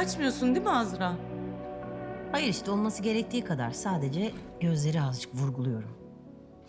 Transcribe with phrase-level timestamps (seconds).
[0.00, 1.16] Aşırıya kaçmıyorsun değil mi Azra?
[2.32, 3.70] Hayır işte olması gerektiği kadar.
[3.70, 5.96] Sadece gözleri azıcık vurguluyorum.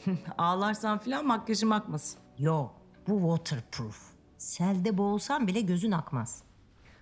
[0.38, 2.20] Ağlarsan filan makyajım akmasın.
[2.38, 2.75] Yok
[3.07, 3.97] bu waterproof.
[4.38, 6.43] Selde boğulsan bile gözün akmaz.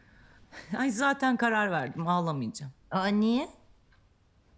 [0.77, 2.71] Ay zaten karar verdim ağlamayacağım.
[2.91, 3.49] Aa niye?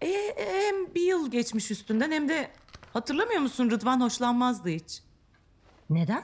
[0.01, 2.51] E, hem bir yıl geçmiş üstünden hem de
[2.93, 5.03] hatırlamıyor musun Rıdvan hoşlanmazdı hiç.
[5.89, 6.23] Neden?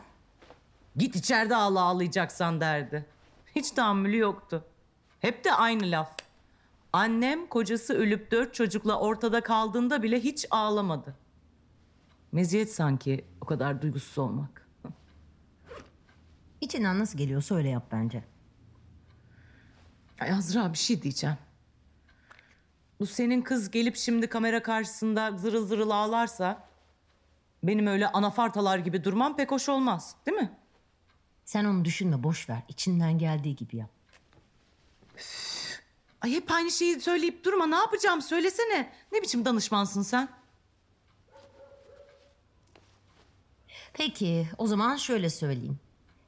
[0.96, 3.06] Git içeride ağla ağlayacaksan derdi.
[3.56, 4.64] Hiç tahammülü yoktu.
[5.20, 6.16] Hep de aynı laf.
[6.94, 11.16] Annem kocası ölüp dört çocukla ortada kaldığında bile hiç ağlamadı.
[12.32, 14.68] Meziyet sanki o kadar duygusuz olmak.
[16.62, 18.24] İçinden nasıl geliyorsa öyle yap bence.
[20.20, 21.38] Ay Azra bir şey diyeceğim.
[23.00, 26.68] Bu senin kız gelip şimdi kamera karşısında zırıl zırıl ağlarsa...
[27.64, 30.52] ...benim öyle anafartalar gibi durmam pek hoş olmaz değil mi?
[31.46, 32.64] Sen onu düşünme boş ver.
[32.68, 33.97] İçinden geldiği gibi yap.
[36.22, 38.94] Ay hep aynı şeyi söyleyip durma ne yapacağım söylesene.
[39.12, 40.30] Ne biçim danışmansın sen?
[43.94, 45.80] Peki o zaman şöyle söyleyeyim.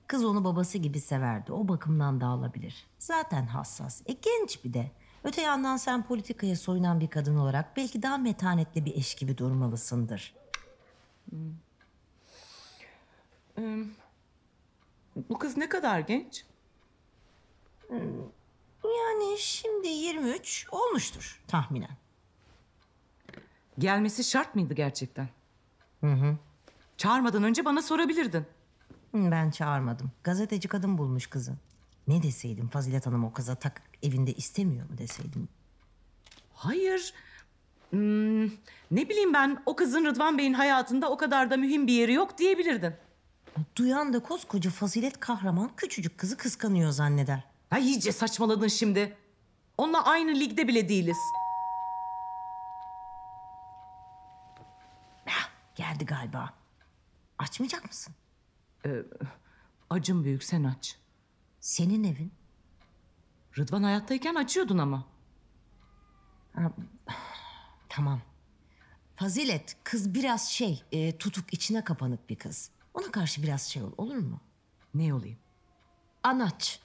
[0.08, 1.52] Kız onu babası gibi severdi.
[1.52, 2.88] O bakımdan dağılabilir.
[3.00, 4.02] Zaten hassas.
[4.06, 4.92] E genç bir de.
[5.23, 10.36] Öte yandan sen politikaya soyunan bir kadın olarak belki daha metanetli bir eş gibi durmalısındır.
[15.30, 16.45] Bu kız ne kadar genç?
[18.98, 21.98] Yani şimdi 23 olmuştur tahminen.
[23.80, 25.30] Gelmesi şart mıydı gerçekten?
[26.02, 26.38] Hı hı.
[26.98, 28.45] Çağırmadan önce bana sorabilirdin.
[29.14, 30.12] Ben çağırmadım.
[30.23, 31.54] Gazeteci kadın bulmuş kızı.
[32.08, 35.48] Ne deseydim Fazilet Hanım o kıza tak evinde istemiyor mu deseydim.
[36.54, 37.14] Hayır.
[37.89, 38.45] Hmm,
[38.92, 42.38] ne bileyim ben o kızın Rıdvan Bey'in hayatında o kadar da mühim bir yeri yok
[42.38, 42.94] diyebilirdin.
[43.76, 47.44] Duyan da koskoca fazilet kahraman küçücük kızı kıskanıyor zanneder.
[47.70, 49.18] Ha iyice saçmaladın şimdi.
[49.78, 51.18] Onunla aynı ligde bile değiliz.
[55.26, 56.54] Hah, geldi galiba.
[57.38, 58.16] Açmayacak mısın?
[59.90, 60.98] Acım büyük sen aç.
[61.60, 62.34] Senin evin.
[63.58, 65.08] Rıdvan hayattayken açıyordun ama.
[67.90, 68.22] Tamam.
[69.16, 72.72] Fazilet kız biraz şey e, tutuk içine kapanık bir kız.
[72.94, 74.42] Ona karşı biraz şey ol olur mu?
[74.94, 75.38] Ne olayım?
[76.24, 76.80] Anaç.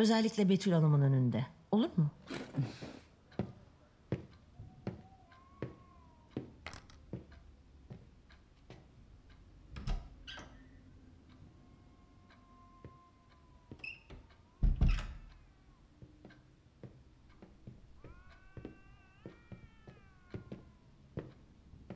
[0.00, 1.46] Özellikle Betül Hanım'ın önünde.
[1.70, 2.10] Olur mu?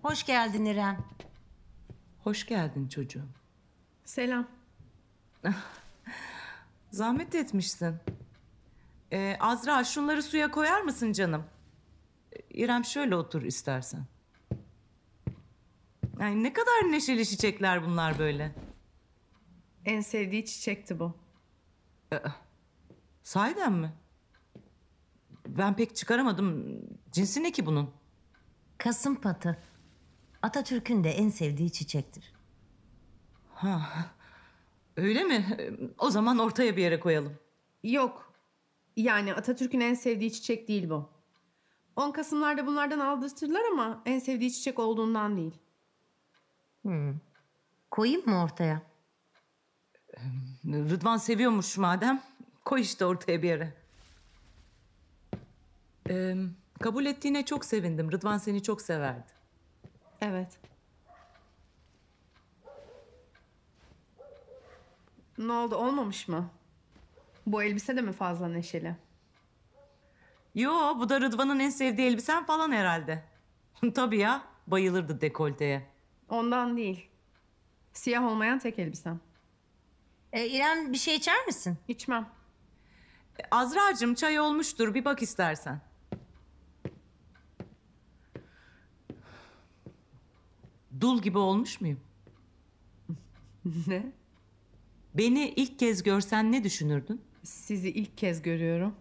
[0.02, 0.98] Hoş geldin İrem.
[2.24, 3.28] Hoş geldin çocuğum.
[4.04, 4.48] Selam.
[6.94, 7.96] Zahmet etmişsin.
[9.12, 11.44] Ee, Azra şunları suya koyar mısın canım?
[12.32, 14.06] Ee, İrem şöyle otur istersen.
[16.20, 18.54] Ay, ne kadar neşeli çiçekler bunlar böyle.
[19.84, 21.16] En sevdiği çiçekti bu.
[23.22, 23.92] Sahiden mi?
[25.48, 26.78] Ben pek çıkaramadım.
[27.12, 27.90] Cinsi ne ki bunun?
[28.78, 29.62] Kasım patı.
[30.42, 32.32] Atatürk'ün de en sevdiği çiçektir.
[34.96, 35.46] Öyle mi?
[35.98, 37.38] O zaman ortaya bir yere koyalım.
[37.82, 38.32] Yok.
[38.96, 41.08] Yani Atatürk'ün en sevdiği çiçek değil bu.
[41.96, 45.54] 10 Kasımlarda bunlardan aldırtırlar ama en sevdiği çiçek olduğundan değil.
[47.90, 48.82] Koyayım mı ortaya?
[50.64, 52.22] Rıdvan seviyormuş madem.
[52.64, 53.74] Koy işte ortaya bir yere.
[56.10, 56.36] Ee,
[56.80, 58.12] kabul ettiğine çok sevindim.
[58.12, 59.32] Rıdvan seni çok severdi.
[60.20, 60.58] Evet.
[65.38, 66.50] Ne oldu olmamış mı?
[67.46, 68.96] Bu elbise de mi fazla neşeli?
[70.54, 73.24] Yo bu da Rıdvan'ın en sevdiği elbisen falan herhalde.
[73.94, 75.86] Tabii ya bayılırdı dekolteye.
[76.28, 77.08] Ondan değil.
[77.92, 79.20] Siyah olmayan tek elbisem.
[80.32, 81.78] E, İrem bir şey içer misin?
[81.88, 82.28] İçmem.
[83.38, 85.80] E, Azra'cığım çay olmuştur bir bak istersen.
[91.00, 92.00] Dul gibi olmuş muyum?
[93.86, 94.12] ne?
[95.14, 97.22] Beni ilk kez görsen ne düşünürdün?
[97.42, 98.94] Sizi ilk kez görüyorum.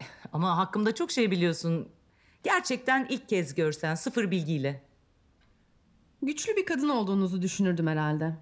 [0.32, 1.88] Ama hakkımda çok şey biliyorsun.
[2.42, 4.82] Gerçekten ilk kez görsen sıfır bilgiyle.
[6.22, 8.36] Güçlü bir kadın olduğunuzu düşünürdüm herhalde.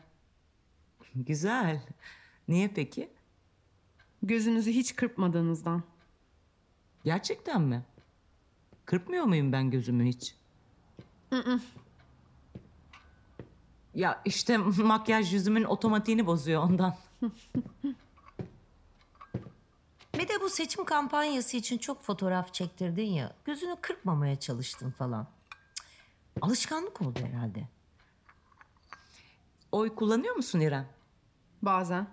[1.15, 1.82] Güzel.
[2.49, 3.09] Niye peki?
[4.23, 5.83] Gözünüzü hiç kırpmadığınızdan.
[7.05, 7.83] Gerçekten mi?
[8.85, 10.35] Kırpmıyor muyum ben gözümü hiç?
[13.95, 16.97] Ya işte makyaj yüzümün otomatiğini bozuyor ondan.
[20.19, 23.33] Bir de bu seçim kampanyası için çok fotoğraf çektirdin ya.
[23.45, 25.27] Gözünü kırpmamaya çalıştın falan.
[26.35, 27.69] Cık, Alışkanlık oldu herhalde.
[29.73, 30.89] Oy kullanıyor musun İrem?
[31.63, 32.07] Bazen.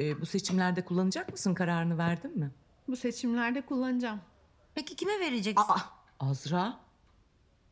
[0.00, 1.54] Ee, bu seçimlerde kullanacak mısın?
[1.54, 2.50] Kararını verdin mi?
[2.88, 4.20] Bu seçimlerde kullanacağım.
[4.74, 5.72] Peki kime vereceksin?
[5.72, 5.78] Aa,
[6.20, 6.80] Azra.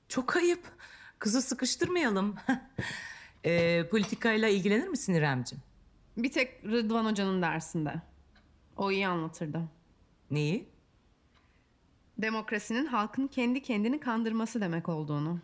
[0.08, 0.76] Çok ayıp.
[1.18, 2.36] Kızı sıkıştırmayalım.
[3.44, 5.58] ee, politikayla ilgilenir misin İremcim?
[6.16, 7.94] Bir tek Rıdvan Hoca'nın dersinde.
[8.76, 9.62] O iyi anlatırdı.
[10.30, 10.68] Neyi?
[12.18, 15.40] Demokrasinin halkın kendi kendini kandırması demek olduğunu.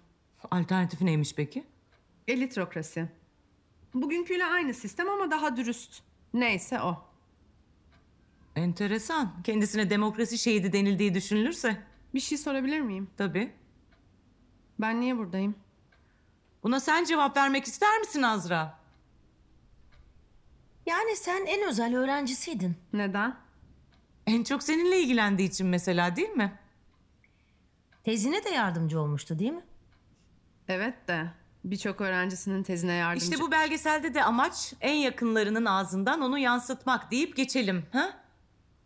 [0.50, 1.64] Alternatifi neymiş peki?
[2.28, 3.08] Elitrokrasi.
[3.94, 6.02] Bugünküyle aynı sistem ama daha dürüst.
[6.34, 7.04] Neyse o.
[8.56, 9.42] Enteresan.
[9.44, 11.82] Kendisine demokrasi şehidi denildiği düşünülürse.
[12.14, 13.10] Bir şey sorabilir miyim?
[13.16, 13.52] Tabii.
[14.78, 15.54] Ben niye buradayım?
[16.62, 18.79] Buna sen cevap vermek ister misin Azra?
[20.87, 22.76] Yani sen en özel öğrencisiydin.
[22.93, 23.37] Neden?
[24.26, 26.59] En çok seninle ilgilendiği için mesela değil mi?
[28.05, 29.64] Tezine de yardımcı olmuştu değil mi?
[30.69, 31.31] Evet de
[31.64, 33.25] birçok öğrencisinin tezine yardımcı...
[33.25, 37.87] İşte bu belgeselde de amaç en yakınlarının ağzından onu yansıtmak deyip geçelim.
[37.93, 38.23] Ha?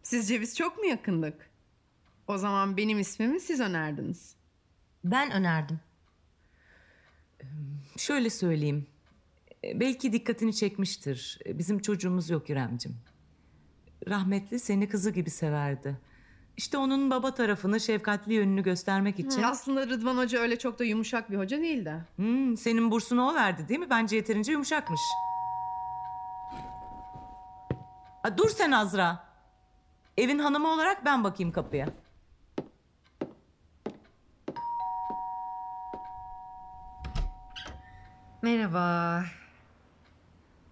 [0.02, 1.50] Sizce biz çok mu yakındık?
[2.26, 4.36] O zaman benim ismimi siz önerdiniz.
[5.04, 5.80] Ben önerdim.
[7.96, 8.86] Şöyle söyleyeyim.
[9.64, 11.38] E, Belki dikkatini çekmiştir.
[11.46, 12.96] E, Bizim çocuğumuz yok İremcim.
[14.08, 15.96] Rahmetli seni kızı gibi severdi.
[16.56, 19.42] İşte onun baba tarafını, şefkatli yönünü göstermek için...
[19.42, 22.04] Aslında Rıdvan Hoca öyle çok da yumuşak bir hoca değil de.
[22.16, 23.90] Hmm, senin bursunu o verdi değil mi?
[23.90, 25.00] Bence yeterince yumuşakmış.
[28.22, 29.26] Ha, dur sen Azra.
[30.16, 31.88] Evin hanımı olarak ben bakayım kapıya.
[38.42, 39.24] Merhaba.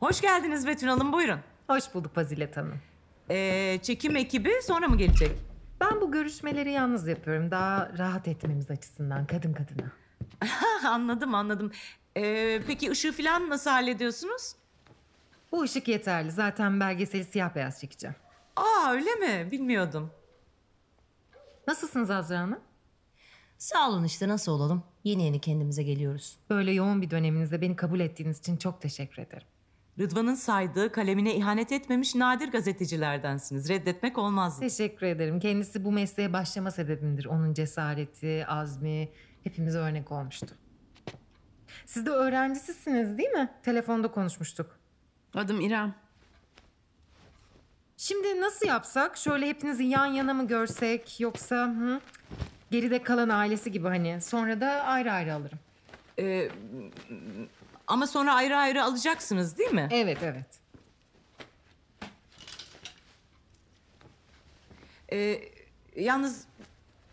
[0.00, 1.40] Hoş geldiniz Betül Hanım buyurun.
[1.66, 2.81] Hoş bulduk Fazilet Hanım.
[3.31, 5.31] Ee, çekim ekibi sonra mı gelecek?
[5.81, 7.50] Ben bu görüşmeleri yalnız yapıyorum.
[7.50, 9.93] Daha rahat etmemiz açısından kadın kadına.
[10.88, 11.72] anladım anladım.
[12.16, 14.55] Ee, peki ışığı falan nasıl hallediyorsunuz?
[15.52, 16.31] Bu ışık yeterli.
[16.31, 18.17] Zaten belgeseli siyah beyaz çekeceğim.
[18.56, 19.50] Aa öyle mi?
[19.50, 20.10] Bilmiyordum.
[21.69, 22.60] Nasılsınız Azra Hanım?
[23.64, 24.82] Sağ olun işte nasıl olalım?
[25.05, 26.37] Yeni yeni kendimize geliyoruz.
[26.50, 29.46] Böyle yoğun bir döneminizde beni kabul ettiğiniz için çok teşekkür ederim.
[29.99, 33.69] Rıdvan'ın saydığı kalemine ihanet etmemiş nadir gazetecilerdensiniz.
[33.69, 34.61] Reddetmek olmazdı.
[34.61, 35.40] Teşekkür ederim.
[35.40, 37.25] Kendisi bu mesleğe başlama sebebimdir.
[37.25, 39.08] Onun cesareti, azmi
[39.44, 40.46] hepimize örnek olmuştu.
[41.87, 43.50] Siz de öğrencisisiniz değil mi?
[43.62, 44.78] Telefonda konuşmuştuk.
[45.34, 45.94] Adım İrem.
[47.96, 49.17] Şimdi nasıl yapsak?
[49.17, 52.00] Şöyle hepinizi yan yana mı görsek yoksa hı?
[52.75, 55.59] Geride kalan ailesi gibi hani sonra da ayrı ayrı alırım.
[56.19, 56.49] Ee,
[57.87, 59.88] ama sonra ayrı ayrı alacaksınız değil mi?
[59.91, 60.47] Evet evet.
[65.12, 65.41] Ee,
[65.97, 66.44] yalnız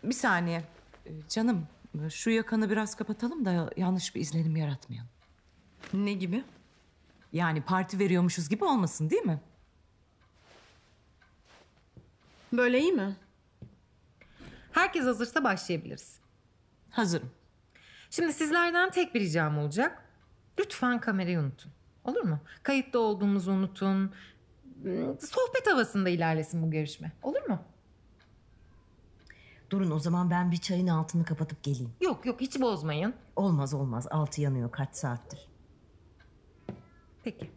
[0.04, 0.62] bir saniye.
[1.06, 1.66] Ee, Canım
[2.10, 5.10] şu yakanı biraz kapatalım da yanlış bir izlenim yaratmayalım.
[5.92, 6.44] Ne gibi?
[7.32, 9.40] Yani parti veriyormuşuz gibi olmasın değil mi?
[12.52, 13.16] Böyle iyi mi?
[14.72, 16.18] Herkes hazırsa başlayabiliriz.
[16.90, 17.30] Hazırım.
[18.10, 20.02] Şimdi sizlerden tek bir ricam olacak.
[20.58, 21.72] Lütfen kamerayı unutun.
[22.04, 22.40] Olur mu?
[22.62, 24.12] Kayıtta olduğumuzu unutun.
[24.82, 27.12] Hmm, Sohbet havasında ilerlesin bu görüşme.
[27.22, 27.62] Olur mu?
[29.70, 31.92] Durun o zaman ben bir çayın altını kapatıp geleyim.
[32.00, 33.14] Yok yok hiç bozmayın.
[33.36, 35.48] Olmaz olmaz altı yanıyor kaç saattir.
[37.24, 37.50] Peki.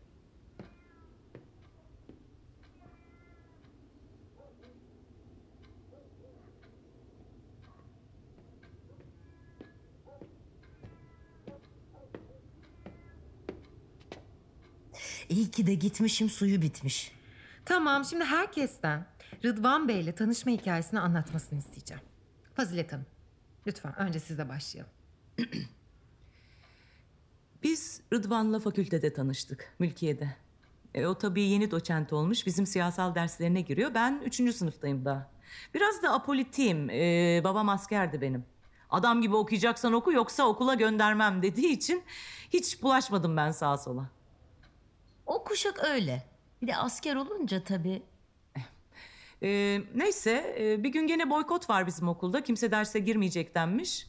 [15.29, 17.11] İyi ki de gitmişim suyu bitmiş.
[17.65, 19.05] Tamam şimdi herkesten
[19.43, 22.03] Rıdvan Bey ile tanışma hikayesini anlatmasını isteyeceğim.
[22.53, 23.05] Fazilet Hanım.
[23.67, 24.91] Lütfen önce sizle başlayalım.
[27.63, 30.35] Biz Rıdvan'la fakültede tanıştık, mülkiyede.
[30.93, 33.93] E, o tabii yeni doçent olmuş, bizim siyasal derslerine giriyor.
[33.93, 35.31] Ben üçüncü sınıftayım daha.
[35.73, 38.45] Biraz da apolitiyim, e, babam askerdi benim.
[38.89, 42.03] Adam gibi okuyacaksan oku yoksa okula göndermem dediği için
[42.49, 44.09] hiç bulaşmadım ben sağa sola.
[45.25, 46.23] O kuşak öyle.
[46.61, 48.03] Bir de asker olunca tabii.
[49.43, 52.43] E, neyse e, bir gün gene boykot var bizim okulda.
[52.43, 54.07] Kimse derse girmeyecek denmiş.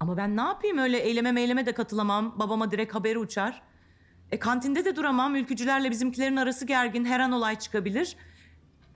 [0.00, 2.38] Ama ben ne yapayım öyle eyleme meyleme de katılamam.
[2.38, 3.62] Babama direkt haberi uçar.
[4.32, 5.36] E kantinde de duramam.
[5.36, 7.04] Ülkücülerle bizimkilerin arası gergin.
[7.04, 8.16] Her an olay çıkabilir.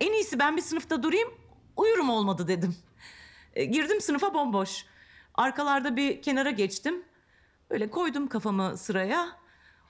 [0.01, 1.29] En iyisi ben bir sınıfta durayım.
[1.77, 2.77] Uyurum olmadı dedim.
[3.55, 4.85] E, girdim sınıfa bomboş.
[5.35, 7.05] Arkalarda bir kenara geçtim.
[7.71, 9.29] Böyle koydum kafamı sıraya.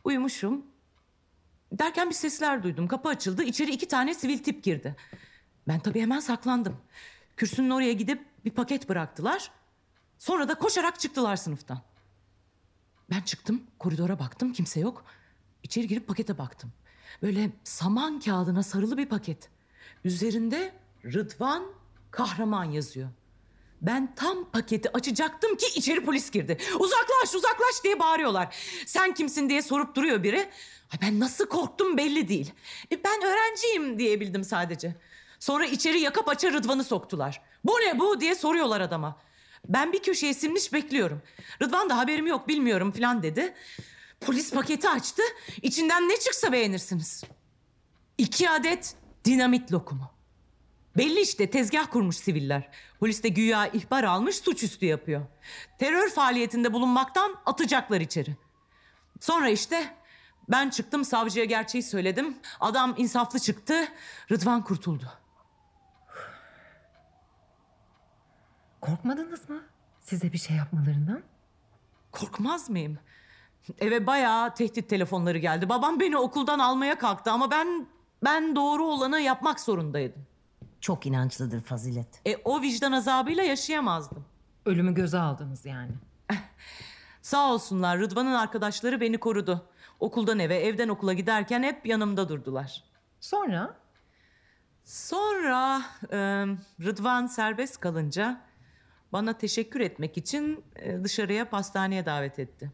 [0.05, 0.67] Uyumuşum.
[1.73, 2.89] Derken bir sesler duydum.
[2.89, 3.43] Kapı açıldı.
[3.43, 4.97] İçeri iki tane sivil tip girdi.
[5.69, 6.77] Ben tabii hemen saklandım.
[7.37, 9.51] Kürsünün oraya gidip bir paket bıraktılar.
[10.19, 11.83] Sonra da koşarak çıktılar sınıftan.
[13.11, 15.05] Ben çıktım, koridora baktım, kimse yok.
[15.63, 16.73] İçeri girip pakete baktım.
[17.23, 19.49] Böyle saman kağıdına sarılı bir paket.
[20.05, 20.73] Üzerinde
[21.05, 21.65] Rıdvan
[22.11, 23.09] Kahraman yazıyor.
[23.83, 26.59] Ben tam paketi açacaktım ki içeri polis girdi.
[26.79, 28.57] Uzaklaş, uzaklaş diye bağırıyorlar.
[28.87, 30.49] Sen kimsin diye sorup duruyor biri.
[31.03, 32.53] Ben nasıl korktum belli değil.
[32.93, 34.95] E, ben öğrenciyim diyebildim sadece.
[35.39, 37.43] Sonra içeri yakıp açar Rıdvan'ı soktular.
[37.65, 39.17] Bu ne bu diye soruyorlar adama.
[39.69, 41.23] Ben bir köşeye sinmiş bekliyorum.
[41.63, 43.55] Rıdvan da haberim yok bilmiyorum falan dedi.
[44.21, 45.23] Polis paketi açtı.
[45.63, 47.25] İçinden ne çıksa beğenirsiniz.
[48.19, 50.11] İki adet dinamit lokumu.
[50.97, 52.69] Belli işte tezgah kurmuş siviller.
[53.01, 55.23] Polis de güya ihbar almış suçüstü yapıyor.
[55.79, 58.37] Terör faaliyetinde bulunmaktan atacaklar içeri.
[59.21, 59.95] Sonra işte
[60.49, 62.37] ben çıktım savcıya gerçeği söyledim.
[62.61, 63.75] Adam insaflı çıktı.
[64.31, 65.13] Rıdvan kurtuldu.
[68.81, 69.63] Korkmadınız mı?
[70.01, 71.23] Size bir şey yapmalarından?
[72.13, 72.99] Korkmaz mıyım?
[73.79, 75.69] Eve bayağı tehdit telefonları geldi.
[75.69, 77.87] Babam beni okuldan almaya kalktı ama ben
[78.25, 80.27] ben doğru olanı yapmak zorundaydım.
[80.81, 82.21] Çok inançlıdır Fazilet.
[82.27, 84.25] E o vicdan azabıyla yaşayamazdım.
[84.67, 85.93] Ölümü göze aldınız yani.
[87.23, 89.69] Sağ olsunlar Rıdvan'ın arkadaşları beni korudu.
[90.01, 92.85] Okuldan eve, evden okula giderken hep yanımda durdular.
[93.21, 93.77] Sonra?
[94.85, 96.19] Sonra e,
[96.85, 98.41] Rıdvan serbest kalınca
[99.13, 102.73] bana teşekkür etmek için e, dışarıya pastaneye davet etti.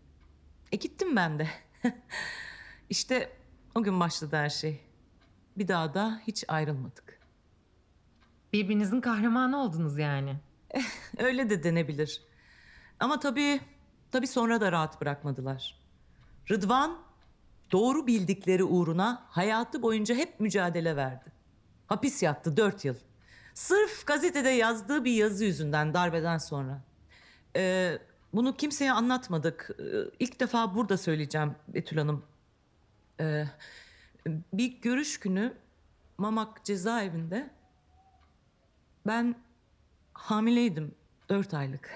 [0.73, 1.49] E gittim ben de.
[2.90, 3.33] işte
[3.75, 4.81] o gün başladı her şey.
[5.57, 7.21] Bir daha da hiç ayrılmadık.
[8.52, 10.37] Birbirinizin kahramanı oldunuz yani.
[11.19, 12.23] Öyle de denebilir.
[13.00, 13.61] Ama tabii,
[14.11, 15.81] tabii sonra da rahat bırakmadılar.
[16.50, 16.99] Rıdvan
[17.75, 21.33] doğru bildikleri uğruna hayatı boyunca hep mücadele verdi.
[21.87, 22.95] Hapis yattı dört yıl.
[23.54, 26.81] Sırf gazetede yazdığı bir yazı yüzünden darbeden sonra.
[27.57, 27.99] Ee,
[28.33, 29.71] bunu kimseye anlatmadık.
[29.78, 29.83] Ee,
[30.19, 32.25] ilk defa burada söyleyeceğim Betül Hanım.
[33.21, 33.45] Ee,
[34.52, 35.54] bir görüş günü
[36.19, 37.50] Mamak cezaevinde
[39.07, 39.35] ben
[40.12, 40.95] hamileydim
[41.28, 41.90] dört aylık.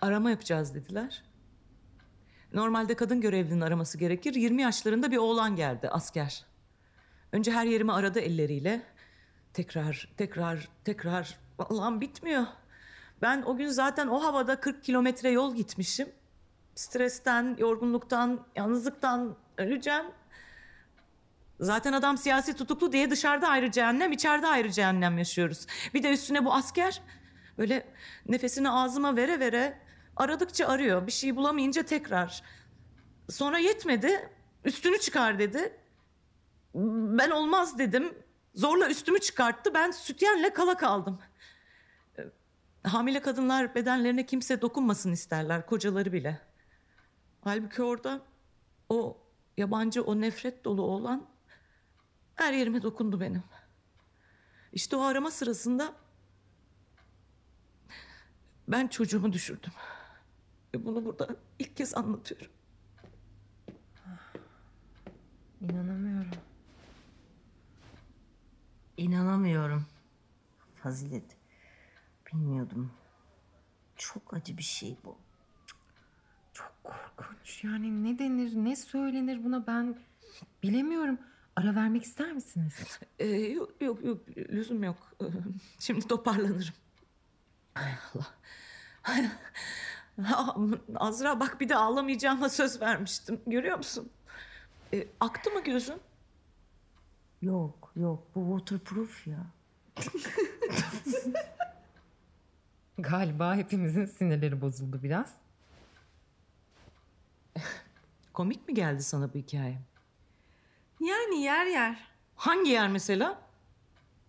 [0.00, 1.31] Arama yapacağız dediler.
[2.54, 4.34] Normalde kadın görevlinin araması gerekir.
[4.34, 6.44] 20 yaşlarında bir oğlan geldi asker.
[7.32, 8.82] Önce her yerimi aradı elleriyle.
[9.52, 11.38] Tekrar, tekrar, tekrar.
[11.58, 12.46] Allah'ım bitmiyor.
[13.22, 16.08] Ben o gün zaten o havada 40 kilometre yol gitmişim.
[16.74, 20.04] Stresten, yorgunluktan, yalnızlıktan öleceğim.
[21.60, 25.66] Zaten adam siyasi tutuklu diye dışarıda ayrı cehennem, içeride ayrı cehennem yaşıyoruz.
[25.94, 27.02] Bir de üstüne bu asker
[27.58, 27.86] böyle
[28.28, 29.78] nefesini ağzıma vere vere
[30.16, 31.06] aradıkça arıyor.
[31.06, 32.42] Bir şey bulamayınca tekrar.
[33.30, 34.30] Sonra yetmedi.
[34.64, 35.80] Üstünü çıkar dedi.
[36.74, 38.14] Ben olmaz dedim.
[38.54, 39.74] Zorla üstümü çıkarttı.
[39.74, 41.18] Ben sütyenle kala kaldım.
[42.82, 46.40] Hamile kadınlar bedenlerine kimse dokunmasın isterler, kocaları bile.
[47.40, 48.20] Halbuki orada
[48.88, 49.18] o
[49.56, 51.26] yabancı, o nefret dolu oğlan
[52.34, 53.42] her yerime dokundu benim.
[54.72, 55.92] İşte o arama sırasında
[58.68, 59.72] ben çocuğumu düşürdüm.
[60.74, 62.46] Ve bunu burada ilk kez anlatıyorum.
[65.60, 66.30] İnanamıyorum.
[68.96, 69.86] İnanamıyorum.
[70.82, 71.36] Fazilet.
[72.26, 72.92] Bilmiyordum.
[73.96, 75.18] Çok acı bir şey bu.
[76.52, 77.64] Çok korkunç.
[77.64, 79.98] Yani ne denir, ne söylenir buna ben
[80.62, 81.18] bilemiyorum.
[81.56, 82.74] Ara vermek ister misiniz?
[83.18, 85.12] Ee, yok, yok, yok, lüzum yok.
[85.20, 85.24] Ee,
[85.78, 86.74] Şimdi toparlanırım.
[87.74, 88.26] Hay Allah.
[90.96, 93.40] Azra bak bir de ağlamayacağıma söz vermiştim.
[93.46, 94.10] Görüyor musun?
[94.94, 96.00] Ee, aktı mı gözün?
[97.42, 99.46] Yok yok bu waterproof ya.
[102.98, 105.34] Galiba hepimizin sinirleri bozuldu biraz.
[108.32, 109.78] Komik mi geldi sana bu hikaye?
[111.00, 112.08] Yani yer yer.
[112.36, 113.40] Hangi yer mesela?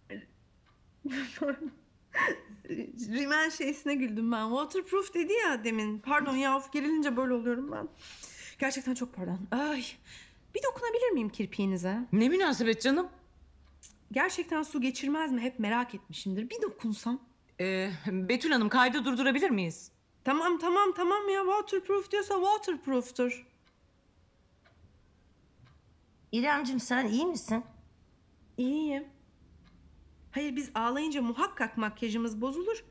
[3.14, 4.50] Rimel şeysine güldüm ben.
[4.50, 6.00] Waterproof dedi ya demin.
[6.00, 7.88] Pardon ya of gerilince böyle oluyorum ben.
[8.60, 9.40] Gerçekten çok pardon.
[9.52, 9.84] Ay.
[10.56, 11.98] Bir dokunabilir miyim kirpiğinize?
[12.14, 13.08] Ne münasebet canım?
[14.12, 15.42] Gerçekten su geçirmez mi?
[15.42, 16.50] Hep merak etmişimdir.
[16.50, 17.20] Bir dokunsam.
[17.60, 19.92] Ee, Betül Hanım kaydı durdurabilir miyiz?
[20.24, 23.48] Tamam tamam tamam ya waterproof diyorsa waterproof'tur.
[26.32, 27.64] İremcim sen iyi misin?
[28.58, 29.08] İyiyim.
[30.34, 32.84] Hayır biz ağlayınca muhakkak makyajımız bozulur.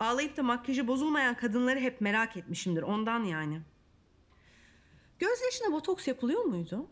[0.00, 3.60] Ağlayıp da makyajı bozulmayan kadınları hep merak etmişimdir ondan yani.
[5.18, 6.86] Göz yaşına botoks yapılıyor muydu?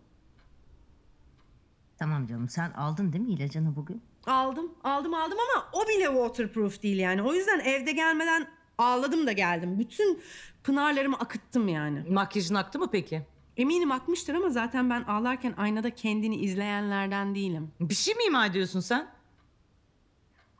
[1.98, 4.02] Tamam canım sen aldın değil mi ilacını bugün?
[4.26, 7.22] Aldım, aldım, aldım ama o bile waterproof değil yani.
[7.22, 8.48] O yüzden evde gelmeden
[8.78, 9.78] ağladım da geldim.
[9.78, 10.22] Bütün
[10.64, 12.10] pınarlarımı akıttım yani.
[12.10, 13.22] Makyajın aktı mı peki?
[13.56, 17.72] Eminim akmıştır ama zaten ben ağlarken aynada kendini izleyenlerden değilim.
[17.80, 19.15] Bir şey mi ima ediyorsun sen?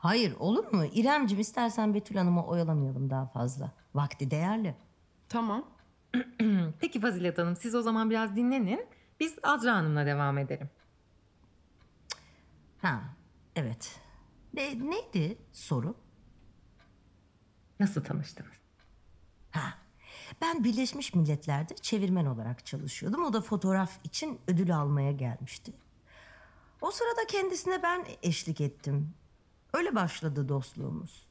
[0.07, 0.85] Hayır olur mu?
[0.85, 3.73] İremcim istersen Betül Hanım'ı oyalamayalım daha fazla.
[3.95, 4.75] Vakti değerli.
[5.29, 5.71] Tamam.
[6.81, 8.87] Peki Fazilet Hanım siz o zaman biraz dinlenin.
[9.21, 10.71] Biz Azra Hanım'la devam edelim.
[12.83, 13.03] Ha
[13.57, 14.01] evet.
[14.55, 15.95] Ne, neydi soru?
[17.81, 18.57] Nasıl tanıştınız?
[19.51, 19.75] Ha.
[20.41, 23.25] Ben Birleşmiş Milletler'de çevirmen olarak çalışıyordum.
[23.25, 25.73] O da fotoğraf için ödül almaya gelmişti.
[26.81, 29.15] O sırada kendisine ben eşlik ettim.
[29.75, 31.27] Öyle başladı dostluğumuz.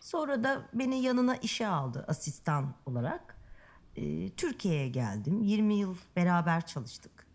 [0.00, 3.36] Sonra da beni yanına işe aldı asistan olarak.
[3.96, 5.42] Ee, Türkiye'ye geldim.
[5.42, 7.26] 20 yıl beraber çalıştık.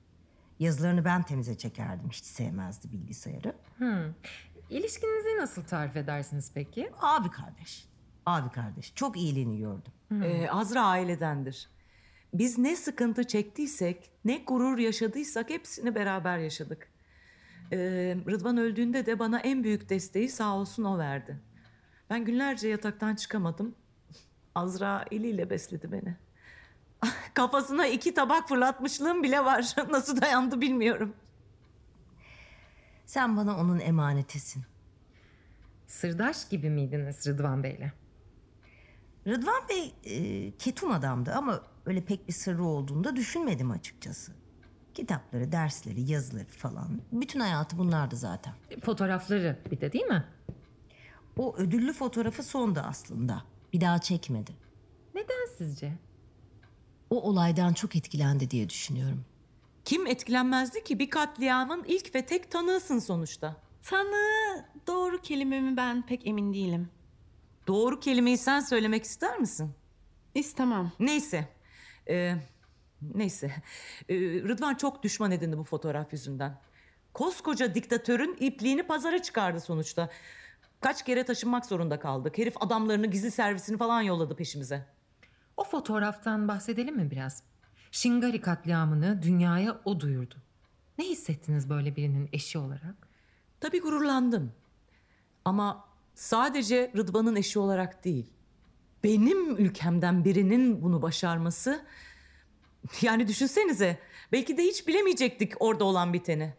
[0.60, 2.10] Yazılarını ben temize çekerdim.
[2.10, 3.56] Hiç sevmezdi bilgisayarı.
[3.78, 4.14] Hmm.
[4.70, 6.92] İlişkinizi nasıl tarif edersiniz peki?
[7.02, 7.86] Abi kardeş.
[8.26, 8.96] Abi kardeş.
[8.96, 10.24] Çok iyiliğini gördüm.
[10.24, 11.70] Ee, Azra ailedendir.
[12.34, 16.91] Biz ne sıkıntı çektiysek, ne gurur yaşadıysak hepsini beraber yaşadık.
[17.72, 21.40] Ee, Rıdvan öldüğünde de bana en büyük desteği sağ olsun o verdi.
[22.10, 23.76] Ben günlerce yataktan çıkamadım.
[24.56, 26.18] Azra eliyle besledi beni.
[27.34, 29.76] Kafasına iki tabak fırlatmışlığım bile var.
[29.90, 31.14] Nasıl dayandı bilmiyorum.
[33.06, 34.64] Sen bana onun emanetisin.
[35.88, 37.92] Sırdaş gibi miydiniz Rıdvan Bey'le?
[39.28, 44.41] Rıdvan Bey e, ketum adamdı ama öyle pek bir sırrı olduğunu da düşünmedim açıkçası.
[44.94, 47.02] Kitapları, dersleri, yazıları falan.
[47.12, 48.54] Bütün hayatı bunlardı zaten.
[48.86, 50.24] Fotoğrafları bir de değil mi?
[51.38, 53.44] O ödüllü fotoğrafı sondu aslında.
[53.74, 54.52] Bir daha çekmedi.
[55.16, 55.94] Neden sizce?
[57.10, 59.26] O olaydan çok etkilendi diye düşünüyorum.
[59.86, 61.00] Kim etkilenmezdi ki?
[61.00, 63.56] Bir katliamın ilk ve tek tanığısın sonuçta.
[63.84, 66.90] Tanı doğru kelimemi ben pek emin değilim.
[67.68, 69.72] Doğru kelimeyi sen söylemek ister misin?
[70.36, 70.92] İstemem.
[71.00, 71.48] Neyse.
[72.10, 72.36] Ee,
[73.16, 73.52] neyse.
[74.10, 76.58] Ee, Rıdvan çok düşman edindi bu fotoğraf yüzünden.
[77.14, 80.10] Koskoca diktatörün ipliğini pazara çıkardı sonuçta.
[80.82, 82.38] Kaç kere taşınmak zorunda kaldık.
[82.38, 84.86] Herif adamlarını gizli servisini falan yolladı peşimize.
[85.58, 87.44] O fotoğraftan bahsedelim mi biraz?
[87.92, 90.36] Şingari katliamını dünyaya o duyurdu.
[90.98, 92.96] Ne hissettiniz böyle birinin eşi olarak?
[93.60, 94.52] Tabii gururlandım.
[95.46, 95.86] Ama
[96.16, 98.34] sadece Rıdvan'ın eşi olarak değil.
[99.04, 101.86] Benim ülkemden birinin bunu başarması...
[103.02, 103.98] Yani düşünsenize.
[104.32, 106.54] Belki de hiç bilemeyecektik orada olan biteni.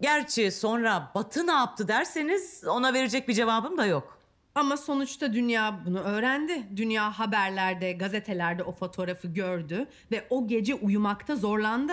[0.00, 4.18] Gerçi sonra Batı ne yaptı derseniz ona verecek bir cevabım da yok.
[4.54, 6.66] Ama sonuçta dünya bunu öğrendi.
[6.76, 11.92] Dünya haberlerde, gazetelerde o fotoğrafı gördü ve o gece uyumakta zorlandı.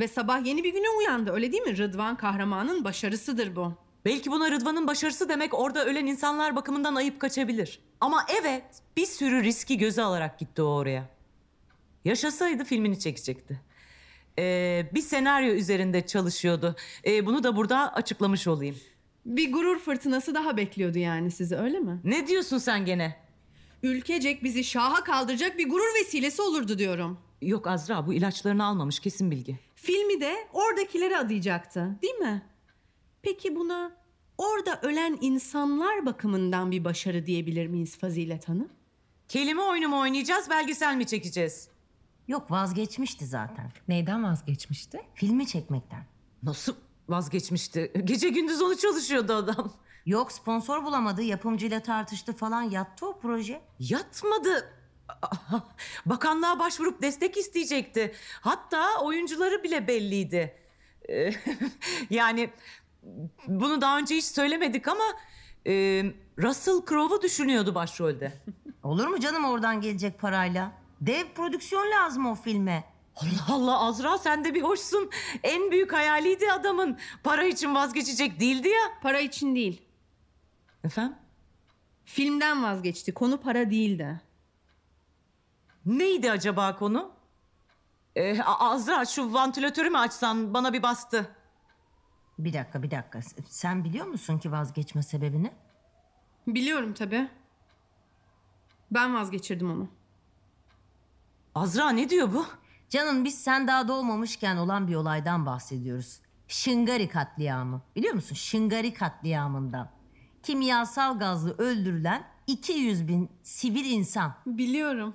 [0.00, 1.78] Ve sabah yeni bir güne uyandı öyle değil mi?
[1.78, 3.72] Rıdvan kahramanın başarısıdır bu.
[4.04, 7.80] Belki buna Rıdvan'ın başarısı demek orada ölen insanlar bakımından ayıp kaçabilir.
[8.00, 8.64] Ama evet
[8.96, 11.17] bir sürü riski göze alarak gitti o oraya.
[12.08, 13.60] Yaşasaydı filmini çekecekti.
[14.38, 16.76] Ee, bir senaryo üzerinde çalışıyordu.
[17.06, 18.76] Ee, bunu da burada açıklamış olayım.
[19.26, 22.00] Bir gurur fırtınası daha bekliyordu yani sizi öyle mi?
[22.04, 23.16] Ne diyorsun sen gene?
[23.82, 27.18] Ülkecek bizi şaha kaldıracak bir gurur vesilesi olurdu diyorum.
[27.42, 29.58] Yok Azra bu ilaçlarını almamış kesin bilgi.
[29.74, 32.42] Filmi de oradakilere adayacaktı değil mi?
[33.22, 33.92] Peki buna
[34.38, 38.68] orada ölen insanlar bakımından bir başarı diyebilir miyiz Fazilet Hanım?
[39.28, 41.68] Kelime oyunu mu oynayacağız belgesel mi çekeceğiz?
[42.28, 43.72] Yok vazgeçmişti zaten.
[43.88, 45.00] Neyden vazgeçmişti?
[45.14, 46.04] Filmi çekmekten.
[46.42, 46.74] Nasıl
[47.08, 47.92] vazgeçmişti?
[48.04, 49.72] Gece gündüz onu çalışıyordu adam.
[50.06, 53.60] Yok sponsor bulamadı, yapımcıyla tartıştı falan yattı o proje.
[53.78, 54.74] Yatmadı.
[56.06, 58.12] Bakanlığa başvurup destek isteyecekti.
[58.40, 60.54] Hatta oyuncuları bile belliydi.
[62.10, 62.50] Yani
[63.46, 65.04] bunu daha önce hiç söylemedik ama
[65.66, 65.72] e,
[66.38, 68.32] Russell Crowe'u düşünüyordu başrolde.
[68.82, 70.72] Olur mu canım oradan gelecek parayla?
[71.00, 72.84] Dev prodüksiyon lazım o filme.
[73.16, 75.10] Allah Allah Azra sen de bir hoşsun.
[75.42, 76.98] En büyük hayaliydi adamın.
[77.24, 78.80] Para için vazgeçecek değildi ya.
[79.02, 79.82] Para için değil.
[80.84, 81.16] Efendim?
[82.04, 83.14] Filmden vazgeçti.
[83.14, 84.20] Konu para değildi.
[85.86, 87.12] Neydi acaba konu?
[88.16, 91.30] Ee, A- Azra şu vantilatörü mü açsan bana bir bastı.
[92.38, 93.20] Bir dakika bir dakika.
[93.48, 95.50] Sen biliyor musun ki vazgeçme sebebini?
[96.46, 97.28] Biliyorum tabii.
[98.90, 99.88] Ben vazgeçirdim onu.
[101.58, 102.46] Azra ne diyor bu?
[102.90, 106.20] Canım biz sen daha doğmamışken olan bir olaydan bahsediyoruz.
[106.48, 107.82] Şıngari katliamı.
[107.96, 108.34] Biliyor musun?
[108.34, 109.90] Şıngari katliamından.
[110.42, 114.34] Kimyasal gazlı öldürülen 200 bin sivil insan.
[114.46, 115.14] Biliyorum.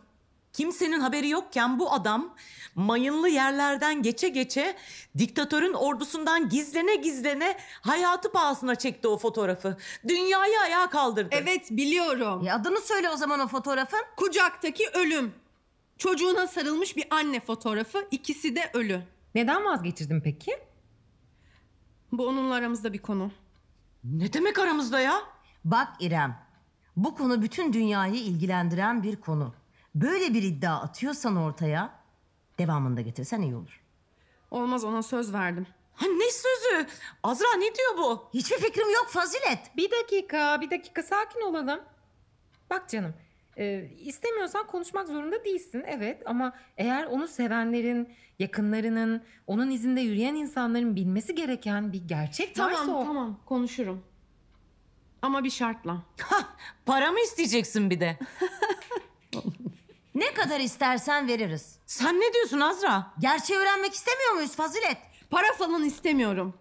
[0.54, 2.36] Kimsenin haberi yokken bu adam
[2.76, 4.76] mayınlı yerlerden geçe geçe
[5.18, 9.78] diktatörün ordusundan gizlene gizlene hayatı pahasına çekti o fotoğrafı.
[10.08, 11.30] Dünyayı ayağa kaldırdı.
[11.32, 12.48] Evet biliyorum.
[12.48, 14.02] E adını söyle o zaman o fotoğrafın.
[14.18, 15.43] Kucaktaki ölüm.
[16.04, 18.08] Çocuğuna sarılmış bir anne fotoğrafı.
[18.12, 19.04] ikisi de ölü.
[19.36, 20.52] Neden vazgeçirdin peki?
[22.12, 23.32] Bu onunla aramızda bir konu.
[24.04, 25.22] Ne demek aramızda ya?
[25.66, 26.38] Bak İrem,
[26.96, 29.56] bu konu bütün dünyayı ilgilendiren bir konu.
[29.96, 32.00] Böyle bir iddia atıyorsan ortaya,
[32.60, 33.82] devamını da getirsen iyi olur.
[34.52, 35.68] Olmaz ona söz verdim.
[35.94, 36.88] Ha, ne sözü?
[37.24, 38.30] Azra ne diyor bu?
[38.34, 39.78] Hiçbir fikrim yok Fazilet.
[39.78, 41.80] Bir dakika, bir dakika sakin olalım.
[42.70, 43.14] Bak canım,
[43.58, 50.96] e, istemiyorsan konuşmak zorunda değilsin evet ama eğer onu sevenlerin, yakınlarının, onun izinde yürüyen insanların
[50.96, 53.06] bilmesi gereken bir gerçek varsa Tamam o.
[53.06, 54.04] tamam konuşurum.
[55.22, 56.04] Ama bir şartla.
[56.86, 58.20] Para mı isteyeceksin bir de?
[60.16, 61.76] Ne kadar istersen veririz.
[61.86, 63.14] Sen ne diyorsun Azra?
[63.20, 64.98] Gerçeği öğrenmek istemiyor muyuz Fazilet?
[65.30, 66.54] Para falan istemiyorum.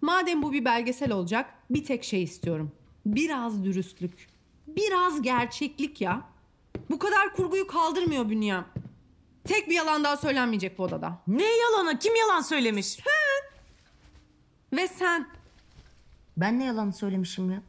[0.00, 2.72] Madem bu bir belgesel olacak bir tek şey istiyorum.
[3.06, 4.28] Biraz dürüstlük.
[4.76, 6.22] Biraz gerçeklik ya.
[6.90, 8.66] Bu kadar kurguyu kaldırmıyor bünyem.
[9.44, 11.18] Tek bir yalan daha söylenmeyecek bu odada.
[11.26, 11.98] Ne yalanı?
[11.98, 12.98] Kim yalan söylemiş?
[14.72, 15.28] Ve sen,
[16.36, 17.62] Ben ne yalan söylemişim ya?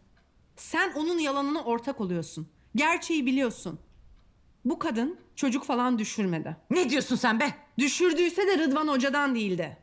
[0.55, 2.47] sen onun yalanına ortak oluyorsun.
[2.75, 3.79] Gerçeği biliyorsun.
[4.65, 6.57] Bu kadın çocuk falan düşürmedi.
[6.69, 7.53] Ne diyorsun sen be?
[7.77, 9.77] Düşürdüyse de Rıdvan Hoca'dan değildi.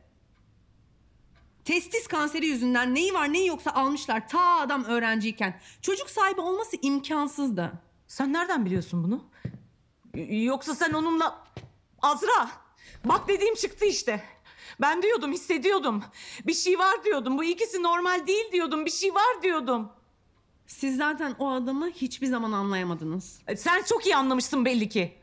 [1.65, 5.59] Testis kanseri yüzünden neyi var neyi yoksa almışlar ta adam öğrenciyken.
[5.81, 7.71] Çocuk sahibi olması imkansızdı.
[8.07, 9.23] Sen nereden biliyorsun bunu?
[10.15, 11.45] Y- Yoksa sen onunla...
[12.01, 12.49] Azra!
[13.05, 14.23] Bak dediğim çıktı işte.
[14.81, 16.03] Ben diyordum, hissediyordum.
[16.47, 17.37] Bir şey var diyordum.
[17.37, 18.85] Bu ikisi normal değil diyordum.
[18.85, 19.89] Bir şey var diyordum.
[20.67, 23.41] Siz zaten o adamı hiçbir zaman anlayamadınız.
[23.47, 25.17] E, Sen çok iyi anlamışsın belli ki.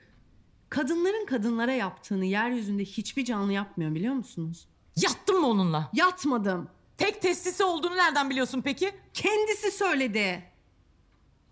[0.69, 4.69] Kadınların kadınlara yaptığını yeryüzünde hiçbir canlı yapmıyor biliyor musunuz?
[4.97, 5.91] Yattın mı onunla?
[5.93, 6.69] Yatmadım.
[6.97, 8.93] Tek testisi olduğunu nereden biliyorsun peki?
[9.15, 10.45] Kendisi söyledi.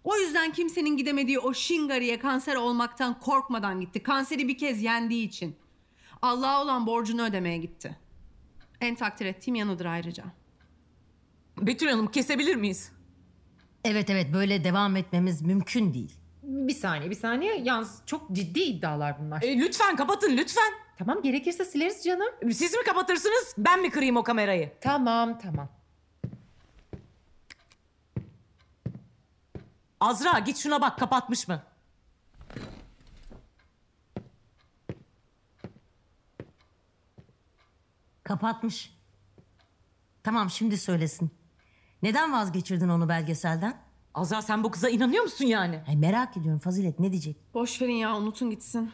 [0.05, 4.03] O yüzden kimsenin gidemediği o Şingari'ye kanser olmaktan korkmadan gitti.
[4.03, 5.57] Kanseri bir kez yendiği için.
[6.23, 7.97] Allah'a olan borcunu ödemeye gitti.
[8.81, 10.25] En takdir ettiğim yanıdır ayrıca.
[11.59, 12.93] Betül Hanım kesebilir miyiz?
[13.85, 16.13] Evet evet böyle devam etmemiz mümkün değil.
[16.43, 17.57] Bir saniye, bir saniye.
[17.57, 19.43] Yalnız çok ciddi iddialar bunlar.
[19.43, 20.73] E, lütfen kapatın lütfen.
[21.01, 22.29] Tamam, gerekirse sileriz canım.
[22.53, 24.73] Siz mi kapatırsınız ben mi kırayım o kamerayı?
[24.81, 25.69] Tamam, tamam.
[30.01, 31.63] Azra git şuna bak kapatmış mı?
[38.25, 38.97] Kapatmış.
[40.23, 41.31] Tamam şimdi söylesin.
[42.03, 43.83] Neden vazgeçirdin onu belgeselden?
[44.15, 45.83] Azra sen bu kıza inanıyor musun yani?
[45.89, 47.37] Ay merak ediyorum Fazilet ne diyecek?
[47.55, 48.93] Boş verin ya unutun gitsin.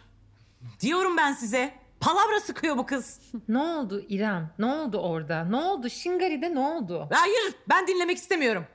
[0.80, 1.85] Diyorum ben size.
[2.00, 3.20] Palavra sıkıyor bu kız.
[3.48, 4.54] Ne oldu İrem?
[4.58, 5.44] Ne oldu orada?
[5.44, 5.90] Ne oldu?
[5.90, 7.08] Şingari'de ne oldu?
[7.12, 8.66] Hayır ben dinlemek istemiyorum.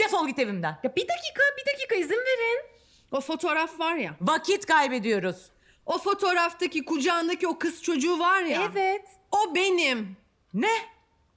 [0.00, 0.78] Defol git evimden.
[0.82, 2.64] Ya bir dakika, bir dakika izin verin.
[3.12, 4.16] O fotoğraf var ya.
[4.20, 5.50] Vakit kaybediyoruz.
[5.86, 8.62] O fotoğraftaki kucağındaki o kız çocuğu var ya.
[8.72, 9.04] Evet.
[9.32, 10.16] O benim.
[10.54, 10.68] Ne?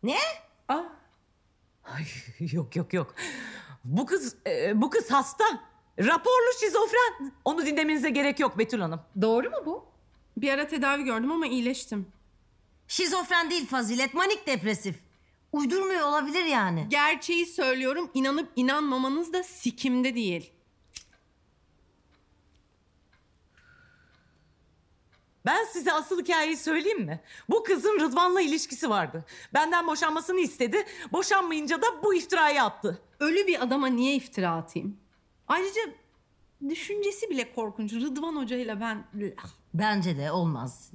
[0.03, 0.17] Ne?
[0.67, 0.81] Aa,
[1.83, 2.03] Ay,
[2.51, 3.15] yok yok yok.
[3.83, 5.43] Bu kız e, bu kız hasta.
[5.99, 7.31] Raporlu şizofren.
[7.45, 9.01] Onu dinlemenize gerek yok Betül Hanım.
[9.21, 9.85] doğru mu bu?
[10.37, 12.07] Bir ara tedavi gördüm ama iyileştim.
[12.87, 14.95] Şizofren değil Fazilet manik depresif.
[15.51, 16.87] Uydurmuyor olabilir yani.
[16.89, 18.11] Gerçeği söylüyorum.
[18.13, 20.53] inanıp inanmamanız da sikimde değil.
[25.45, 27.21] Ben size asıl hikayeyi söyleyeyim mi?
[27.49, 29.25] Bu kızın Rıdvan'la ilişkisi vardı.
[29.53, 30.85] Benden boşanmasını istedi.
[31.11, 33.01] Boşanmayınca da bu iftirayı attı.
[33.19, 34.97] Ölü bir adama niye iftira atayım?
[35.47, 35.81] Ayrıca
[36.69, 37.93] düşüncesi bile korkunç.
[37.93, 39.03] Rıdvan Hoca ile ben...
[39.73, 40.91] Bence de olmaz.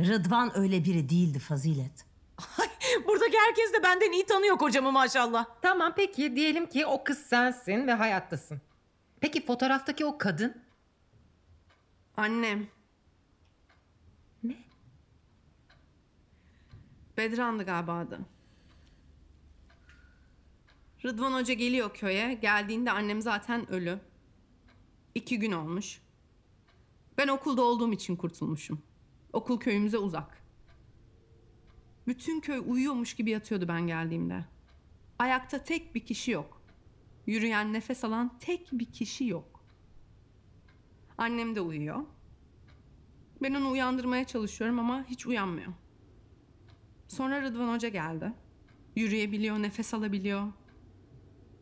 [0.00, 2.06] Rıdvan öyle biri değildi Fazilet.
[2.58, 2.68] Ay,
[3.06, 5.46] buradaki herkes de benden iyi tanıyor kocamı maşallah.
[5.62, 8.60] Tamam peki diyelim ki o kız sensin ve hayattasın.
[9.20, 10.62] Peki fotoğraftaki o kadın?
[12.16, 12.66] Annem.
[14.42, 14.56] Ne?
[17.16, 18.20] Bedran'dı galiba adı.
[21.04, 22.34] Rıdvan Hoca geliyor köye.
[22.34, 23.98] Geldiğinde annem zaten ölü.
[25.14, 26.00] İki gün olmuş.
[27.18, 28.82] Ben okulda olduğum için kurtulmuşum.
[29.32, 30.42] Okul köyümüze uzak.
[32.06, 34.44] Bütün köy uyuyormuş gibi yatıyordu ben geldiğimde.
[35.18, 36.62] Ayakta tek bir kişi yok.
[37.26, 39.64] Yürüyen, nefes alan tek bir kişi yok.
[41.18, 42.04] Annem de uyuyor.
[43.42, 45.72] Ben onu uyandırmaya çalışıyorum ama hiç uyanmıyor.
[47.08, 48.32] Sonra Rıdvan Hoca geldi.
[48.96, 50.52] Yürüyebiliyor, nefes alabiliyor.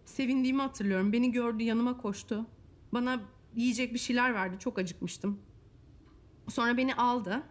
[0.04, 1.12] Sevindiğimi hatırlıyorum.
[1.12, 2.46] Beni gördü, yanıma koştu.
[2.92, 3.20] Bana
[3.54, 4.58] yiyecek bir şeyler verdi.
[4.58, 5.40] Çok acıkmıştım.
[6.48, 7.42] Sonra beni aldı.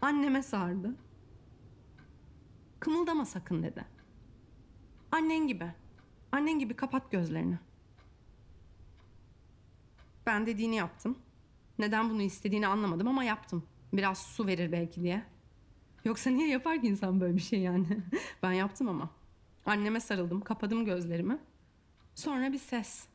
[0.00, 0.94] Anneme sardı.
[2.80, 3.84] Kımıldama sakın dedi.
[5.12, 5.72] Annen gibi.
[6.32, 7.58] Annen gibi kapat gözlerini.
[10.26, 11.18] Ben dediğini yaptım.
[11.78, 13.66] Neden bunu istediğini anlamadım ama yaptım.
[13.92, 15.22] Biraz su verir belki diye.
[16.04, 17.86] Yoksa niye yapar ki insan böyle bir şey yani?
[18.42, 19.10] ben yaptım ama.
[19.66, 21.38] Anneme sarıldım, kapadım gözlerimi.
[22.14, 23.09] Sonra bir ses.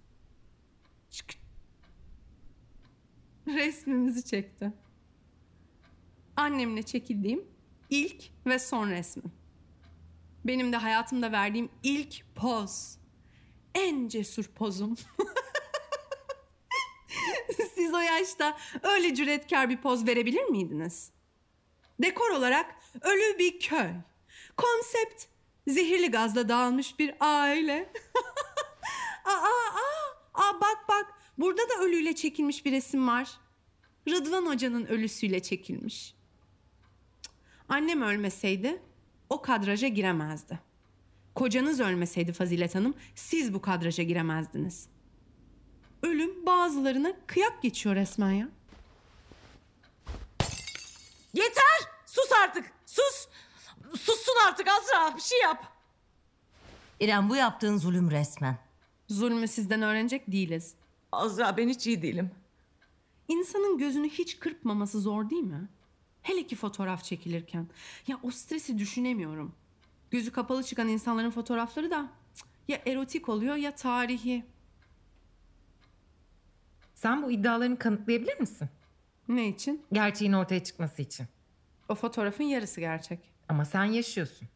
[3.48, 4.74] Resmimizi çekti.
[6.36, 7.48] Annemle çekildiğim
[7.90, 9.32] ilk ve son resmim.
[10.46, 12.98] Benim de hayatımda verdiğim ilk poz.
[13.76, 14.96] En cesur pozum.
[17.76, 21.12] Siz o yaşta öyle cüretkar bir poz verebilir miydiniz?
[22.00, 23.90] Dekor olarak ölü bir köy.
[24.58, 25.26] Konsept
[25.68, 27.94] zehirli gazla dağılmış bir aile.
[29.26, 29.32] aa,
[31.38, 33.38] burada da ölüyle çekilmiş bir resim var.
[34.10, 36.16] Rıdvan Hoca'nın ölüsüyle çekilmiş.
[37.70, 38.82] Annem ölmeseydi
[39.30, 40.60] o kadraja giremezdi.
[41.36, 44.88] Kocanız ölmeseydi Fazilet Hanım siz bu kadraja giremezdiniz.
[46.04, 48.50] Ölüm bazılarına kıyak geçiyor resmen ya.
[51.34, 51.90] Yeter!
[52.06, 52.72] Sus artık!
[52.86, 53.28] Sus!
[54.00, 55.16] Sussun artık Azra!
[55.16, 55.76] Bir şey yap!
[57.00, 58.58] İrem bu yaptığın zulüm resmen.
[59.10, 60.76] Zulmü sizden öğrenecek değiliz.
[61.16, 62.32] Azra ben hiç iyi değilim.
[63.28, 65.70] İnsanın gözünü hiç kırpmaması zor değil mi?
[66.22, 67.68] Hele ki fotoğraf çekilirken.
[68.08, 69.56] Ya o stresi düşünemiyorum.
[70.12, 74.46] Gözü kapalı çıkan insanların fotoğrafları da cık, ya erotik oluyor ya tarihi.
[76.96, 78.70] Sen bu iddialarını kanıtlayabilir misin?
[79.28, 79.84] Ne için?
[79.94, 81.28] Gerçeğin ortaya çıkması için.
[81.90, 83.20] O fotoğrafın yarısı gerçek.
[83.50, 84.48] Ama sen yaşıyorsun.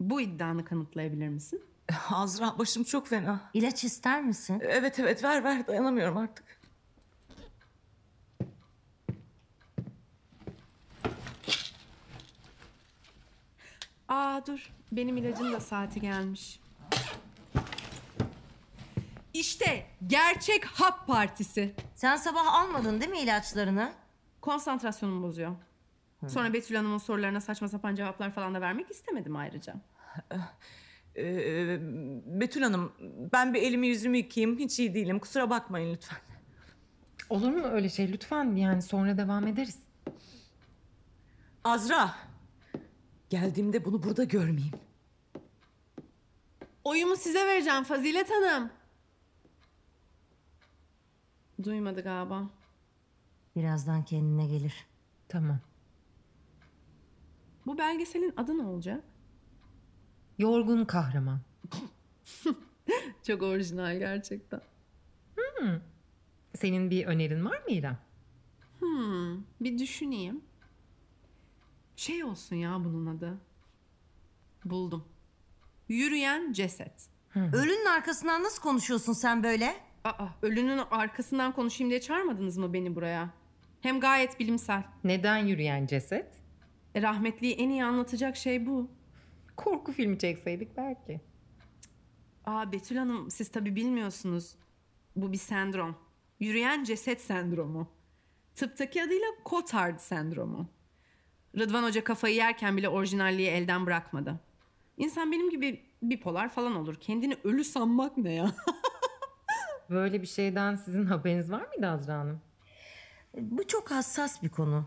[0.00, 1.62] Bu iddianı kanıtlayabilir misin?
[2.10, 3.40] Azra başım çok fena.
[3.54, 4.62] İlaç ister misin?
[4.64, 6.44] Evet evet ver ver dayanamıyorum artık.
[14.08, 14.70] Aa dur.
[14.92, 16.60] Benim ilacın da saati gelmiş.
[19.34, 21.74] İşte gerçek hap partisi.
[21.94, 23.92] Sen sabah almadın değil mi ilaçlarını?
[24.40, 25.56] Konsantrasyonumu bozuyor.
[26.28, 29.74] Sonra Betül Hanım'ın sorularına saçma sapan cevaplar falan da vermek istemedim ayrıca.
[31.16, 31.78] Ee,
[32.40, 32.92] Betül Hanım
[33.32, 34.58] ben bir elimi yüzümü yıkayayım.
[34.58, 35.18] Hiç iyi değilim.
[35.18, 36.18] Kusura bakmayın lütfen.
[37.30, 38.12] Olur mu öyle şey?
[38.12, 39.78] Lütfen yani sonra devam ederiz.
[41.64, 42.14] Azra.
[43.30, 44.74] Geldiğimde bunu burada görmeyeyim.
[46.84, 48.70] Oyumu size vereceğim Fazilet Hanım.
[51.62, 52.50] Duymadı galiba.
[53.56, 54.86] Birazdan kendine gelir.
[55.28, 55.58] Tamam.
[57.66, 59.04] Bu belgeselin adı ne olacak?
[60.38, 61.40] Yorgun kahraman.
[63.26, 64.60] Çok orijinal gerçekten.
[66.54, 67.98] Senin bir önerin var mı İrem?
[68.78, 70.40] Hmm, bir düşüneyim.
[71.96, 73.38] Şey olsun ya bunun adı.
[74.64, 75.04] Buldum.
[75.88, 77.08] Yürüyen ceset.
[77.36, 79.74] Ölünün arkasından nasıl konuşuyorsun sen böyle?
[80.04, 83.30] Aa, ölünün arkasından konuşayım diye çağırmadınız mı beni buraya?
[83.80, 84.82] Hem gayet bilimsel.
[85.04, 86.26] Neden yürüyen ceset?
[86.94, 88.90] E, rahmetliyi en iyi anlatacak şey bu.
[89.56, 91.20] Korku filmi çekseydik belki.
[92.44, 94.54] Aa Betül Hanım siz tabii bilmiyorsunuz.
[95.16, 95.96] Bu bir sendrom.
[96.40, 97.88] Yürüyen ceset sendromu.
[98.54, 100.68] Tıptaki adıyla Cotard sendromu.
[101.58, 104.40] Rıdvan Hoca kafayı yerken bile orijinalliği elden bırakmadı.
[104.96, 106.94] İnsan benim gibi bipolar falan olur.
[106.94, 108.52] Kendini ölü sanmak ne ya?
[109.90, 112.40] Böyle bir şeyden sizin haberiniz var mıydı Azra Hanım?
[113.36, 114.86] Bu çok hassas bir konu.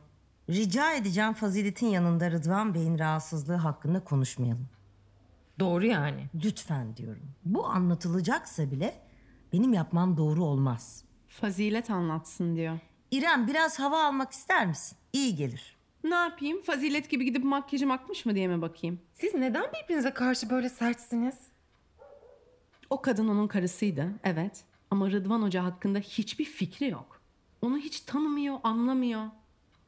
[0.50, 4.68] Rica edeceğim Fazilet'in yanında Rıdvan Bey'in rahatsızlığı hakkında konuşmayalım.
[5.60, 6.30] Doğru yani.
[6.44, 7.32] Lütfen diyorum.
[7.46, 9.02] Bu anlatılacaksa bile
[9.54, 11.04] benim yapmam doğru olmaz.
[11.28, 12.80] Fazilet anlatsın diyor.
[13.12, 14.98] İrem biraz hava almak ister misin?
[15.14, 15.78] İyi gelir.
[16.04, 16.62] Ne yapayım?
[16.62, 19.00] Fazilet gibi gidip makyajım akmış mı diye mi bakayım?
[19.14, 21.38] Siz neden birbirinize karşı böyle sertsiniz?
[22.90, 24.64] O kadın onun karısıydı, evet.
[24.92, 27.22] Ama Rıdvan Hoca hakkında hiçbir fikri yok.
[27.62, 29.26] Onu hiç tanımıyor, anlamıyor.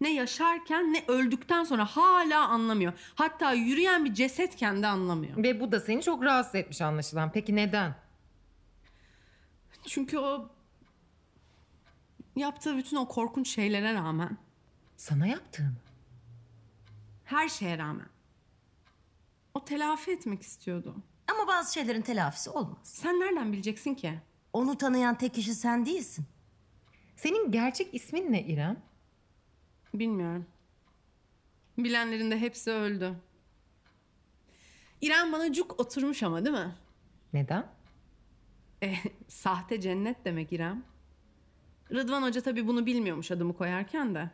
[0.02, 2.94] Ne yaşarken ne öldükten sonra hala anlamıyor.
[3.16, 5.44] Hatta yürüyen bir cesetken de anlamıyor.
[5.44, 7.32] Ve bu da seni çok rahatsız etmiş anlaşılan.
[7.32, 7.96] Peki neden?
[9.88, 10.50] Çünkü o
[12.36, 14.38] yaptığı bütün o korkunç şeylere rağmen,
[14.98, 15.76] Sana yaptığım.
[17.26, 18.08] her şeye rağmen
[19.54, 20.96] o telafi etmek istiyordu.
[21.32, 22.78] Ama bazı şeylerin telafisi olmaz.
[22.84, 24.20] Sen nereden bileceksin ki?
[24.54, 26.26] Onu tanıyan tek kişi sen değilsin.
[27.16, 28.82] Senin gerçek ismin ne İrem?
[29.94, 30.46] Bilmiyorum.
[31.78, 33.14] Bilenlerin de hepsi öldü.
[35.02, 36.76] İrem bana cuk oturmuş ama değil mi?
[37.34, 37.68] Neden?
[38.84, 38.96] E,
[39.28, 40.84] sahte cennet demek İrem.
[41.92, 44.30] Rıdvan Hoca tabii bunu bilmiyormuş adımı koyarken de.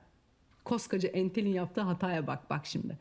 [0.63, 2.99] Koskoca entelin yaptığı hataya bak bak şimdi.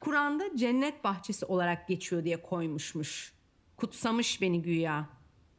[0.00, 3.32] Kur'an'da cennet bahçesi olarak geçiyor diye koymuşmuş.
[3.76, 5.08] Kutsamış beni güya.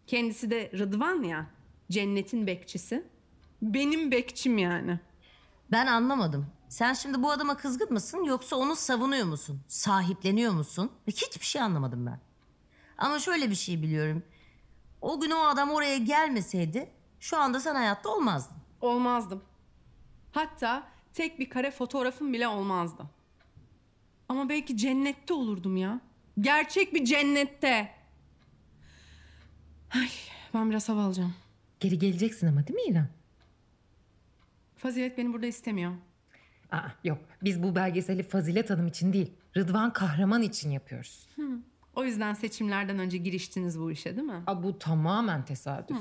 [0.07, 1.47] Kendisi de Rıdvan ya.
[1.91, 3.03] Cennetin bekçisi.
[3.61, 4.99] Benim bekçim yani.
[5.71, 6.47] Ben anlamadım.
[6.69, 9.61] Sen şimdi bu adama kızgın mısın yoksa onu savunuyor musun?
[9.67, 10.91] Sahipleniyor musun?
[11.07, 12.19] Hiçbir şey anlamadım ben.
[12.97, 14.23] Ama şöyle bir şey biliyorum.
[15.01, 18.57] O gün o adam oraya gelmeseydi şu anda sen hayatta olmazdın.
[18.81, 19.43] Olmazdım.
[20.31, 23.03] Hatta tek bir kare fotoğrafım bile olmazdı.
[24.29, 26.01] Ama belki cennette olurdum ya.
[26.39, 27.95] Gerçek bir cennette.
[29.95, 30.09] Ay,
[30.53, 31.33] ben biraz hava alacağım.
[31.79, 33.09] Geri geleceksin ama değil mi İrem?
[34.85, 35.91] Fazilet beni burada istemiyor.
[36.71, 41.27] Aa, yok biz bu belgeseli Fazilet Hanım için değil Rıdvan Kahraman için yapıyoruz.
[41.95, 44.43] O yüzden seçimlerden önce giriştiniz bu işe değil mi?
[44.47, 45.97] Aa, bu tamamen tesadüf.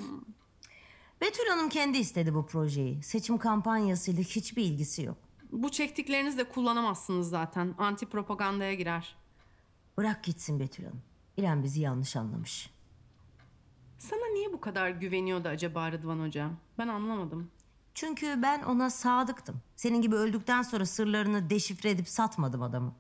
[1.21, 3.03] Betül Hanım kendi istedi bu projeyi.
[3.03, 5.17] Seçim kampanyasıyla hiçbir ilgisi yok.
[5.53, 7.75] Bu çektiklerinizi de kullanamazsınız zaten.
[7.79, 9.17] Anti propagandaya girer.
[9.97, 11.03] Bırak gitsin Betül Hanım.
[11.37, 12.71] İrem bizi yanlış anlamış.
[13.99, 16.51] Sana niye bu kadar güveniyordu acaba Rıdvan Hoca?
[16.79, 17.51] Ben anlamadım.
[17.95, 19.61] Çünkü ben ona sadıktım.
[19.77, 22.93] Senin gibi öldükten sonra sırlarını deşifre edip satmadım adamı.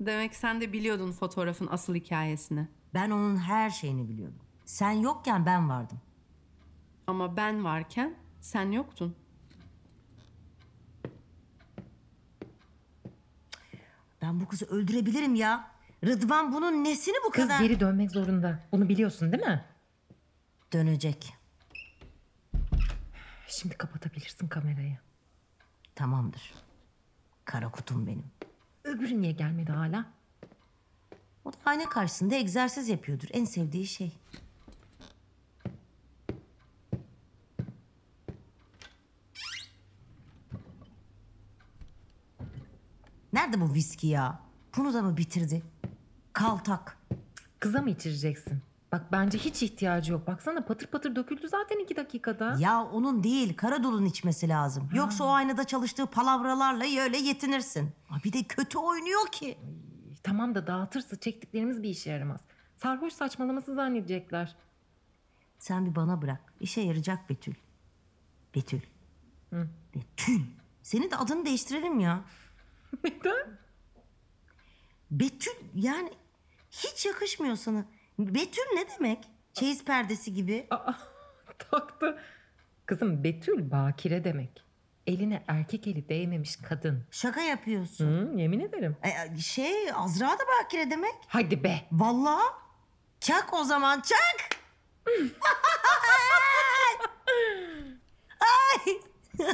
[0.00, 2.68] Demek sen de biliyordun fotoğrafın asıl hikayesini.
[2.94, 4.38] Ben onun her şeyini biliyordum.
[4.64, 6.00] Sen yokken ben vardım.
[7.06, 9.14] Ama ben varken sen yoktun.
[14.22, 15.70] Ben bu kızı öldürebilirim ya.
[16.04, 17.60] Rıdvan bunun nesini bu Kız kadar...
[17.60, 18.58] geri dönmek zorunda.
[18.72, 19.64] Bunu biliyorsun değil mi?
[20.72, 21.34] Dönecek.
[23.48, 24.98] Şimdi kapatabilirsin kamerayı.
[25.94, 26.54] Tamamdır.
[27.44, 28.24] Kara kutum benim.
[28.84, 30.06] Öbürü niye gelmedi hala?
[31.44, 33.28] O da ayna karşısında egzersiz yapıyordur.
[33.32, 34.12] En sevdiği şey.
[43.32, 44.40] Nerede bu viski ya?
[44.76, 45.62] Bunu da mı bitirdi?
[46.32, 46.98] Kaltak.
[47.60, 48.62] Kıza mı içireceksin?
[48.94, 50.26] Bak bence hiç ihtiyacı yok.
[50.26, 52.56] Baksana patır patır döküldü zaten iki dakikada.
[52.58, 54.88] Ya onun değil, Karadul'un içmesi lazım.
[54.94, 57.90] Yoksa o aynada çalıştığı palavralarla öyle yetinirsin.
[58.10, 59.58] Aa, bir de kötü oynuyor ki.
[60.22, 62.40] Tamam da dağıtırsa çektiklerimiz bir işe yaramaz.
[62.76, 64.56] Sarhoş saçmalaması zannedecekler.
[65.58, 66.54] Sen bir bana bırak.
[66.60, 67.54] İşe yarayacak Betül.
[68.54, 68.80] Betül.
[69.94, 70.40] Betül.
[70.82, 72.24] Senin de adını değiştirelim ya.
[73.04, 73.58] Neden?
[75.10, 76.12] Betül yani
[76.70, 77.84] hiç yakışmıyor sana.
[78.18, 79.24] Betül ne demek?
[79.52, 80.66] Çeyiz perdesi gibi.
[80.70, 80.92] Aa,
[81.70, 82.18] taktı.
[82.86, 84.64] Kızım Betül bakire demek.
[85.06, 87.04] Eline erkek eli değmemiş kadın.
[87.10, 88.06] Şaka yapıyorsun.
[88.06, 88.96] Hı, yemin ederim.
[89.02, 91.14] E, şey Azra da bakire demek.
[91.28, 91.80] Hadi be.
[91.92, 92.42] Vallahi.
[93.20, 94.58] Çak o zaman çak.
[98.40, 99.00] Ay.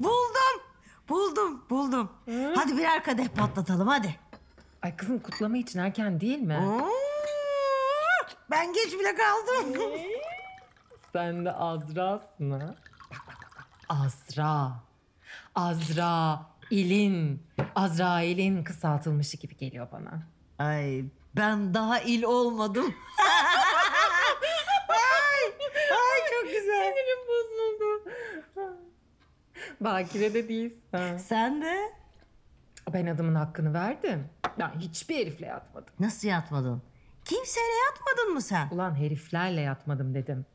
[0.00, 0.62] buldum.
[1.08, 2.12] Buldum, buldum.
[2.54, 4.14] Hadi birer kadeh patlatalım hadi.
[4.86, 6.80] Ay kızım kutlama için erken değil mi?
[8.50, 9.82] Ben geç bile kaldım.
[11.12, 12.74] Sen de Azra'sın ha?
[13.10, 13.56] Bak bak bak.
[13.56, 13.66] bak.
[13.88, 14.72] Azra.
[15.54, 16.40] Azra.
[16.70, 17.42] İlin.
[17.74, 20.22] Azrail'in kısaltılmışı gibi geliyor bana.
[20.58, 21.04] Ay
[21.36, 22.84] ben daha il olmadım.
[24.88, 25.44] ay,
[25.90, 26.92] ay çok güzel.
[26.94, 28.10] Sinirim bozuldu.
[29.80, 31.16] Bakire de değilsin.
[31.16, 31.92] Sen de?
[32.92, 34.28] Ben adamın hakkını verdim.
[34.58, 35.94] Ben hiçbir herifle yatmadım.
[36.00, 36.82] Nasıl yatmadın?
[37.24, 38.68] Kimseyle yatmadın mı sen?
[38.70, 40.46] Ulan heriflerle yatmadım dedim.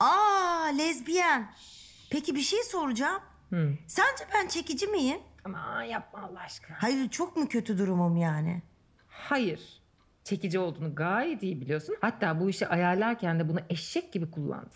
[0.00, 1.50] Aa lezbiyen.
[2.10, 3.22] Peki bir şey soracağım.
[3.50, 3.74] Hı.
[3.86, 5.20] Sence ben çekici miyim?
[5.44, 6.76] Ama yapma Allah aşkına.
[6.80, 8.62] Hayır çok mu kötü durumum yani?
[9.08, 9.82] Hayır.
[10.24, 11.96] Çekici olduğunu gayet iyi biliyorsun.
[12.00, 14.70] Hatta bu işi ayarlarken de bunu eşek gibi kullandın.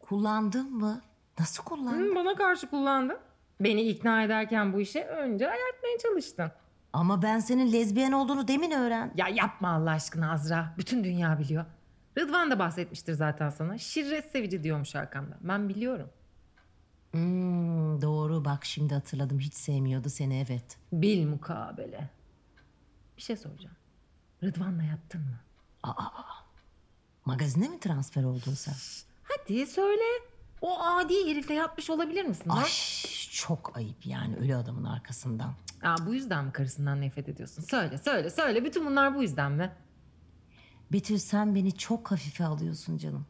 [0.00, 1.02] Kullandın mı?
[1.38, 2.10] Nasıl kullandın?
[2.10, 3.18] Hı, bana karşı kullandın.
[3.60, 6.52] Beni ikna ederken bu işe önce ayartmaya çalıştın.
[6.94, 9.16] Ama ben senin lezbiyen olduğunu demin öğrendim.
[9.16, 10.74] Ya yapma Allah aşkına Azra.
[10.78, 11.64] Bütün dünya biliyor.
[12.18, 13.78] Rıdvan da bahsetmiştir zaten sana.
[13.78, 15.38] Şirret sevici diyormuş arkamda.
[15.40, 16.10] Ben biliyorum.
[17.12, 19.38] Hmm, doğru bak şimdi hatırladım.
[19.38, 20.76] Hiç sevmiyordu seni evet.
[20.92, 22.10] Bil mukabele.
[23.16, 23.76] Bir şey soracağım.
[24.42, 25.38] Rıdvan'la yattın mı?
[27.24, 28.74] Magazine mi transfer oldun sen?
[29.22, 30.02] Hadi söyle.
[30.60, 32.50] O adi herifle yatmış olabilir misin?
[32.50, 32.68] Ay
[33.34, 35.52] çok ayıp yani ölü adamın arkasından.
[35.82, 37.62] Aa, bu yüzden mi karısından nefret ediyorsun?
[37.62, 38.64] Söyle söyle söyle.
[38.64, 39.72] Bütün bunlar bu yüzden mi?
[40.92, 43.26] Betül sen beni çok hafife alıyorsun canım.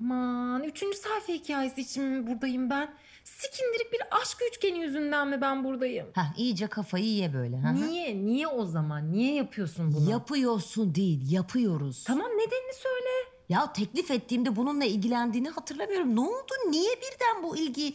[0.00, 2.94] Aman üçüncü sayfa hikayesi için mi buradayım ben?
[3.24, 6.06] Sikindirik bir aşk üçgeni yüzünden mi ben buradayım?
[6.14, 7.74] Hah iyice kafayı ye böyle.
[7.74, 8.16] Niye?
[8.16, 9.12] Niye o zaman?
[9.12, 10.10] Niye yapıyorsun bunu?
[10.10, 12.04] Yapıyorsun değil yapıyoruz.
[12.04, 13.08] Tamam nedenini söyle.
[13.48, 16.16] Ya teklif ettiğimde bununla ilgilendiğini hatırlamıyorum.
[16.16, 16.52] Ne oldu?
[16.70, 17.94] Niye birden bu ilgi?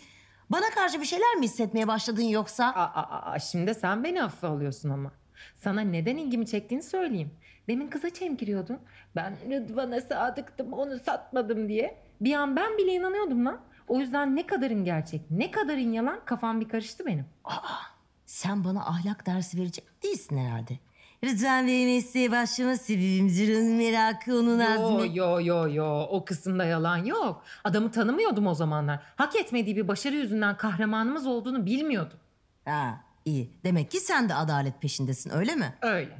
[0.49, 2.65] Bana karşı bir şeyler mi hissetmeye başladın yoksa?
[2.65, 5.11] Aa, aa, aa, şimdi sen beni hafife alıyorsun ama.
[5.55, 7.31] Sana neden ilgimi çektiğini söyleyeyim.
[7.67, 8.79] Demin kıza çemkiriyordun.
[9.15, 11.97] Ben Rıdvan'a sadıktım onu satmadım diye.
[12.21, 13.61] Bir an ben bile inanıyordum lan.
[13.87, 17.25] O yüzden ne kadarın gerçek ne kadarın yalan kafam bir karıştı benim.
[18.25, 20.73] Sen bana ahlak dersi verecek değilsin herhalde.
[21.23, 23.57] Rıdvan Bey mesleğe başlama sebebimdir.
[23.57, 25.17] Onun merakı, onun Yo azmi.
[25.17, 27.43] yo yo yo o kısımda yalan yok.
[27.63, 29.03] Adamı tanımıyordum o zamanlar.
[29.15, 32.17] Hak etmediği bir başarı yüzünden kahramanımız olduğunu bilmiyordum.
[32.65, 33.53] Ha, iyi.
[33.63, 35.73] Demek ki sen de adalet peşindesin öyle mi?
[35.81, 36.17] Öyle.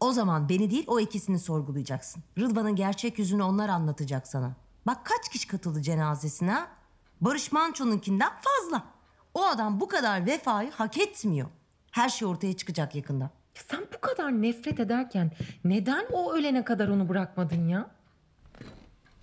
[0.00, 2.22] O zaman beni değil o ikisini sorgulayacaksın.
[2.38, 4.52] Rıdvan'ın gerçek yüzünü onlar anlatacak sana.
[4.86, 6.66] Bak kaç kişi katıldı cenazesine ha?
[7.20, 8.84] Barış Manço'nunkinden fazla.
[9.34, 11.48] O adam bu kadar vefayı hak etmiyor.
[11.90, 13.30] Her şey ortaya çıkacak yakında.
[13.56, 15.30] Ya sen bu kadar nefret ederken
[15.64, 17.90] neden o ölene kadar onu bırakmadın ya?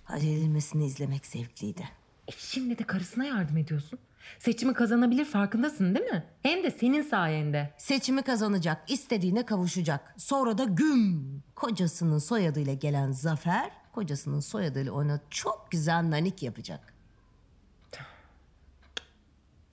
[0.04, 1.88] Halledilmesini izlemek zevkliydi.
[2.28, 3.98] E şimdi de karısına yardım ediyorsun.
[4.38, 6.24] Seçimi kazanabilir farkındasın değil mi?
[6.42, 7.74] Hem de senin sayende.
[7.78, 10.14] Seçimi kazanacak, istediğine kavuşacak.
[10.16, 11.42] Sonra da güm!
[11.54, 16.94] Kocasının soyadıyla gelen Zafer, kocasının soyadıyla ona çok güzel nanik yapacak.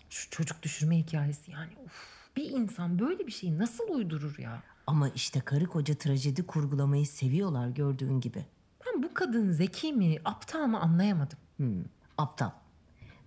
[0.09, 1.71] Şu çocuk düşürme hikayesi yani.
[1.85, 4.63] Uf, bir insan böyle bir şeyi nasıl uydurur ya?
[4.87, 8.45] Ama işte karı koca trajedi kurgulamayı seviyorlar gördüğün gibi.
[8.85, 11.37] Ben bu kadın zeki mi, aptal mı anlayamadım.
[11.57, 11.83] Hmm,
[12.17, 12.49] aptal.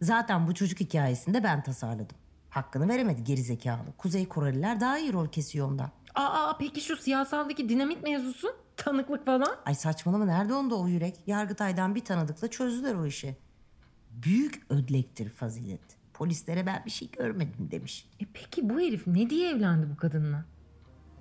[0.00, 2.16] Zaten bu çocuk hikayesinde ben tasarladım.
[2.50, 3.92] Hakkını veremedi gerizekalı.
[3.98, 5.90] Kuzey Koreliler daha iyi rol kesiyor ondan.
[6.14, 8.48] Aa peki şu siyasaldaki dinamit mevzusu?
[8.76, 9.56] Tanıklık falan?
[9.66, 11.16] Ay saçmalama nerede onda o yürek?
[11.26, 13.36] Yargıtay'dan bir tanıdıkla çözdüler o işi.
[14.11, 15.99] Büyük ödlektir fazilet.
[16.20, 18.08] Polislere ben bir şey görmedim demiş.
[18.20, 20.44] E peki bu herif ne diye evlendi bu kadınla?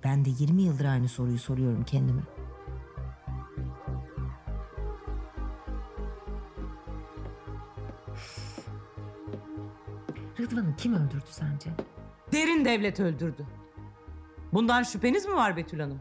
[0.04, 2.22] Ben de 20 yıldır aynı soruyu soruyorum kendime.
[10.40, 11.70] Rıdvan'ı kim öldürdü sence?
[12.32, 13.46] Derin devlet öldürdü.
[14.52, 16.00] Bundan şüpheniz mi var Betül Hanım?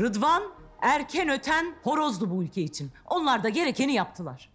[0.00, 0.42] Rıdvan
[0.82, 2.90] erken öten horozdu bu ülke için.
[3.06, 4.50] Onlar da gerekeni yaptılar.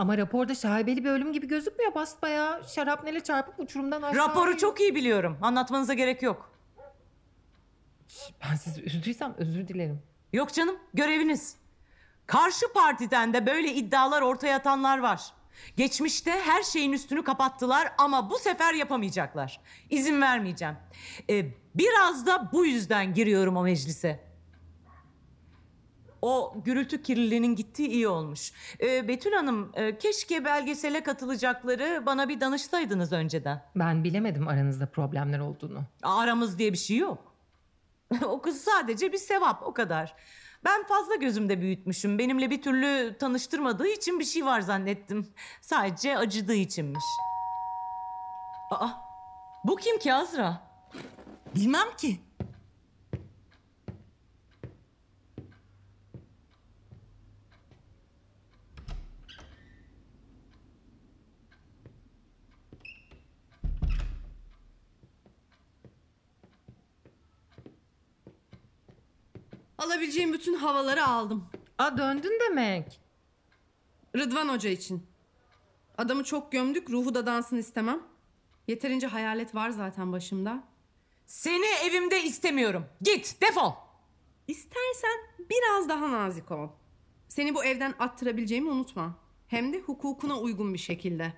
[0.00, 1.94] Ama raporda şaibeli bir ölüm gibi gözükmüyor.
[1.94, 4.28] Basbayağı şarapnele çarpıp uçurumdan aşağı...
[4.28, 5.38] Raporu çok iyi biliyorum.
[5.42, 6.50] Anlatmanıza gerek yok.
[8.44, 10.02] Ben sizi üzdüysem özür dilerim.
[10.32, 11.56] Yok canım, göreviniz.
[12.26, 15.32] Karşı partiden de böyle iddialar ortaya atanlar var.
[15.76, 19.60] Geçmişte her şeyin üstünü kapattılar ama bu sefer yapamayacaklar.
[19.90, 20.76] İzin vermeyeceğim.
[21.30, 24.29] Ee, biraz da bu yüzden giriyorum o meclise.
[26.22, 28.52] O gürültü kirliliğinin gittiği iyi olmuş.
[28.80, 33.62] Ee, Betül Hanım, e, keşke belgesele katılacakları bana bir danışsaydınız önceden.
[33.76, 35.82] Ben bilemedim aranızda problemler olduğunu.
[36.02, 37.34] Aramız diye bir şey yok.
[38.24, 40.14] o kız sadece bir sevap o kadar.
[40.64, 42.18] Ben fazla gözümde büyütmüşüm.
[42.18, 45.28] Benimle bir türlü tanıştırmadığı için bir şey var zannettim.
[45.60, 47.04] Sadece acıdığı içinmiş.
[48.70, 48.88] Aa,
[49.64, 50.62] bu kim ki Azra?
[51.54, 52.20] Bilmem ki.
[69.80, 71.44] Alabileceğim bütün havaları aldım.
[71.78, 73.00] Aa döndün demek.
[74.16, 75.06] Rıdvan Hoca için.
[75.98, 78.02] Adamı çok gömdük, ruhu da dansın istemem.
[78.68, 80.62] Yeterince hayalet var zaten başımda.
[81.26, 82.86] Seni evimde istemiyorum.
[83.00, 83.72] Git, defol.
[84.48, 85.20] İstersen
[85.50, 86.68] biraz daha nazik ol.
[87.28, 89.14] Seni bu evden attırabileceğimi unutma.
[89.46, 91.32] Hem de hukukuna uygun bir şekilde.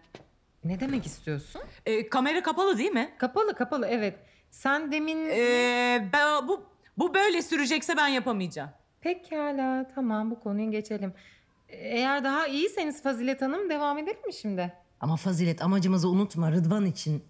[0.65, 1.63] Ne demek istiyorsun?
[1.87, 3.15] Ee, kamera kapalı değil mi?
[3.19, 4.19] Kapalı kapalı evet.
[4.51, 5.29] Sen demin...
[5.31, 8.71] Ee, ben- bu bu böyle sürecekse ben yapamayacağım.
[9.01, 11.15] Pekala tamam bu konuyu geçelim.
[11.69, 14.73] Eğer daha iyiyseniz Fazilet Hanım devam edelim mi şimdi?
[15.01, 17.25] Ama fazilet amacımızı unutma Rıdvan için.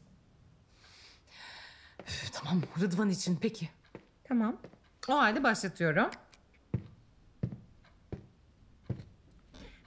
[2.01, 3.69] Üf, tamam, Rıdvan için peki.
[4.25, 4.57] Tamam.
[5.09, 6.11] O halde başlatıyorum.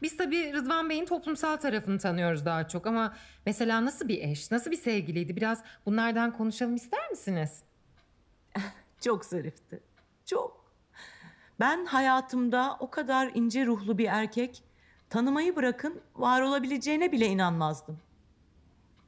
[0.02, 3.16] Biz tabii Rıdvan Bey'in toplumsal tarafını tanıyoruz daha çok ama
[3.46, 7.64] mesela nasıl bir eş, nasıl bir sevgiliydi biraz bunlardan konuşalım ister misiniz?
[9.02, 9.84] Çok zarifti.
[10.26, 10.66] Çok.
[11.60, 14.64] Ben hayatımda o kadar ince ruhlu bir erkek
[15.10, 18.00] tanımayı bırakın var olabileceğine bile inanmazdım.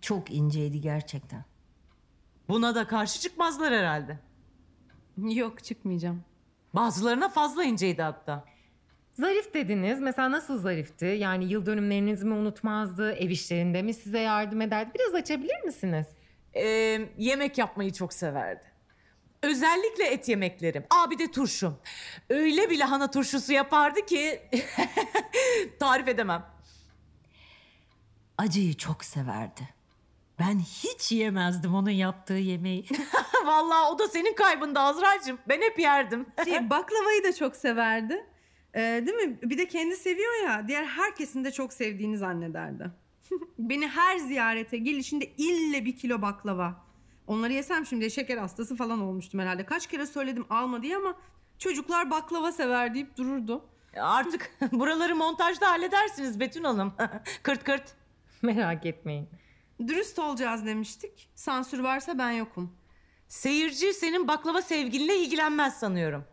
[0.01, 1.45] Çok inceydi gerçekten.
[2.49, 4.19] Buna da karşı çıkmazlar herhalde.
[5.17, 6.23] Yok çıkmayacağım.
[6.73, 8.45] Bazılarına fazla inceydi hatta.
[9.13, 9.99] Zarif dediniz.
[9.99, 11.05] Mesela nasıl zarifti?
[11.05, 13.11] Yani yıl dönümlerinizi mi unutmazdı?
[13.11, 14.91] Ev işlerinde mi size yardım ederdi?
[14.95, 16.07] Biraz açabilir misiniz?
[16.55, 16.61] Ee,
[17.17, 18.66] yemek yapmayı çok severdi.
[19.47, 20.85] Özellikle et yemeklerim.
[20.89, 21.79] Abi de turşum.
[22.29, 24.41] Öyle bir lahana turşusu yapardı ki
[25.79, 26.45] tarif edemem.
[28.37, 29.77] Acıyı çok severdi.
[30.39, 32.85] Ben hiç yemezdim onun yaptığı yemeği.
[33.45, 35.39] Vallahi o da senin kaybında Azra'cığım.
[35.49, 36.25] Ben hep yerdim.
[36.45, 38.25] Şey, baklavayı da çok severdi.
[38.75, 39.39] Ee, değil mi?
[39.41, 40.67] Bir de kendi seviyor ya.
[40.67, 42.91] Diğer herkesin de çok sevdiğini zannederdi.
[43.59, 46.86] Beni her ziyarete gelişinde ille bir kilo baklava.
[47.27, 49.65] Onları yesem şimdi şeker hastası falan olmuştum herhalde.
[49.65, 51.15] Kaç kere söyledim alma diye ama
[51.57, 53.65] çocuklar baklava sever deyip dururdu.
[54.01, 56.93] Artık buraları montajda halledersiniz Betül Hanım.
[57.43, 57.93] kırt kırt.
[58.41, 59.29] Merak etmeyin.
[59.87, 61.29] Dürüst olacağız demiştik.
[61.35, 62.73] Sansür varsa ben yokum.
[63.27, 66.25] Seyirci senin baklava sevgilinle ilgilenmez sanıyorum.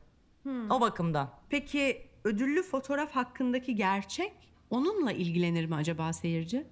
[0.70, 1.30] O bakımdan.
[1.51, 4.32] Peki ödüllü fotoğraf hakkındaki gerçek
[4.70, 6.66] onunla ilgilenir mi acaba seyirci?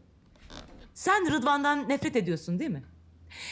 [0.95, 2.83] Sen Rıdvan'dan nefret ediyorsun değil mi?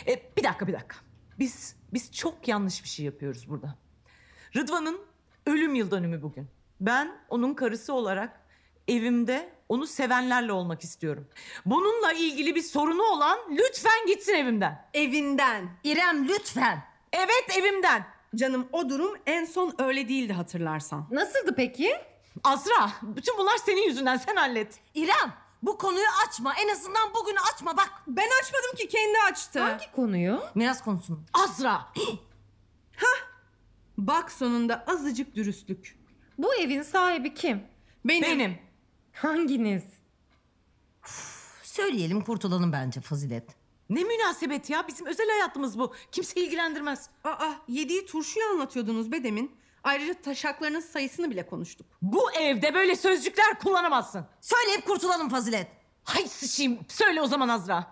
[0.07, 0.97] E, bir dakika bir dakika.
[1.39, 3.79] Biz biz çok yanlış bir şey yapıyoruz burada.
[4.57, 5.01] Rıdvan'ın
[5.47, 6.49] ölüm yıl dönümü bugün.
[6.81, 8.41] Ben onun karısı olarak
[8.89, 11.29] evimde onu sevenlerle olmak istiyorum.
[11.67, 14.89] Bununla ilgili bir sorunu olan lütfen gitsin evimden.
[14.95, 15.69] Evinden.
[15.85, 16.85] İrem lütfen.
[17.13, 18.07] Evet evimden.
[18.35, 21.07] Canım o durum en son öyle değildi hatırlarsan.
[21.11, 21.93] Nasıldı peki?
[22.45, 24.81] Azra bütün bunlar senin yüzünden sen hallet.
[24.95, 25.33] İrem
[25.63, 26.55] bu konuyu açma.
[26.55, 27.91] En azından bugün açma bak.
[28.07, 29.61] Ben açmadım ki kendi açtı.
[29.61, 30.41] Hangi konuyu?
[30.55, 31.21] Miras konusunu.
[31.33, 31.93] Azra.
[33.99, 35.99] Bak sonunda azıcık dürüstlük.
[36.39, 37.63] Bu evin sahibi kim?
[38.05, 38.23] Benim.
[38.23, 38.59] Benim.
[39.13, 39.83] Hanginiz?
[41.63, 43.49] Söyleyelim kurtulalım bence Fazilet.
[43.91, 45.95] Ne münasebet ya bizim özel hayatımız bu.
[46.13, 47.11] Kimse ilgilendirmez.
[47.25, 49.57] Aa yediği turşuyu anlatıyordunuz be demin.
[49.85, 51.87] Ayrıca taşaklarının sayısını bile konuştuk.
[52.03, 54.27] Bu evde böyle sözcükler kullanamazsın.
[54.41, 55.67] Söyleyip kurtulalım Fazilet.
[56.05, 56.79] Hay sıçayım.
[56.89, 57.87] Söyle o zaman Azra.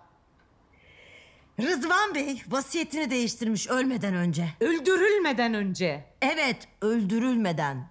[1.60, 4.48] Rıdvan Bey vasiyetini değiştirmiş ölmeden önce.
[4.60, 6.04] Öldürülmeden önce.
[6.22, 7.88] Evet öldürülmeden.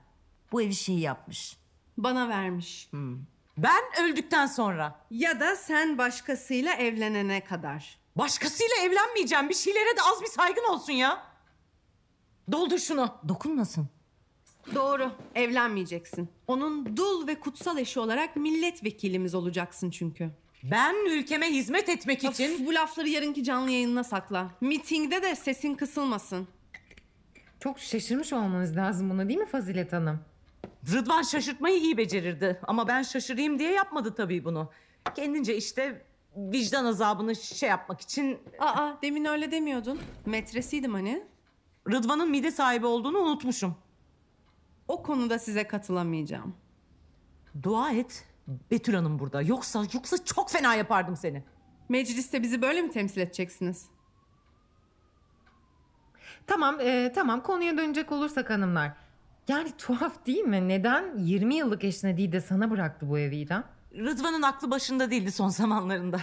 [0.52, 1.58] Bu evi şey yapmış.
[1.98, 2.90] Bana vermiş.
[3.58, 5.00] Ben öldükten sonra.
[5.12, 7.98] Ya da sen başkasıyla evlenene kadar.
[8.16, 9.50] Başkasıyla evlenmeyeceğim.
[9.50, 11.24] Bir şeylere de az bir saygın olsun ya.
[12.52, 13.10] Doldur şunu.
[13.28, 13.88] Dokunmasın.
[14.76, 15.12] Doğru.
[15.36, 16.30] Evlenmeyeceksin.
[16.48, 20.30] Onun dul ve kutsal eşi olarak milletvekilimiz olacaksın çünkü.
[20.64, 22.54] Ben ülkeme hizmet etmek için...
[22.54, 24.52] Of, bu lafları yarınki canlı yayınına sakla.
[24.62, 26.48] Mitingde de sesin kısılmasın.
[27.60, 30.20] Çok şaşırmış olmanız lazım buna değil mi Fazilet Hanım?
[30.94, 32.60] Rıdvan şaşırtmayı iyi becerirdi.
[32.64, 34.72] Ama ben şaşırayım diye yapmadı tabii bunu.
[35.16, 38.40] Kendince işte vicdan azabını şey yapmak için...
[38.60, 40.00] Aa demin öyle demiyordun.
[40.26, 41.24] Metresiydim hani.
[41.92, 43.76] Rıdvan'ın mide sahibi olduğunu unutmuşum.
[44.88, 46.56] O konuda size katılamayacağım.
[47.64, 48.26] Dua et.
[48.72, 49.42] Betül Hanım burada.
[49.42, 51.44] Yoksa yoksa çok fena yapardım seni.
[51.90, 53.90] Mecliste bizi böyle mi temsil edeceksiniz?
[56.48, 58.92] Tamam, e, tamam konuya dönecek olursak hanımlar.
[59.48, 60.68] Yani tuhaf değil mi?
[60.68, 63.64] Neden 20 yıllık eşine değil de sana bıraktı bu evi İrem?
[63.96, 66.20] Rıdvan'ın aklı başında değildi son zamanlarında.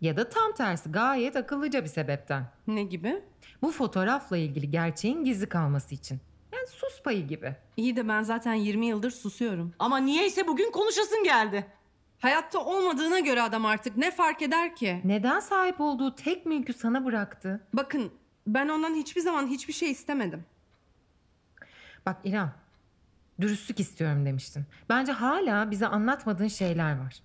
[0.00, 2.44] Ya da tam tersi gayet akıllıca bir sebepten.
[2.66, 3.24] Ne gibi?
[3.62, 6.20] Bu fotoğrafla ilgili gerçeğin gizli kalması için.
[6.52, 7.56] Yani sus payı gibi.
[7.76, 9.74] İyi de ben zaten 20 yıldır susuyorum.
[9.78, 11.66] Ama niyeyse bugün konuşasın geldi.
[12.18, 15.00] Hayatta olmadığına göre adam artık ne fark eder ki?
[15.04, 17.60] Neden sahip olduğu tek mülkü sana bıraktı?
[17.72, 18.12] Bakın
[18.46, 20.44] ben ondan hiçbir zaman hiçbir şey istemedim.
[22.06, 22.54] Bak İrem,
[23.40, 24.64] dürüstlük istiyorum demiştin.
[24.88, 27.22] Bence hala bize anlatmadığın şeyler var.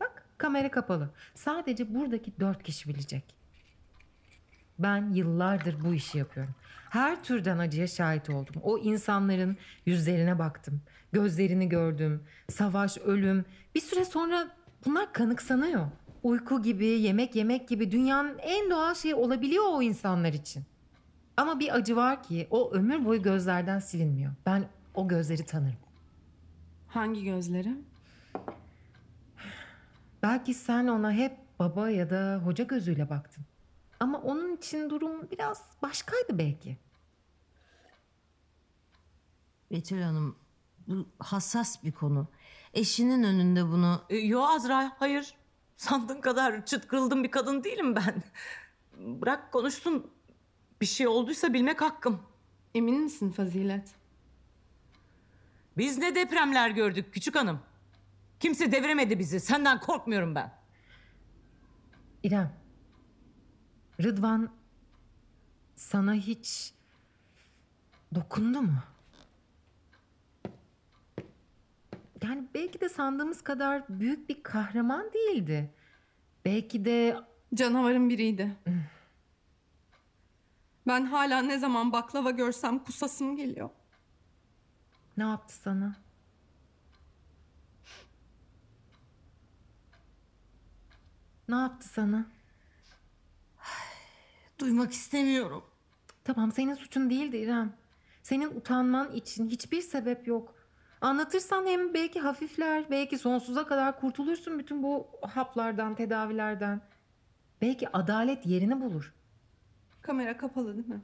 [0.00, 1.10] Bak kamera kapalı.
[1.34, 3.34] Sadece buradaki dört kişi bilecek.
[4.78, 6.54] Ben yıllardır bu işi yapıyorum.
[6.90, 8.54] Her türden acıya şahit oldum.
[8.62, 9.56] O insanların
[9.86, 10.80] yüzlerine baktım.
[11.12, 12.22] Gözlerini gördüm.
[12.50, 13.44] Savaş, ölüm.
[13.74, 14.48] Bir süre sonra
[14.86, 15.86] bunlar kanıksanıyor.
[16.22, 20.64] Uyku gibi, yemek yemek gibi dünyanın en doğal şeyi olabiliyor o insanlar için.
[21.36, 24.32] Ama bir acı var ki o ömür boyu gözlerden silinmiyor.
[24.46, 24.64] Ben
[24.94, 25.78] o gözleri tanırım.
[26.88, 27.74] Hangi gözleri?
[30.22, 33.44] Belki sen ona hep baba ya da hoca gözüyle baktın.
[34.04, 36.78] Ama onun için durum biraz başkaydı belki.
[39.70, 40.36] Betül Hanım
[40.88, 42.26] bu hassas bir konu.
[42.74, 45.34] Eşinin önünde bunu E, yo Azra hayır.
[45.76, 48.22] Sandığın kadar çıt kırıldım bir kadın değilim ben.
[48.96, 50.10] Bırak konuşsun.
[50.80, 52.22] Bir şey olduysa bilmek hakkım.
[52.74, 53.94] Emin misin Fazilet?
[55.76, 57.60] Biz ne depremler gördük küçük hanım.
[58.40, 59.40] Kimse deviremedi bizi.
[59.40, 60.52] Senden korkmuyorum ben.
[62.22, 62.63] İrem,
[64.02, 64.48] Rıdvan
[65.76, 66.72] sana hiç
[68.14, 68.82] dokundu mu?
[72.22, 75.70] Yani belki de sandığımız kadar büyük bir kahraman değildi.
[76.44, 77.20] Belki de
[77.54, 78.56] Canavarın biriydi.
[80.86, 83.70] Ben hala ne zaman baklava görsem kusasım geliyor.
[85.16, 85.96] Ne yaptı sana?
[91.48, 92.33] Ne yaptı sana?
[94.58, 95.64] Duymak istemiyorum.
[96.24, 97.76] Tamam senin suçun değildi İrem.
[98.22, 100.54] Senin utanman için hiçbir sebep yok.
[101.00, 106.80] Anlatırsan hem belki hafifler, belki sonsuza kadar kurtulursun bütün bu haplardan, tedavilerden.
[107.62, 109.14] Belki adalet yerini bulur.
[110.02, 111.02] Kamera kapalı değil mi?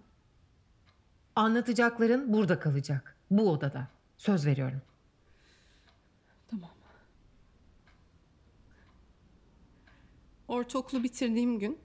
[1.36, 3.16] Anlatacakların burada kalacak.
[3.30, 3.88] Bu odada.
[4.18, 4.82] Söz veriyorum.
[6.50, 6.70] Tamam.
[10.48, 11.78] Ortaokulu bitirdiğim gün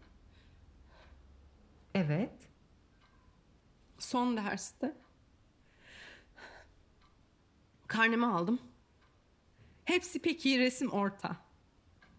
[1.95, 2.49] Evet.
[3.99, 4.95] son derste
[7.87, 8.59] karnemi aldım.
[9.85, 11.37] Hepsi pek iyi resim orta.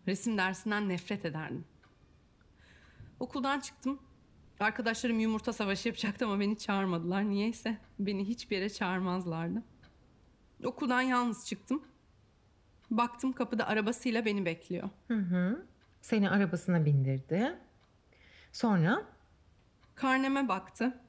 [0.06, 1.64] Resim dersinden nefret ederdim.
[3.20, 3.98] Okuldan çıktım.
[4.60, 7.28] Arkadaşlarım yumurta savaşı yapacaktı ama beni çağırmadılar.
[7.30, 9.62] Niyeyse beni hiçbir yere çağırmazlardı.
[10.64, 11.82] Okuldan yalnız çıktım.
[12.90, 14.90] Baktım kapıda arabasıyla beni bekliyor.
[15.08, 15.66] Hı hı.
[16.02, 17.58] Seni arabasına bindirdi.
[18.52, 19.15] Sonra
[19.96, 21.00] Karneme baktı.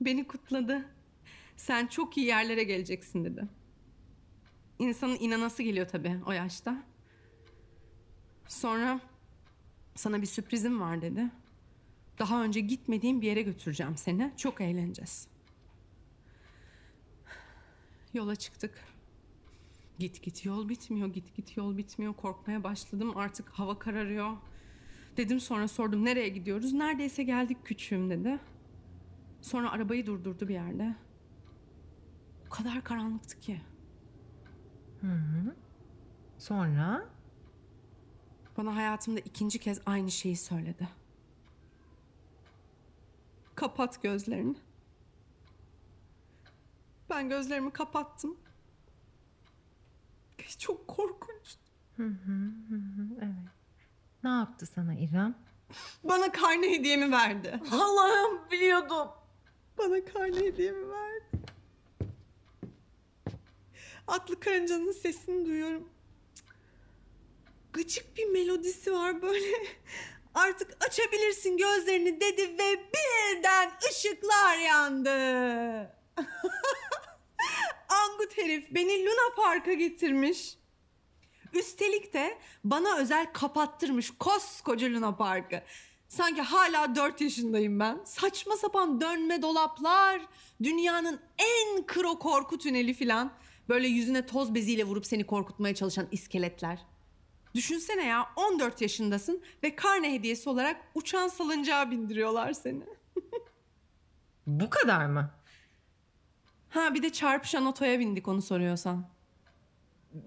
[0.00, 0.88] Beni kutladı.
[1.56, 3.48] Sen çok iyi yerlere geleceksin dedi.
[4.78, 6.82] İnsanın inanası geliyor tabii o yaşta.
[8.48, 9.00] Sonra
[9.94, 11.30] sana bir sürprizim var dedi.
[12.18, 14.32] Daha önce gitmediğim bir yere götüreceğim seni.
[14.36, 15.28] Çok eğleneceğiz.
[18.14, 18.84] Yola çıktık.
[19.98, 22.14] Git git yol bitmiyor, git git yol bitmiyor.
[22.14, 23.16] Korkmaya başladım.
[23.16, 24.36] Artık hava kararıyor.
[25.16, 26.72] Dedim sonra sordum nereye gidiyoruz?
[26.72, 28.38] Neredeyse geldik küçüğüm dedi.
[29.40, 30.94] Sonra arabayı durdurdu bir yerde.
[32.46, 33.60] O kadar karanlıktı ki.
[36.38, 37.08] sonra
[38.56, 40.88] Bana hayatımda ikinci kez aynı şeyi söyledi.
[43.54, 44.54] Kapat gözlerini.
[47.10, 48.36] Ben gözlerimi kapattım.
[50.58, 51.56] Çok korkunç.
[53.20, 53.59] evet.
[54.24, 55.34] Ne yaptı sana İrem?
[56.04, 57.60] Bana karne hediyemi verdi.
[57.72, 59.08] Allah'ım biliyordum.
[59.78, 61.24] Bana karne hediyemi verdi.
[64.06, 65.88] Atlı karıncanın sesini duyuyorum.
[67.72, 69.56] Gıcık bir melodisi var böyle.
[70.34, 75.10] Artık açabilirsin gözlerini dedi ve birden ışıklar yandı.
[77.88, 80.59] Angut herif beni Luna Park'a getirmiş.
[81.52, 85.62] Üstelik de bana özel kapattırmış koskoca Luna Park'ı.
[86.08, 88.00] Sanki hala 4 yaşındayım ben.
[88.04, 90.20] Saçma sapan dönme dolaplar,
[90.62, 93.32] dünyanın en kro korku tüneli filan.
[93.68, 96.78] Böyle yüzüne toz beziyle vurup seni korkutmaya çalışan iskeletler.
[97.54, 102.82] Düşünsene ya 14 yaşındasın ve karne hediyesi olarak uçan salıncağa bindiriyorlar seni.
[104.46, 105.30] Bu kadar mı?
[106.68, 109.06] Ha bir de çarpışan otoya bindik onu soruyorsan.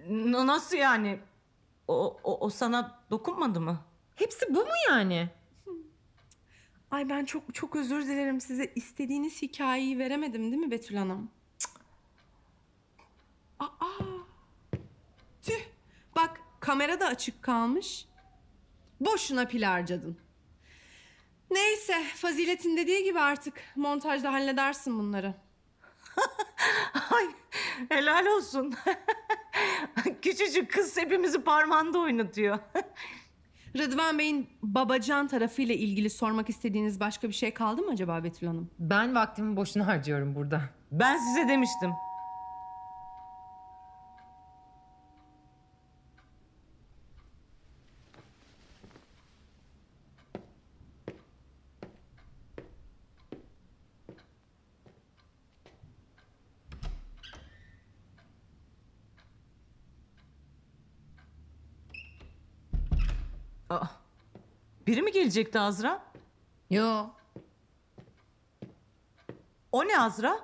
[0.09, 1.19] N- nasıl yani?
[1.87, 3.79] O, o, o sana dokunmadı mı?
[4.15, 5.29] Hepsi bu mu yani?
[6.91, 11.31] Ay ben çok çok özür dilerim size istediğiniz hikayeyi veremedim değil mi Betül Hanım?
[11.59, 11.71] Cık.
[13.59, 13.69] Aa.
[15.41, 15.59] Tüh.
[16.15, 18.05] Bak kamera da açık kalmış.
[18.99, 20.17] Boşuna pil harcadın.
[21.51, 25.33] Neyse Fazilet'in dediği gibi artık montajda halledersin bunları.
[27.11, 27.25] Ay
[27.89, 28.73] helal olsun.
[30.21, 32.59] Küçücük kız hepimizi parmağında oynatıyor.
[33.77, 38.69] Rıdvan Bey'in babacan tarafıyla ilgili sormak istediğiniz başka bir şey kaldı mı acaba Betül Hanım?
[38.79, 40.61] Ben vaktimi boşuna harcıyorum burada.
[40.91, 41.91] Ben size demiştim.
[63.73, 63.87] Aa,
[64.87, 66.03] biri mi gelecekti Azra?
[66.69, 67.05] Yo,
[69.71, 70.39] O ne Azra?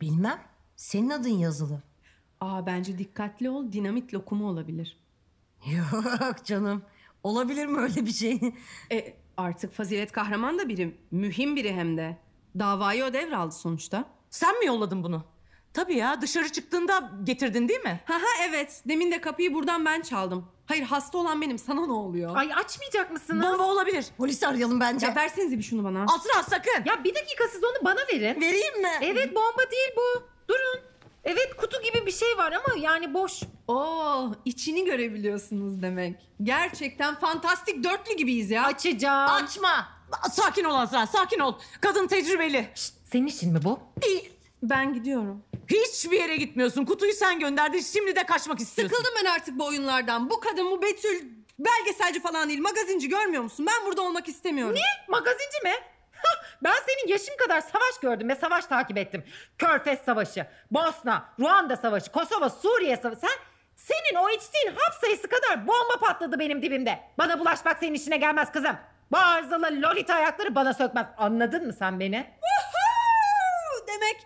[0.00, 0.40] bilmem.
[0.76, 1.82] Senin adın yazılı.
[2.40, 4.98] Aa bence dikkatli ol dinamit lokumu olabilir.
[5.66, 6.82] Yok canım.
[7.22, 8.40] Olabilir mi öyle bir şey?
[8.92, 10.98] E artık Fazilet kahraman da biri.
[11.10, 12.16] Mühim biri hem de.
[12.58, 14.04] Davayı o devraldı sonuçta.
[14.30, 15.24] Sen mi yolladın bunu?
[15.74, 18.00] Tabii ya dışarı çıktığında getirdin değil mi?
[18.04, 18.82] Ha ha evet.
[18.88, 20.48] Demin de kapıyı buradan ben çaldım.
[20.66, 21.58] Hayır hasta olan benim.
[21.58, 22.36] Sana ne oluyor?
[22.36, 23.46] Ay açmayacak mısınız?
[23.46, 24.06] Bomba olabilir.
[24.16, 25.06] Polisi arayalım bence.
[25.06, 26.02] Ya versenize bir şunu bana.
[26.02, 26.84] Azra sakın.
[26.86, 28.40] Ya bir dakika siz onu bana verin.
[28.40, 28.90] Vereyim mi?
[29.00, 30.22] Evet bomba değil bu.
[30.48, 30.80] Durun.
[31.24, 33.40] Evet kutu gibi bir şey var ama yani boş.
[33.68, 36.28] Oo içini görebiliyorsunuz demek.
[36.42, 38.64] Gerçekten fantastik dörtlü gibiyiz ya.
[38.64, 39.44] Açacağım.
[39.44, 39.88] Açma.
[40.32, 41.54] Sakin ol Azra, sakin ol.
[41.80, 42.68] Kadın tecrübeli.
[43.04, 43.80] Senin işin mi bu?
[44.02, 44.30] Değil.
[44.62, 45.42] Ben gidiyorum.
[45.68, 46.84] Hiçbir yere gitmiyorsun.
[46.84, 47.80] Kutuyu sen gönderdin.
[47.80, 48.96] Şimdi de kaçmak istiyorsun.
[48.96, 50.30] Sıkıldım ben artık bu oyunlardan.
[50.30, 51.22] Bu kadın bu Betül
[51.58, 52.60] belgeselci falan değil.
[52.60, 53.66] Magazinci görmüyor musun?
[53.66, 54.74] Ben burada olmak istemiyorum.
[54.74, 55.04] Ne?
[55.08, 55.72] Magazinci mi?
[56.62, 59.24] Ben senin yaşın kadar savaş gördüm ve savaş takip ettim.
[59.58, 63.20] Körfez Savaşı, Bosna, Ruanda Savaşı, Kosova, Suriye Savaşı.
[63.20, 63.30] Sen,
[63.76, 67.00] senin o içtiğin hap sayısı kadar bomba patladı benim dibimde.
[67.18, 68.76] Bana bulaşmak senin işine gelmez kızım.
[69.12, 71.06] Bu arızalı lolita ayakları bana sökmez.
[71.16, 72.26] Anladın mı sen beni?
[73.88, 74.16] Demek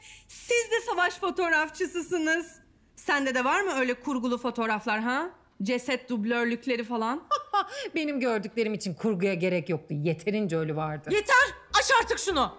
[0.48, 2.60] siz de savaş fotoğrafçısısınız.
[2.96, 5.30] Sende de var mı öyle kurgulu fotoğraflar ha?
[5.62, 7.22] Ceset dublörlükleri falan.
[7.94, 9.94] Benim gördüklerim için kurguya gerek yoktu.
[9.94, 11.10] Yeterince ölü vardı.
[11.12, 11.54] Yeter.
[11.78, 12.52] Aç artık şunu.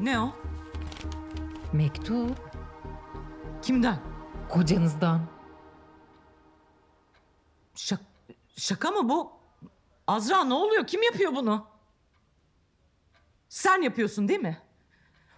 [0.00, 0.49] Ne o?
[1.72, 2.38] Mektup
[3.62, 4.00] Kimden?
[4.50, 5.26] kocanızdan.
[7.74, 8.00] Şak
[8.56, 9.32] şaka mı bu?
[10.06, 10.86] Azra ne oluyor?
[10.86, 11.66] Kim yapıyor bunu?
[13.48, 14.62] Sen yapıyorsun değil mi?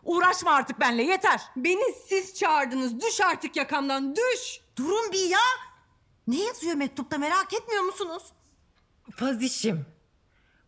[0.05, 1.41] Uğraşma artık benimle yeter.
[1.57, 3.01] Beni siz çağırdınız.
[3.01, 4.61] Düş artık yakamdan düş.
[4.77, 5.39] Durun bir ya.
[6.27, 8.23] Ne yazıyor mektupta merak etmiyor musunuz?
[9.17, 9.87] Fazişim.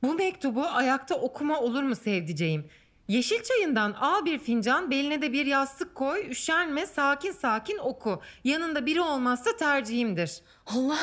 [0.03, 2.71] Bu mektubu ayakta okuma olur mu sevdiceğim?
[3.09, 8.21] Yeşil çayından al bir fincan, beline de bir yastık koy, üşenme, sakin sakin oku.
[8.45, 10.43] Yanında biri olmazsa tercihimdir.
[10.67, 10.99] Allah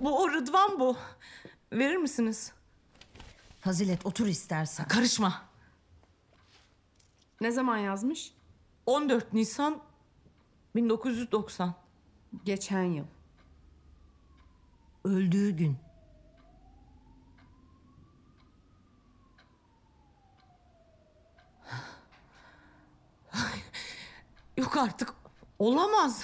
[0.00, 0.96] bu o Rıdvan bu.
[1.72, 2.52] Verir misiniz?
[3.60, 4.88] Fazilet otur istersen.
[4.88, 5.42] Karışma.
[7.40, 8.32] Ne zaman yazmış?
[8.86, 9.82] 14 Nisan
[10.76, 11.74] 1990.
[12.44, 13.04] Geçen yıl.
[15.04, 15.83] Öldüğü gün.
[24.56, 25.14] Yok artık.
[25.58, 26.22] Olamaz.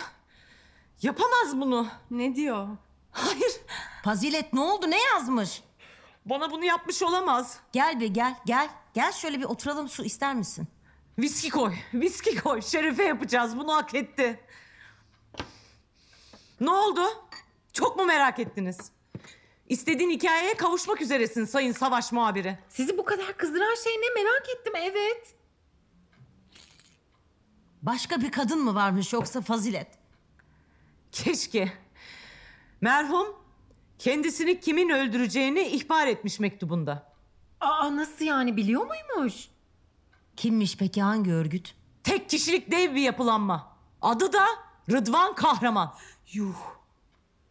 [1.02, 1.86] Yapamaz bunu.
[2.10, 2.68] Ne diyor?
[3.10, 3.52] Hayır.
[4.04, 5.62] Fazilet ne oldu ne yazmış?
[6.24, 7.60] Bana bunu yapmış olamaz.
[7.72, 8.68] Gel bir gel gel.
[8.94, 10.68] Gel şöyle bir oturalım su ister misin?
[11.18, 11.74] Viski koy.
[11.94, 12.62] Viski koy.
[12.62, 13.56] Şerefe yapacağız.
[13.58, 14.40] Bunu hak etti.
[16.60, 17.02] Ne oldu?
[17.72, 18.92] Çok mu merak ettiniz?
[19.68, 22.58] İstediğin hikayeye kavuşmak üzeresin sayın savaş muhabiri.
[22.68, 25.34] Sizi bu kadar kızdıran şey ne merak ettim evet.
[27.82, 29.88] Başka bir kadın mı varmış yoksa Fazilet?
[31.12, 31.72] Keşke.
[32.80, 33.26] Merhum
[33.98, 37.12] kendisini kimin öldüreceğini ihbar etmiş mektubunda.
[37.60, 39.48] Aa nasıl yani biliyor muymuş?
[40.36, 41.74] Kimmiş peki hangi örgüt?
[42.04, 43.76] Tek kişilik dev bir yapılanma.
[44.02, 44.46] Adı da
[44.90, 45.94] Rıdvan Kahraman.
[46.32, 46.56] Yuh.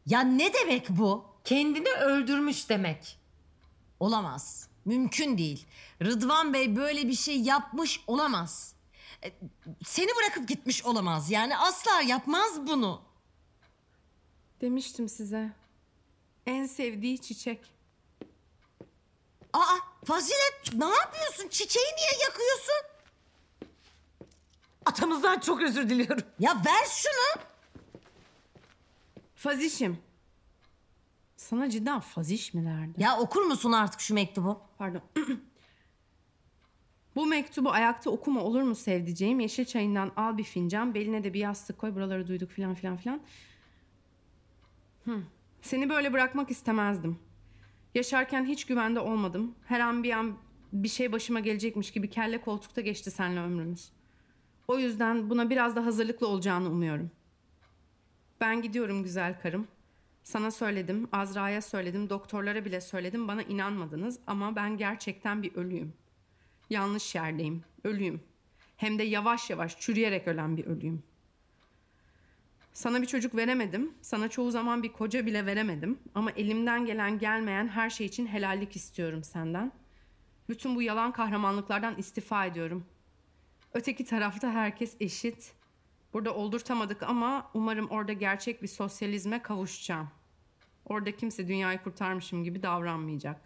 [0.05, 1.25] Ya ne demek bu?
[1.43, 3.19] Kendini öldürmüş demek.
[3.99, 4.69] Olamaz.
[4.85, 5.65] Mümkün değil.
[6.01, 8.75] Rıdvan Bey böyle bir şey yapmış olamaz.
[9.85, 11.31] Seni bırakıp gitmiş olamaz.
[11.31, 13.01] Yani asla yapmaz bunu.
[14.61, 15.49] Demiştim size.
[16.45, 17.73] En sevdiği çiçek.
[19.53, 21.47] Aa Fazilet ne yapıyorsun?
[21.49, 22.89] Çiçeği niye yakıyorsun?
[24.85, 26.23] Atamızdan çok özür diliyorum.
[26.39, 27.43] Ya ver şunu.
[29.35, 29.99] Fazişim.
[31.37, 33.03] Sana cidden faziş mi derdi?
[33.03, 34.61] Ya okur musun artık şu mektubu?
[34.77, 35.01] Pardon.
[37.19, 39.39] Bu mektubu ayakta okuma olur mu sevdiceğim?
[39.39, 41.95] Yeşil çayından al bir fincan, beline de bir yastık koy.
[41.95, 43.21] Buraları duyduk filan filan filan.
[45.05, 45.23] Hı.
[45.61, 47.19] Seni böyle bırakmak istemezdim.
[47.95, 49.55] Yaşarken hiç güvende olmadım.
[49.65, 50.37] Her an bir an
[50.73, 53.91] bir şey başıma gelecekmiş gibi kelle koltukta geçti seninle ömrümüz.
[54.67, 57.11] O yüzden buna biraz da hazırlıklı olacağını umuyorum.
[58.41, 59.67] Ben gidiyorum güzel karım.
[60.23, 63.27] Sana söyledim, Azra'ya söyledim, doktorlara bile söyledim.
[63.27, 65.93] Bana inanmadınız ama ben gerçekten bir ölüyüm.
[66.69, 68.21] Yanlış yerdeyim, ölüyüm.
[68.77, 71.03] Hem de yavaş yavaş çürüyerek ölen bir ölüyüm.
[72.73, 73.93] Sana bir çocuk veremedim.
[74.01, 75.99] Sana çoğu zaman bir koca bile veremedim.
[76.15, 79.71] Ama elimden gelen gelmeyen her şey için helallik istiyorum senden.
[80.49, 82.85] Bütün bu yalan kahramanlıklardan istifa ediyorum.
[83.73, 85.53] Öteki tarafta herkes eşit.
[86.13, 90.09] Burada oldurtamadık ama umarım orada gerçek bir sosyalizme kavuşacağım.
[90.85, 93.41] Orada kimse dünyayı kurtarmışım gibi davranmayacak.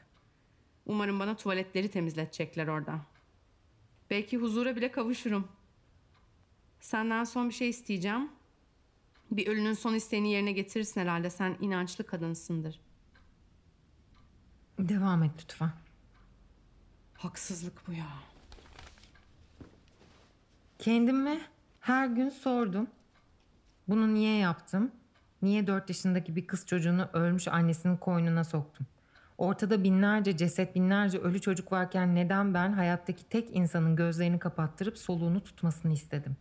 [0.85, 3.12] Umarım bana tuvaletleri temizletecekler orada.
[4.13, 5.47] Belki huzura bile kavuşurum.
[6.79, 8.31] Senden son bir şey isteyeceğim.
[9.31, 11.29] Bir ölünün son isteğini yerine getirirsin herhalde.
[11.29, 12.79] Sen inançlı kadınsındır.
[14.79, 15.71] Devam et lütfen.
[17.17, 18.07] Haksızlık bu ya.
[20.79, 21.41] Kendime
[21.79, 22.87] her gün sordum.
[23.87, 24.91] Bunu niye yaptım?
[25.41, 28.87] Niye dört yaşındaki bir kız çocuğunu ölmüş annesinin koynuna soktum?
[29.37, 35.43] Ortada binlerce ceset, binlerce ölü çocuk varken neden ben hayattaki tek insanın gözlerini kapattırıp soluğunu
[35.43, 36.35] tutmasını istedim?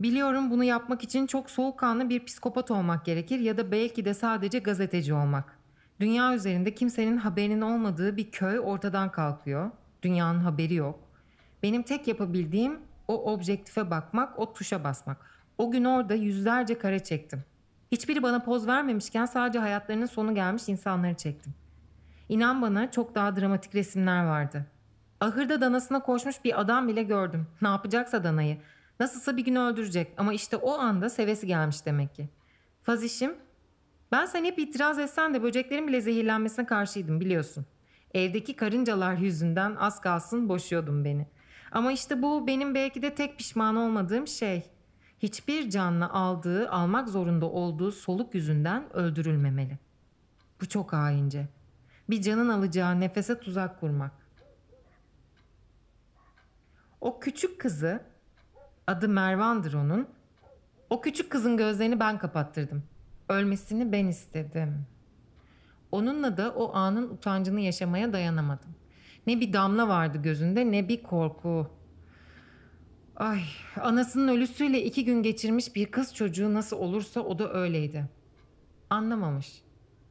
[0.00, 4.58] Biliyorum bunu yapmak için çok soğukkanlı bir psikopat olmak gerekir ya da belki de sadece
[4.58, 5.58] gazeteci olmak.
[6.00, 9.70] Dünya üzerinde kimsenin haberinin olmadığı bir köy ortadan kalkıyor.
[10.02, 11.00] Dünyanın haberi yok.
[11.62, 15.16] Benim tek yapabildiğim o objektife bakmak, o tuşa basmak.
[15.58, 17.44] O gün orada yüzlerce kare çektim.
[17.92, 21.54] Hiçbiri bana poz vermemişken sadece hayatlarının sonu gelmiş insanları çektim.
[22.28, 24.66] İnan bana çok daha dramatik resimler vardı.
[25.20, 27.46] Ahırda danasına koşmuş bir adam bile gördüm.
[27.62, 28.58] Ne yapacaksa danayı.
[29.00, 32.28] Nasılsa bir gün öldürecek ama işte o anda sevesi gelmiş demek ki.
[32.82, 33.34] Fazişim,
[34.12, 37.66] ben sen hep itiraz etsen de böceklerin bile zehirlenmesine karşıydım biliyorsun.
[38.14, 41.26] Evdeki karıncalar yüzünden az kalsın boşuyordun beni.
[41.72, 44.70] Ama işte bu benim belki de tek pişman olmadığım şey.
[45.18, 49.78] Hiçbir canlı aldığı, almak zorunda olduğu soluk yüzünden öldürülmemeli.
[50.60, 51.48] Bu çok haince.
[52.10, 54.12] Bir canın alacağı nefese tuzak kurmak.
[57.00, 58.02] O küçük kızı,
[58.86, 60.08] adı Mervan'dır onun.
[60.90, 62.82] O küçük kızın gözlerini ben kapattırdım.
[63.28, 64.86] Ölmesini ben istedim.
[65.92, 68.74] Onunla da o anın utancını yaşamaya dayanamadım.
[69.26, 71.70] Ne bir damla vardı gözünde ne bir korku.
[73.16, 73.40] Ay,
[73.80, 78.04] anasının ölüsüyle iki gün geçirmiş bir kız çocuğu nasıl olursa o da öyleydi.
[78.90, 79.62] Anlamamış.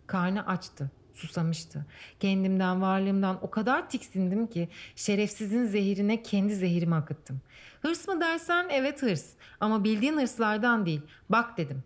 [0.07, 1.85] Karnı açtı, susamıştı.
[2.19, 7.41] Kendimden, varlığımdan o kadar tiksindim ki şerefsizin zehirine kendi zehirimi akıttım.
[7.81, 11.01] Hırs mı dersen evet hırs ama bildiğin hırslardan değil.
[11.29, 11.83] Bak dedim.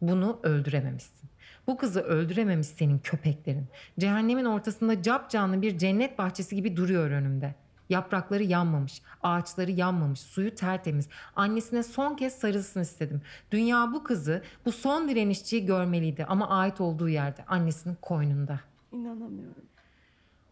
[0.00, 1.30] Bunu öldürememişsin.
[1.66, 3.66] Bu kızı öldürememiş senin köpeklerin.
[3.98, 7.54] Cehennemin ortasında cap canlı bir cennet bahçesi gibi duruyor önümde.
[7.88, 11.08] Yaprakları yanmamış, ağaçları yanmamış, suyu tertemiz.
[11.36, 13.22] Annesine son kez sarılsın istedim.
[13.50, 18.60] Dünya bu kızı, bu son direnişçiyi görmeliydi ama ait olduğu yerde, annesinin koynunda.
[18.92, 19.64] İnanamıyorum.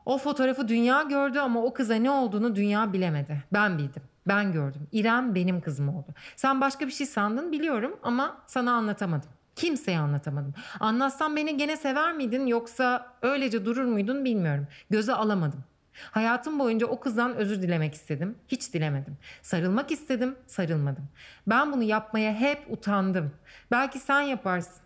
[0.07, 3.45] O fotoğrafı dünya gördü ama o kıza ne olduğunu dünya bilemedi.
[3.53, 4.03] Ben bildim.
[4.29, 4.89] Ben gördüm.
[4.93, 6.07] İrem benim kızım oldu.
[6.37, 9.29] Sen başka bir şey sandın biliyorum ama sana anlatamadım.
[9.57, 10.55] Kimseye anlatamadım.
[10.81, 14.67] Anlatsam beni gene sever miydin yoksa öylece durur muydun bilmiyorum.
[14.91, 15.65] Göze alamadım.
[16.11, 18.39] Hayatım boyunca o kızdan özür dilemek istedim.
[18.49, 19.17] Hiç dilemedim.
[19.43, 21.09] Sarılmak istedim, sarılmadım.
[21.47, 23.33] Ben bunu yapmaya hep utandım.
[23.71, 24.83] Belki sen yaparsın.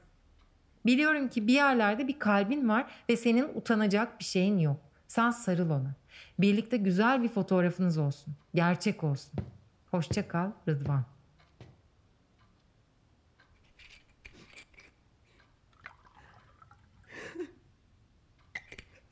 [0.87, 4.81] Biliyorum ki bir yerlerde bir kalbin var ve senin utanacak bir şeyin yok.
[5.09, 5.95] Sen sarıl ona.
[6.39, 8.35] Birlikte güzel bir fotoğrafınız olsun.
[8.55, 9.33] Gerçek olsun.
[9.91, 11.05] Hoşça kal Rıdvan.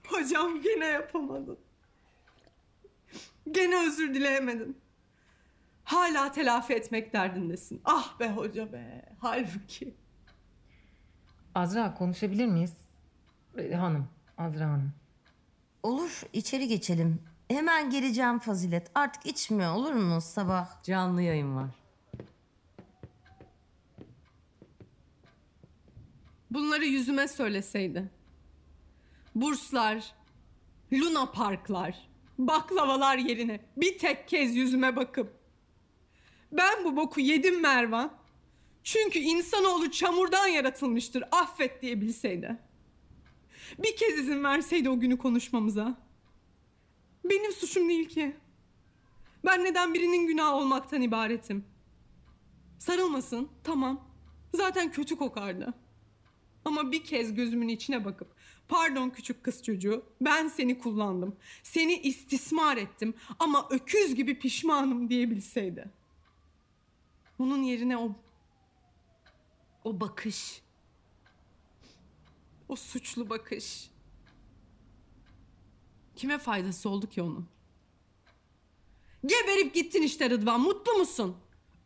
[0.09, 1.66] Hocam gene yapamadın.
[3.51, 4.77] Gene özür dileyemedin.
[5.85, 7.81] Hala telafi etmek derdindesin.
[7.85, 9.09] Ah be hoca be.
[9.19, 9.95] Halbuki.
[11.55, 12.73] Azra konuşabilir miyiz?
[13.59, 14.93] Ee, Hanım, Azra Hanım.
[15.83, 17.23] Olur içeri geçelim.
[17.49, 18.91] Hemen geleceğim Fazilet.
[18.95, 20.83] Artık içmiyor olur mu sabah?
[20.83, 21.71] Canlı yayın var.
[26.51, 28.11] Bunları yüzüme söyleseydi.
[29.35, 30.15] Burslar,
[30.93, 35.37] Luna Parklar, baklavalar yerine bir tek kez yüzüme bakıp
[36.53, 38.12] ben bu boku yedim Mervan.
[38.84, 42.57] Çünkü insanoğlu çamurdan yaratılmıştır affet diyebilseydi.
[43.78, 45.99] Bir kez izin verseydi o günü konuşmamıza.
[47.24, 48.37] Benim suçum değil ki.
[49.45, 51.64] Ben neden birinin günahı olmaktan ibaretim?
[52.78, 54.09] Sarılmasın, tamam.
[54.55, 55.74] Zaten kötü kokardı.
[56.64, 58.36] Ama bir kez gözümün içine bakıp
[58.69, 61.37] pardon küçük kız çocuğu ben seni kullandım.
[61.62, 65.91] Seni istismar ettim ama öküz gibi pişmanım diyebilseydi.
[67.39, 68.12] Onun yerine o
[69.85, 70.62] o bakış
[72.69, 73.91] o suçlu bakış
[76.17, 77.49] kime faydası oldu ki onun?
[79.27, 81.37] Geberip gittin işte Rıdvan mutlu musun?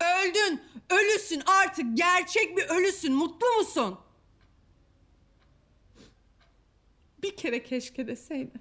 [0.00, 0.60] Öldün,
[0.90, 3.98] ölüsün artık gerçek bir ölüsün mutlu musun?
[7.22, 8.60] Bir kere keşke deseydi.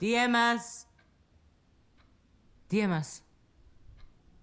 [0.00, 0.86] Diyemez.
[2.70, 3.22] Diyemez.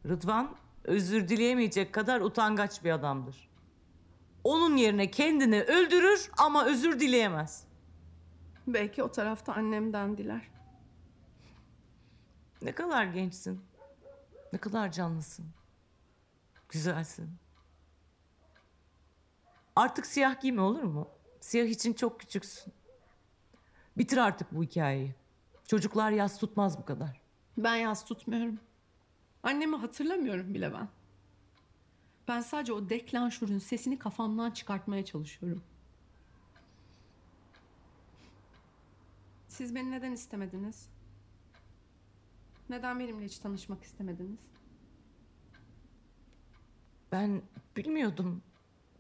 [0.06, 3.50] Rıdvan özür dileyemeyecek kadar utangaç bir adamdır.
[4.44, 7.64] Onun yerine kendini öldürür ama özür dileyemez.
[8.68, 10.42] Belki o tarafta annemden diler.
[12.62, 13.62] Ne kadar gençsin.
[14.54, 15.46] Ne kadar canlısın.
[16.70, 17.30] Güzelsin.
[19.76, 21.10] Artık siyah giyme olur mu?
[21.42, 22.74] Siyah için çok küçüksün.
[23.98, 25.16] Bitir artık bu hikayeyi.
[25.68, 27.22] Çocuklar yaz tutmaz bu kadar.
[27.58, 28.60] Ben yaz tutmuyorum.
[29.44, 30.90] Annemi hatırlamıyorum bile ben.
[32.28, 35.64] Ben sadece o deklanşörün sesini kafamdan çıkartmaya çalışıyorum.
[39.48, 40.90] Siz beni neden istemediniz?
[42.70, 44.40] Neden benimle hiç tanışmak istemediniz?
[47.12, 47.42] Ben
[47.78, 48.42] bilmiyordum.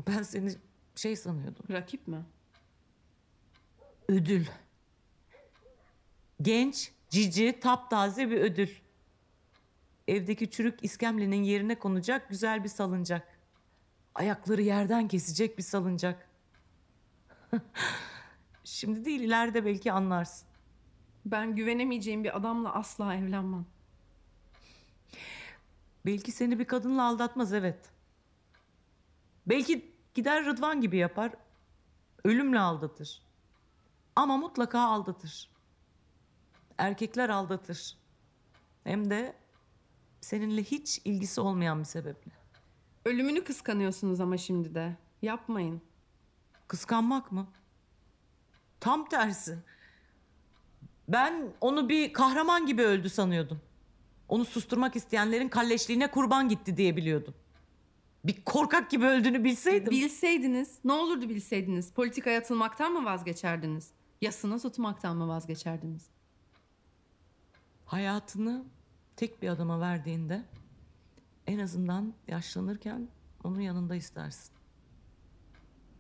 [0.08, 0.52] Ben seni
[0.96, 1.66] şey sanıyordum.
[1.70, 2.26] Rakip mi?
[4.08, 4.46] Ödül.
[6.42, 8.70] Genç, cici, taptaze bir ödül.
[10.08, 13.40] Evdeki çürük iskemlenin yerine konacak güzel bir salıncak.
[14.16, 16.30] Ayakları yerden kesecek bir salıncak.
[18.64, 20.48] Şimdi değil ileride belki anlarsın.
[21.26, 23.66] Ben güvenemeyeceğim bir adamla asla evlenmem.
[26.06, 27.90] Belki seni bir kadınla aldatmaz evet.
[29.48, 31.32] Belki gider Rıdvan gibi yapar.
[32.24, 33.22] Ölümle aldatır.
[34.16, 35.55] Ama mutlaka aldatır.
[36.78, 37.98] Erkekler aldatır.
[38.84, 39.36] Hem de
[40.22, 42.32] seninle hiç ilgisi olmayan bir sebeple.
[43.06, 44.98] Ölümünü kıskanıyorsunuz ama şimdi de.
[45.22, 45.82] Yapmayın.
[46.68, 47.48] Kıskanmak mı?
[48.80, 49.58] Tam tersi.
[51.08, 53.62] Ben onu bir kahraman gibi öldü sanıyordum.
[54.30, 57.34] Onu susturmak isteyenlerin kalleşliğine kurban gitti diye biliyordum.
[58.26, 59.92] Bir korkak gibi öldüğünü bilseydim.
[59.92, 61.92] Bilseydiniz, ne olurdu bilseydiniz?
[61.92, 63.92] Politikaya atılmaktan mı vazgeçerdiniz?
[64.22, 66.15] Yasını tutmaktan mı vazgeçerdiniz?
[67.86, 68.64] Hayatını
[69.16, 70.46] tek bir adama verdiğinde
[71.48, 73.08] en azından yaşlanırken
[73.44, 74.56] onun yanında istersin.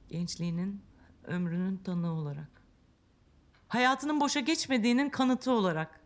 [0.10, 0.82] Gençliğinin,
[1.24, 2.62] ömrünün tanığı olarak.
[3.68, 6.00] Hayatının boşa geçmediğinin kanıtı olarak.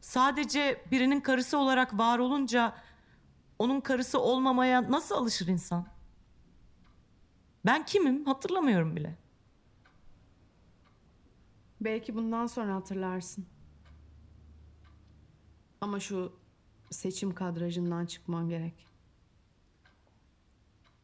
[0.00, 2.74] Sadece birinin karısı olarak var olunca
[3.58, 5.86] onun karısı olmamaya nasıl alışır insan?
[7.64, 9.16] Ben kimim hatırlamıyorum bile.
[11.80, 13.46] Belki bundan sonra hatırlarsın.
[15.80, 16.32] Ama şu
[16.90, 18.86] seçim kadrajından çıkman gerek.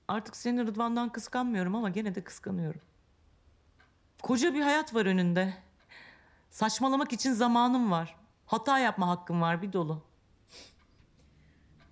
[0.08, 2.80] Artık seni Rıdvan'dan kıskanmıyorum ama gene de kıskanıyorum.
[4.22, 5.54] Koca bir hayat var önünde.
[6.50, 8.16] Saçmalamak için zamanım var.
[8.46, 10.02] Hata yapma hakkım var bir dolu.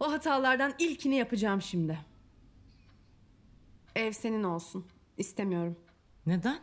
[0.01, 1.99] O hatalardan ilkini yapacağım şimdi.
[3.95, 4.87] Ev senin olsun.
[5.19, 5.77] İstemiyorum.
[6.27, 6.59] Neden?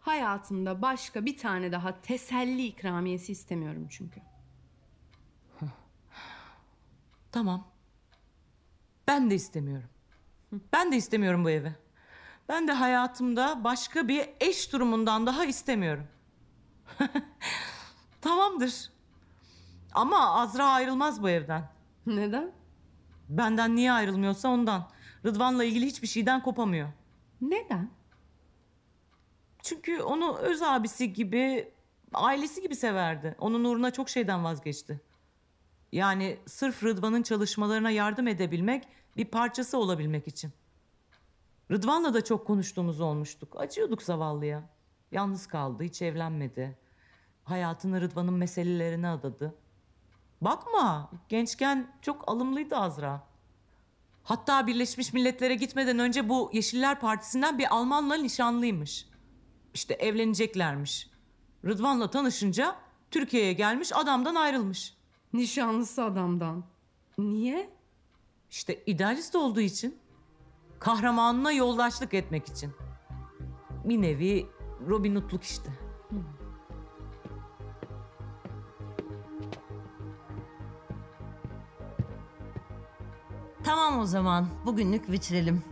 [0.00, 4.20] Hayatımda başka bir tane daha teselli ikramiyesi istemiyorum çünkü.
[7.34, 7.64] Tamam.
[9.08, 9.88] Ben de istemiyorum.
[10.72, 11.72] Ben de istemiyorum bu evi.
[12.48, 16.06] Ben de hayatımda başka bir eş durumundan daha istemiyorum.
[18.20, 18.92] Tamamdır.
[19.92, 21.68] Ama Azra ayrılmaz bu evden.
[22.06, 22.52] Neden?
[23.28, 24.88] Benden niye ayrılmıyorsa ondan.
[25.24, 26.88] Rıdvan'la ilgili hiçbir şeyden kopamıyor.
[27.40, 27.90] Neden?
[29.62, 31.72] Çünkü onu öz abisi gibi,
[32.12, 33.36] ailesi gibi severdi.
[33.38, 35.00] Onun uğruna çok şeyden vazgeçti.
[35.94, 40.52] Yani sırf Rıdvan'ın çalışmalarına yardım edebilmek, bir parçası olabilmek için.
[41.70, 43.60] Rıdvan'la da çok konuştuğumuz olmuştuk.
[43.60, 44.62] Acıyorduk zavallıya.
[45.12, 46.78] Yalnız kaldı, hiç evlenmedi.
[47.44, 49.54] Hayatını Rıdvan'ın meselelerine adadı.
[50.40, 53.26] Bakma, gençken çok alımlıydı Azra.
[54.22, 59.08] Hatta Birleşmiş Milletler'e gitmeden önce bu Yeşiller Partisi'nden bir Almanla nişanlıymış.
[59.74, 61.10] İşte evleneceklermiş.
[61.64, 62.76] Rıdvan'la tanışınca
[63.10, 64.93] Türkiye'ye gelmiş adamdan ayrılmış.
[65.34, 66.64] Nişanlısı adamdan.
[67.18, 67.70] Niye?
[68.50, 69.98] İşte idealist olduğu için.
[70.78, 72.72] Kahramanına yoldaşlık etmek için.
[73.84, 74.46] Bir nevi
[74.88, 75.70] Robin Hood'luk işte.
[83.64, 85.64] Tamam o zaman bugünlük bitirelim.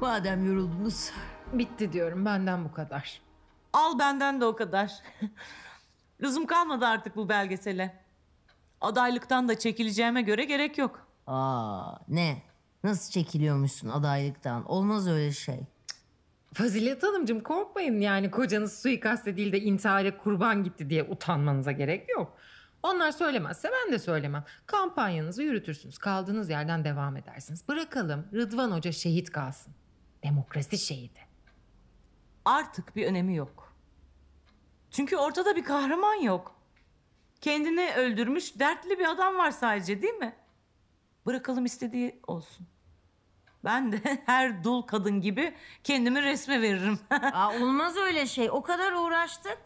[0.00, 1.10] Madem yoruldunuz.
[1.52, 3.20] Bitti diyorum benden bu kadar.
[3.72, 4.92] Al benden de o kadar.
[6.22, 7.99] Lüzum kalmadı artık bu belgesele.
[8.80, 11.06] Adaylıktan da çekileceğime göre gerek yok.
[11.26, 12.42] Aa ne?
[12.84, 14.70] Nasıl çekiliyormuşsun adaylıktan?
[14.70, 15.60] Olmaz öyle şey.
[16.54, 22.36] Fazilet Hanımcığım korkmayın yani kocanız suikast edildi intihara kurban gitti diye utanmanıza gerek yok.
[22.82, 24.44] Onlar söylemezse ben de söylemem.
[24.66, 25.98] Kampanyanızı yürütürsünüz.
[25.98, 27.68] Kaldığınız yerden devam edersiniz.
[27.68, 29.74] Bırakalım Rıdvan Hoca şehit kalsın.
[30.24, 31.20] Demokrasi şehidi.
[32.44, 33.72] Artık bir önemi yok.
[34.90, 36.59] Çünkü ortada bir kahraman yok.
[37.40, 40.34] Kendini öldürmüş dertli bir adam var sadece değil mi?
[41.26, 42.66] Bırakalım istediği olsun.
[43.64, 46.98] Ben de her dul kadın gibi kendimi resme veririm.
[47.10, 48.50] Aa, olmaz öyle şey.
[48.50, 49.58] O kadar uğraştık.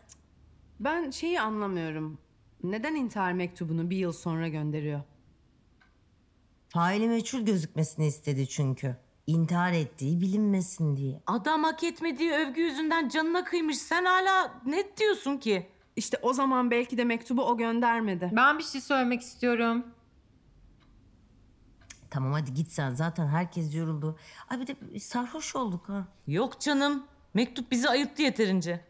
[0.80, 2.18] Ben şeyi anlamıyorum.
[2.62, 5.00] Neden intihar mektubunu bir yıl sonra gönderiyor?
[6.68, 8.96] Faili meçhul gözükmesini istedi çünkü.
[9.26, 11.22] İntihar ettiği bilinmesin diye.
[11.26, 13.78] Adam hak etmediği övgü yüzünden canına kıymış.
[13.78, 15.66] Sen hala ne diyorsun ki?
[15.96, 18.30] İşte o zaman belki de mektubu o göndermedi.
[18.36, 19.86] Ben bir şey söylemek istiyorum.
[22.10, 22.94] Tamam hadi git sen.
[22.94, 24.18] Zaten herkes yoruldu.
[24.50, 26.04] Ay bir de sarhoş olduk ha.
[26.26, 27.06] Yok canım.
[27.34, 28.84] Mektup bizi ayırttı yeterince.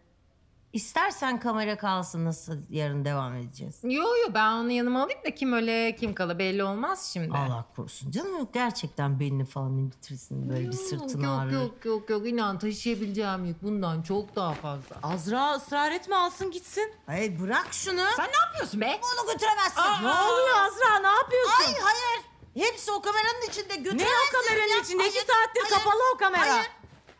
[0.74, 3.80] İstersen kamera kalsın nasıl yarın devam edeceğiz.
[3.82, 7.38] Yo yo ben onu yanıma alayım da kim öyle kim kala belli olmaz şimdi.
[7.38, 11.52] Allah korusun canım yok gerçekten belini falan indirtirsin böyle bir sırtını yok, ağrır.
[11.52, 14.96] Yok yok yok inan taşıyabileceğim yük bundan çok daha fazla.
[15.02, 16.94] Azra ısrar etme alsın gitsin.
[17.06, 18.02] Hayır bırak şunu.
[18.16, 19.00] Sen ne yapıyorsun be?
[19.02, 19.82] Onu götüremezsin.
[20.02, 21.52] Ne oluyor Azra ne yapıyorsun?
[21.64, 22.20] Hayır hayır.
[22.54, 24.06] Hepsi o kameranın içinde götüremezsin.
[24.06, 24.80] Ne o kameranın ya.
[24.80, 25.08] içinde?
[25.08, 26.54] İki Hayır, saattir hayır, kapalı o kamera.
[26.54, 26.70] Hayır.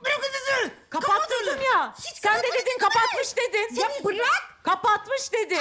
[0.04, 0.72] Bırak götürsün.
[0.90, 1.94] Kapattırdım ya.
[1.98, 3.80] Hiç Sen de dedin kapatmış dedin.
[3.80, 4.58] Ya bırak.
[4.62, 5.60] Kapatmış dedin.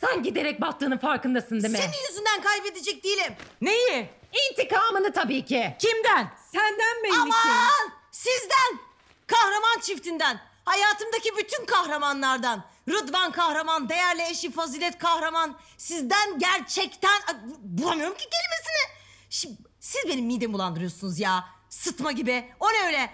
[0.00, 1.78] Sen giderek battığının farkındasın değil mi?
[1.78, 3.36] Senin yüzünden kaybedecek değilim.
[3.60, 4.10] Neyi?
[4.50, 5.76] İntikamını tabii ki.
[5.78, 6.28] Kimden?
[6.52, 7.20] Senden belli ki.
[7.22, 8.78] Aman sizden.
[9.26, 10.40] Kahraman çiftinden.
[10.64, 12.64] Hayatımdaki bütün kahramanlardan.
[12.88, 15.58] Rıdvan kahraman, değerli eşi Fazilet kahraman.
[15.78, 17.20] Sizden gerçekten...
[17.28, 18.98] Ay, bu- Bulamıyorum ki kelimesini.
[19.30, 21.44] Şimdi, siz benim midemi bulandırıyorsunuz ya.
[21.74, 22.52] Sıtma gibi.
[22.60, 23.10] O ne öyle?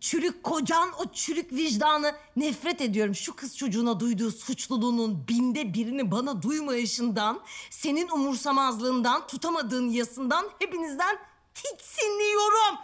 [0.00, 2.14] Çürük kocan, o çürük vicdanı.
[2.36, 10.50] Nefret ediyorum şu kız çocuğuna duyduğu suçluluğunun binde birini bana duymayışından, senin umursamazlığından, tutamadığın yasından
[10.58, 11.18] hepinizden
[11.54, 12.78] tiksiniyorum.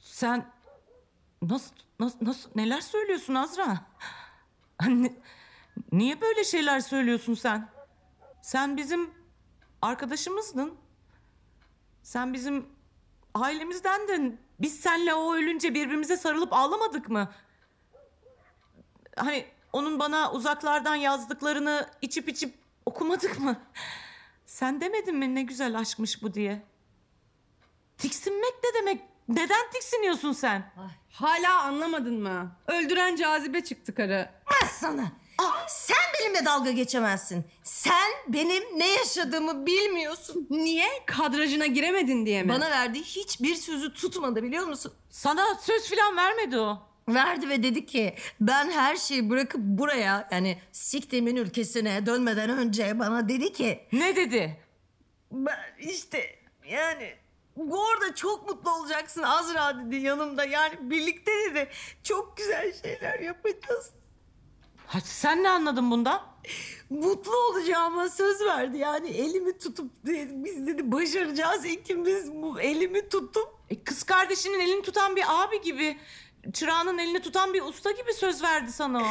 [0.00, 0.52] Sen
[1.42, 3.80] nasıl nasıl, nasıl neler söylüyorsun Azra?
[4.78, 5.14] Anne,
[5.92, 7.68] niye böyle şeyler söylüyorsun sen?
[8.42, 9.10] Sen bizim
[9.82, 10.85] arkadaşımızdın.
[12.06, 12.66] Sen bizim
[13.34, 14.40] ailemizdendin.
[14.60, 17.32] Biz senle o ölünce birbirimize sarılıp ağlamadık mı?
[19.16, 22.54] Hani onun bana uzaklardan yazdıklarını içip içip
[22.86, 23.60] okumadık mı?
[24.46, 26.62] Sen demedin mi ne güzel aşkmış bu diye?
[27.98, 29.02] Tiksinmek ne demek?
[29.28, 30.72] Neden tiksiniyorsun sen?
[31.10, 32.56] Hala anlamadın mı?
[32.66, 34.30] Öldüren cazibe çıktı karı.
[34.50, 35.12] Ben sana.
[35.38, 37.44] Aa, sen benimle dalga geçemezsin.
[37.62, 40.46] Sen benim ne yaşadığımı bilmiyorsun.
[40.50, 40.86] Niye?
[41.06, 42.48] Kadrajına giremedin diye mi?
[42.48, 44.92] Bana verdiği hiçbir sözü tutmadı biliyor musun?
[45.10, 46.82] Sana söz filan vermedi o.
[47.08, 53.28] Verdi ve dedi ki ben her şeyi bırakıp buraya yani siktimin ülkesine dönmeden önce bana
[53.28, 54.60] dedi ki Ne dedi?
[55.32, 56.38] ben işte
[56.70, 57.14] yani
[57.56, 61.68] orada çok mutlu olacaksın Azra dedi yanımda yani birlikte dedi
[62.02, 63.90] çok güzel şeyler yapacağız.
[64.86, 66.22] Ha, sen ne anladın bundan?
[66.90, 73.84] Mutlu olacağıma söz verdi yani elimi tutup biz dedi başaracağız ikimiz bu elimi tutup E,
[73.84, 75.98] kız kardeşinin elini tutan bir abi gibi,
[76.52, 79.06] çırağının elini tutan bir usta gibi söz verdi sana o.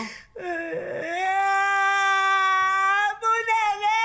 [3.21, 3.95] Bu ne be?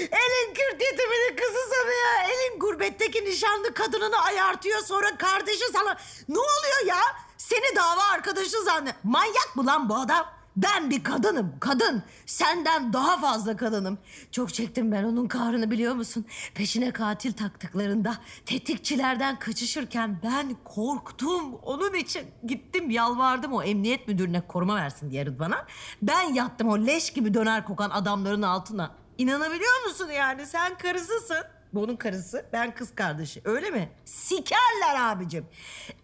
[0.00, 2.30] Elin Kürt yetiminin kızı sanıyor.
[2.30, 5.96] Elin gurbetteki nişanlı kadınını ayartıyor sonra kardeşi sana.
[6.28, 7.00] Ne oluyor ya?
[7.42, 8.94] Seni dava arkadaşı zannet.
[9.04, 10.26] Manyak mı lan bu adam?
[10.56, 12.02] Ben bir kadınım, kadın.
[12.26, 13.98] Senden daha fazla kadınım.
[14.30, 16.26] Çok çektim ben onun kahrını biliyor musun?
[16.54, 18.14] Peşine katil taktıklarında
[18.46, 21.54] tetikçilerden kaçışırken ben korktum.
[21.54, 25.66] Onun için gittim yalvardım o emniyet müdürüne koruma versin diye Rıdvan'a.
[26.02, 28.94] Ben yattım o leş gibi döner kokan adamların altına.
[29.18, 31.44] İnanabiliyor musun yani sen karısısın.
[31.74, 33.42] Bu onun karısı, ben kız kardeşi.
[33.44, 33.92] Öyle mi?
[34.04, 35.46] Sikerler abicim.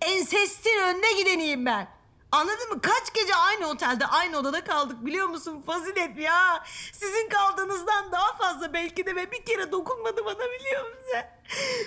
[0.01, 1.89] Ensestin önüne gideniyim ben.
[2.33, 2.81] Anladın mı?
[2.81, 5.63] Kaç gece aynı otelde, aynı odada kaldık biliyor musun?
[5.67, 6.65] Fazilet ya.
[6.93, 10.99] Sizin kaldığınızdan daha fazla belki de ve bir kere dokunmadı bana biliyor musun?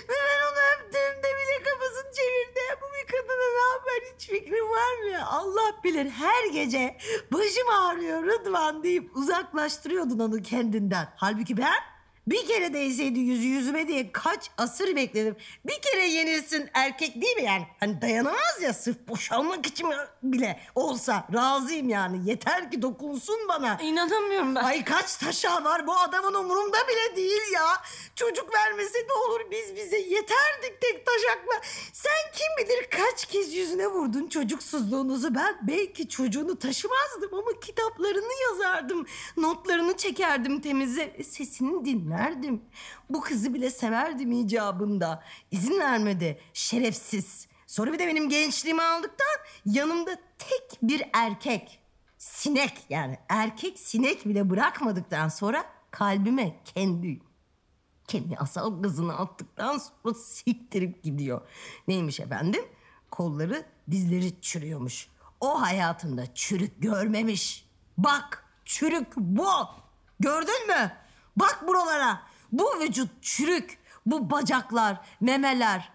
[0.08, 2.60] Ben onu öptüğümde bile kafasını çevirdi.
[2.80, 5.26] Bu bir kadına ne yapar hiç fikrim var mı?
[5.26, 6.96] Allah bilir her gece
[7.32, 11.08] başım ağrıyor Rıdvan deyip uzaklaştırıyordun onu kendinden.
[11.16, 11.91] Halbuki ben
[12.26, 15.36] bir kere değseydi yüzü yüzüme diye kaç asır bekledim.
[15.64, 17.66] Bir kere yenilsin erkek değil mi yani?
[17.80, 19.88] Hani dayanamaz ya sırf boşalmak için
[20.22, 22.30] bile olsa razıyım yani.
[22.30, 23.78] Yeter ki dokunsun bana.
[23.82, 24.64] İnanamıyorum ben.
[24.64, 27.66] Ay kaç taşa var bu adamın umurumda bile değil ya.
[28.14, 31.52] Çocuk vermese ne olur biz bize yeterdik tek taşakla.
[31.92, 35.34] Sen kim bilir kaç kez yüzüne vurdun çocuksuzluğunuzu.
[35.34, 39.06] Ben belki çocuğunu taşımazdım ama kitaplarını yazardım.
[39.36, 41.16] Notlarını çekerdim temize.
[41.24, 42.62] Sesini dinlerdim.
[43.10, 45.22] Bu kızı bile severdim icabında.
[45.50, 47.48] İzin vermedi şerefsiz.
[47.66, 49.26] Sonra bir de benim gençliğimi aldıktan
[49.66, 51.78] yanımda tek bir erkek
[52.18, 57.20] sinek yani erkek sinek bile bırakmadıktan sonra kalbime kendi
[58.08, 61.40] kendi asal kızını attıktan sonra siktirip gidiyor.
[61.88, 62.64] Neymiş efendim?
[63.10, 65.08] Kolları dizleri çürüyormuş.
[65.40, 67.68] O hayatında çürük görmemiş.
[67.98, 69.48] Bak çürük bu.
[70.20, 71.01] Gördün mü?
[71.36, 72.22] Bak buralara.
[72.52, 73.78] Bu vücut çürük.
[74.06, 75.92] Bu bacaklar, memeler.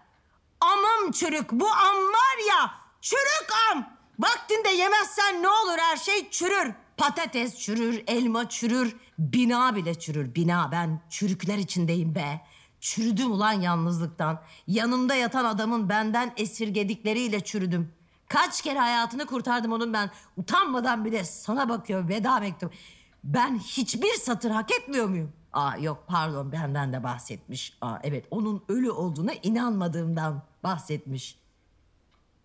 [0.60, 1.52] Amam çürük.
[1.52, 2.70] Bu am var ya.
[3.00, 3.98] Çürük am.
[4.18, 6.72] Vaktinde yemezsen ne olur her şey çürür.
[6.96, 10.34] Patates çürür, elma çürür, bina bile çürür.
[10.34, 12.40] Bina ben çürükler içindeyim be.
[12.80, 14.42] Çürüdüm ulan yalnızlıktan.
[14.66, 17.92] Yanımda yatan adamın benden esirgedikleriyle çürüdüm.
[18.28, 20.10] Kaç kere hayatını kurtardım onun ben.
[20.36, 22.72] Utanmadan bir de sana bakıyor veda mektubu.
[23.24, 25.32] Ben hiçbir satır hak etmiyor muyum?
[25.52, 27.78] Aa yok pardon benden de bahsetmiş.
[27.80, 31.38] Aa evet onun ölü olduğuna inanmadığımdan bahsetmiş.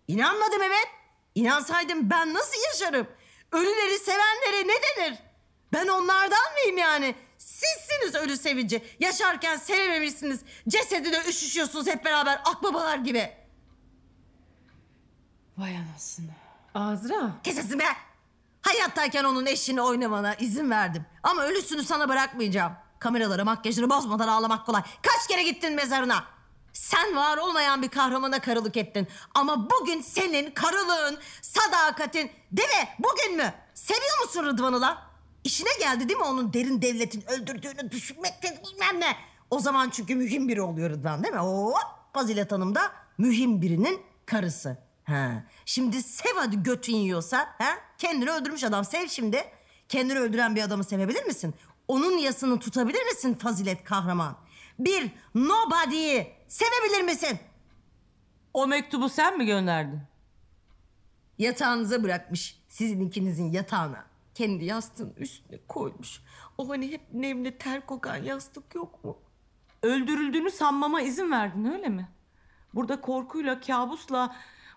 [0.08, 0.88] İnanmadım evet.
[1.34, 3.06] İnansaydım ben nasıl yaşarım?
[3.52, 5.18] Ölüleri sevenlere ne denir?
[5.72, 7.14] Ben onlardan mıyım yani?
[7.38, 8.82] Sizsiniz ölü sevici.
[9.00, 10.40] Yaşarken sevememişsiniz.
[10.68, 13.32] Cesedine üşüşüyorsunuz hep beraber akbabalar gibi.
[15.58, 16.30] Vay anasını.
[16.74, 17.30] Azra.
[17.44, 17.84] Kes sesini be.
[18.64, 21.06] Hayattayken onun eşini oynamana izin verdim.
[21.22, 22.72] Ama ölüsünü sana bırakmayacağım.
[22.98, 24.82] Kameraları makyajını bozmadan ağlamak kolay.
[25.02, 26.24] Kaç kere gittin mezarına?
[26.72, 29.08] Sen var olmayan bir kahramana karılık ettin.
[29.34, 32.30] Ama bugün senin karılığın, sadakatin...
[32.52, 33.54] Deve bugün mü?
[33.74, 34.98] Seviyor musun Rıdvan'ı lan?
[35.44, 39.16] İşine geldi değil mi onun derin devletin öldürdüğünü düşünmekte bilmem ne.
[39.50, 41.40] O zaman çünkü mühim biri oluyor Rıdvan değil mi?
[41.40, 41.76] Hop
[42.12, 44.76] Fazilet Hanım da mühim birinin karısı.
[45.04, 45.30] Ha.
[45.66, 47.76] Şimdi sev hadi götün yiyorsa ha?
[48.04, 49.44] Kendini öldürmüş adam sev şimdi.
[49.88, 51.54] Kendini öldüren bir adamı sevebilir misin?
[51.88, 54.36] Onun yasını tutabilir misin fazilet kahraman?
[54.78, 57.38] Bir nobody'yi sevebilir misin?
[58.54, 60.00] O mektubu sen mi gönderdin?
[61.38, 64.04] Yatağınıza bırakmış sizin ikinizin yatağına.
[64.34, 66.20] Kendi yastığın üstüne koymuş.
[66.58, 69.18] O hani hep nemli ter kokan yastık yok mu?
[69.82, 72.08] Öldürüldüğünü sanmama izin verdin öyle mi?
[72.74, 74.36] Burada korkuyla, kabusla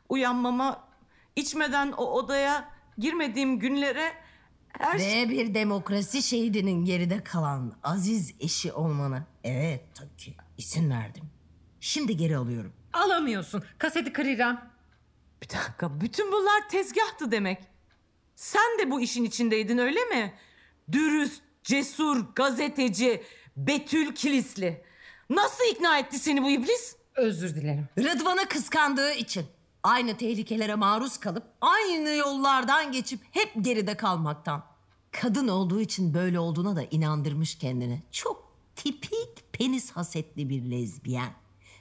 [0.10, 0.88] uyanmama,
[1.36, 4.14] içmeden o odaya girmediğim günlere
[4.70, 5.22] her şey...
[5.22, 11.24] Ve bir demokrasi şehidinin geride kalan aziz eşi olmana evet tabii ki izin verdim.
[11.80, 12.74] Şimdi geri alıyorum.
[12.94, 13.64] Alamıyorsun.
[13.78, 14.60] Kaseti kıracağım.
[15.42, 17.64] Bir dakika, bütün bunlar tezgahtı demek.
[18.36, 20.34] Sen de bu işin içindeydin öyle mi?
[20.92, 23.24] Dürüst, cesur, gazeteci,
[23.58, 24.84] Betül Kilisli.
[25.30, 26.96] Nasıl ikna etti seni bu iblis?
[27.16, 27.88] Özür dilerim.
[27.98, 29.46] Rıdvan'ı kıskandığı için
[29.88, 34.64] aynı tehlikelere maruz kalıp aynı yollardan geçip hep geride kalmaktan.
[35.12, 38.04] Kadın olduğu için böyle olduğuna da inandırmış kendini.
[38.12, 41.34] Çok tipik penis hasetli bir lezbiyen.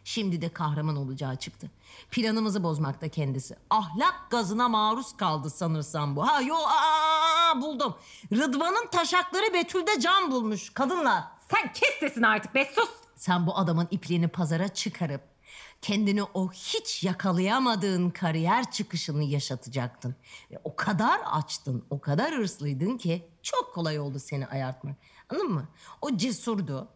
[0.05, 1.71] Şimdi de kahraman olacağı çıktı.
[2.11, 3.57] Planımızı bozmakta kendisi.
[3.71, 6.27] Ahlak gazına maruz kaldı sanırsam bu.
[6.27, 7.95] Ha yo aa, buldum.
[8.33, 11.25] Rıdvan'ın taşakları Betül'de can bulmuş kadınlar.
[11.51, 12.91] Sen kes sesini artık be sus.
[13.17, 15.36] Sen bu adamın ipliğini pazara çıkarıp
[15.83, 20.15] kendini o hiç yakalayamadığın kariyer çıkışını yaşatacaktın.
[20.51, 24.97] Ve o kadar açtın, o kadar hırslıydın ki çok kolay oldu seni ayartmak.
[25.29, 25.69] Anladın mı?
[26.03, 26.89] O cesurdu.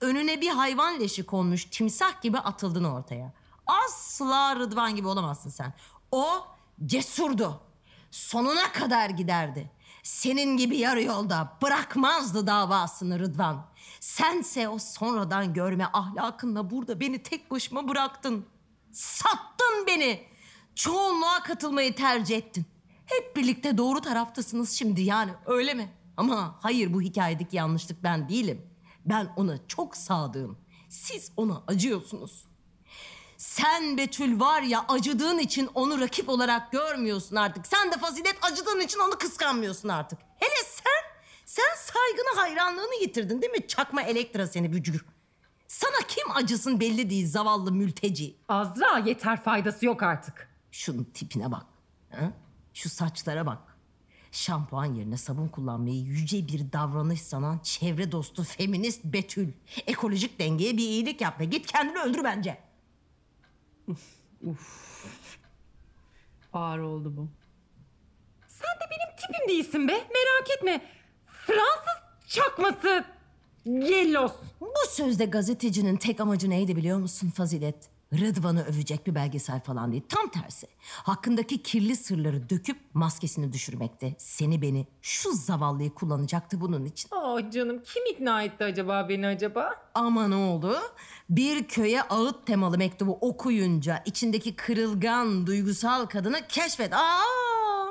[0.00, 3.32] Önüne bir hayvan leşi konmuş timsah gibi atıldın ortaya.
[3.66, 5.74] Asla Rıdvan gibi olamazsın sen.
[6.12, 6.46] O
[6.86, 7.60] cesurdu.
[8.10, 9.70] Sonuna kadar giderdi.
[10.02, 13.66] Senin gibi yarı yolda bırakmazdı davasını Rıdvan.
[14.00, 18.46] Sense o sonradan görme ahlakınla burada beni tek başıma bıraktın.
[18.92, 20.26] Sattın beni.
[20.74, 22.66] Çoğunluğa katılmayı tercih ettin.
[23.06, 25.92] Hep birlikte doğru taraftasınız şimdi yani öyle mi?
[26.16, 28.66] Ama hayır bu hikayedeki yanlışlık ben değilim.
[29.06, 30.58] Ben ona çok sadığım.
[30.88, 32.44] Siz ona acıyorsunuz.
[33.36, 37.66] Sen Betül var ya acıdığın için onu rakip olarak görmüyorsun artık.
[37.66, 40.18] Sen de Fazilet acıdığın için onu kıskanmıyorsun artık.
[40.36, 40.99] Hele sen,
[41.50, 43.66] sen saygını hayranlığını yitirdin değil mi?
[43.66, 45.04] Çakma Elektra seni bücür.
[45.66, 48.36] Sana kim acısın belli değil zavallı mülteci.
[48.48, 50.48] Azra yeter faydası yok artık.
[50.70, 51.66] Şunun tipine bak.
[52.10, 52.32] Ha?
[52.74, 53.58] Şu saçlara bak.
[54.32, 59.52] Şampuan yerine sabun kullanmayı yüce bir davranış sanan çevre dostu feminist Betül.
[59.86, 62.58] Ekolojik dengeye bir iyilik yap ve git kendini öldür bence.
[66.52, 67.28] Ağır oldu bu.
[68.48, 69.92] Sen de benim tipim değilsin be.
[69.92, 70.99] Merak etme.
[71.50, 73.04] Fransız çakması.
[73.64, 74.32] Yellos.
[74.60, 77.88] Bu sözde gazetecinin tek amacı neydi biliyor musun Fazilet?
[78.12, 80.02] Rıdvan'ı övecek bir belgesel falan değil.
[80.08, 80.66] Tam tersi.
[80.80, 84.14] Hakkındaki kirli sırları döküp maskesini düşürmekte.
[84.18, 87.08] Seni beni şu zavallıyı kullanacaktı bunun için.
[87.12, 89.74] Oh canım kim ikna etti acaba beni acaba?
[89.94, 90.78] Ama ne oldu?
[91.30, 96.92] Bir köye ağıt temalı mektubu okuyunca içindeki kırılgan duygusal kadını keşfet.
[96.94, 97.20] Aa,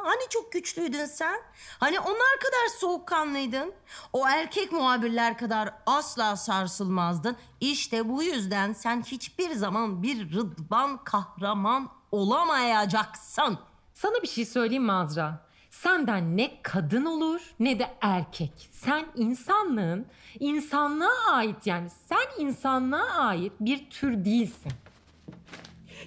[0.09, 1.39] hani çok güçlüydün sen?
[1.79, 3.73] Hani onlar kadar soğukkanlıydın?
[4.13, 7.35] O erkek muhabirler kadar asla sarsılmazdın.
[7.61, 13.59] İşte bu yüzden sen hiçbir zaman bir Rıdvan kahraman olamayacaksın.
[13.93, 15.45] Sana bir şey söyleyeyim mi Azra?
[15.71, 18.69] Senden ne kadın olur ne de erkek.
[18.71, 20.05] Sen insanlığın,
[20.39, 24.71] insanlığa ait yani sen insanlığa ait bir tür değilsin.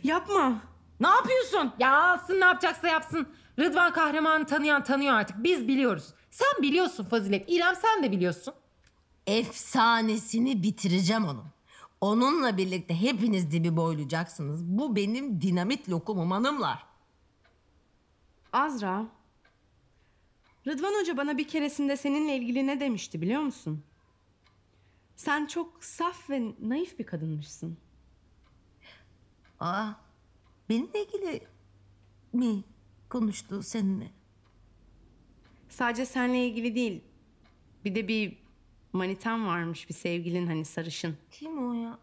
[0.03, 0.72] Yapma.
[1.03, 1.73] Ne yapıyorsun?
[1.79, 3.29] Ya alsın ne yapacaksa yapsın.
[3.59, 5.45] Rıdvan kahramanı tanıyan tanıyor artık.
[5.45, 6.15] Biz biliyoruz.
[6.31, 7.51] Sen biliyorsun Fazilet.
[7.51, 8.55] İrem sen de biliyorsun.
[9.27, 11.45] Efsanesini bitireceğim onun.
[12.01, 14.65] Onunla birlikte hepiniz dibi boylayacaksınız.
[14.65, 16.87] Bu benim dinamit lokumum hanımlar.
[18.53, 19.07] Azra,
[20.67, 23.85] Rıdvan Hoca bana bir keresinde seninle ilgili ne demişti biliyor musun?
[25.17, 27.77] Sen çok saf ve naif bir kadınmışsın.
[29.61, 29.89] Aa,
[30.73, 31.41] benimle ilgili
[32.33, 32.65] mi
[33.09, 34.11] konuştu seninle?
[35.69, 37.05] Sadece seninle ilgili değil.
[37.85, 38.39] Bir de bir
[38.93, 41.17] manitan varmış, bir sevgilin hani sarışın.
[41.31, 41.99] Kim o ya?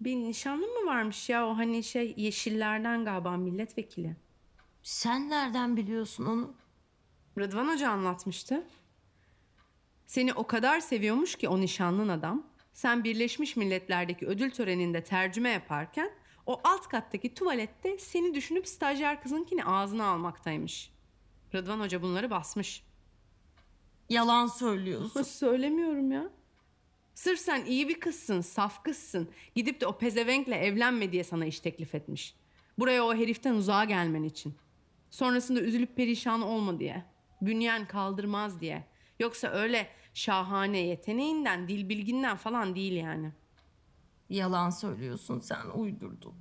[0.00, 4.16] Bir nişanlı mı varmış ya o hani şey yeşillerden galiba milletvekili.
[4.82, 6.54] Sen nereden biliyorsun onu?
[7.38, 8.66] Rıdvan Hoca anlatmıştı.
[10.06, 12.46] Seni o kadar seviyormuş ki o nişanlın adam.
[12.72, 16.10] Sen Birleşmiş Milletler'deki ödül töreninde tercüme yaparken
[16.46, 20.90] o alt kattaki tuvalette seni düşünüp stajyer kızınkini ağzına almaktaymış.
[21.54, 22.82] Rıdvan Hoca bunları basmış.
[24.08, 25.22] Yalan söylüyorsun.
[25.40, 26.30] Söylemiyorum ya.
[27.14, 29.28] Sırf sen iyi bir kızsın, saf kızsın.
[29.54, 32.34] Gidip de o pezevenkle evlenme diye sana iş teklif etmiş.
[32.78, 34.54] Buraya o heriften uzağa gelmen için.
[35.10, 37.04] Sonrasında üzülüp perişan olma diye.
[37.40, 38.84] Bünyen kaldırmaz diye.
[39.20, 43.32] Yoksa öyle şahane yeteneğinden, dil bilginden falan değil yani.
[44.30, 46.34] Yalan söylüyorsun sen uydurdun.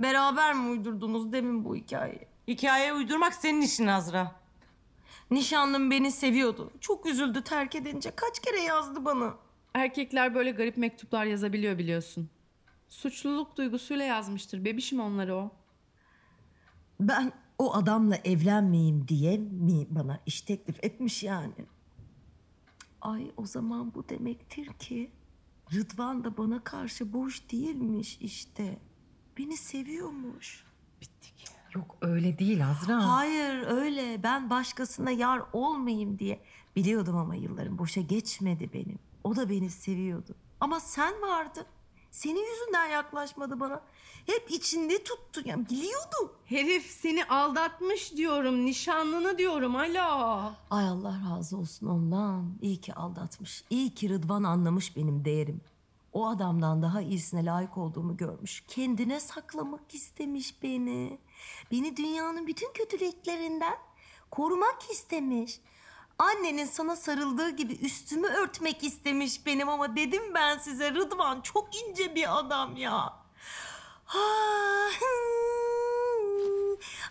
[0.00, 2.28] Beraber mi uydurdunuz demin bu hikayeyi?
[2.48, 4.32] Hikaye uydurmak senin işin Azra.
[5.30, 6.70] Nişanlım beni seviyordu.
[6.80, 8.10] Çok üzüldü terk edince.
[8.16, 9.34] Kaç kere yazdı bana.
[9.74, 12.30] Erkekler böyle garip mektuplar yazabiliyor biliyorsun.
[12.88, 15.50] Suçluluk duygusuyla yazmıştır bebişim onları o.
[17.00, 21.66] Ben o adamla evlenmeyeyim diye mi bana iş teklif etmiş yani?
[23.00, 25.10] Ay o zaman bu demektir ki
[25.74, 28.78] Rıdvan da bana karşı boş değilmiş işte.
[29.38, 30.64] Beni seviyormuş.
[31.00, 31.44] Bittik.
[31.74, 33.12] Yok öyle değil Azra.
[33.12, 34.22] Hayır öyle.
[34.22, 36.40] Ben başkasına yar olmayayım diye
[36.76, 38.98] biliyordum ama yıllarım boşa geçmedi benim.
[39.24, 40.34] O da beni seviyordu.
[40.60, 41.64] Ama sen vardın.
[42.10, 43.80] Senin yüzünden yaklaşmadı bana.
[44.26, 45.40] Hep içinde tuttu.
[45.44, 46.36] Yani biliyordu.
[46.44, 50.52] Herif seni aldatmış diyorum, nişanlını diyorum alo.
[50.70, 52.58] Ay Allah razı olsun ondan.
[52.62, 53.64] İyi ki aldatmış.
[53.70, 55.60] İyi ki Rıdvan anlamış benim değerim.
[56.12, 58.64] O adamdan daha iyisine layık olduğumu görmüş.
[58.68, 61.18] Kendine saklamak istemiş beni.
[61.72, 63.74] Beni dünyanın bütün kötülüklerinden
[64.30, 65.60] korumak istemiş.
[66.18, 72.14] Annenin sana sarıldığı gibi üstümü örtmek istemiş benim ama dedim ben size Rıdvan çok ince
[72.14, 73.14] bir adam ya.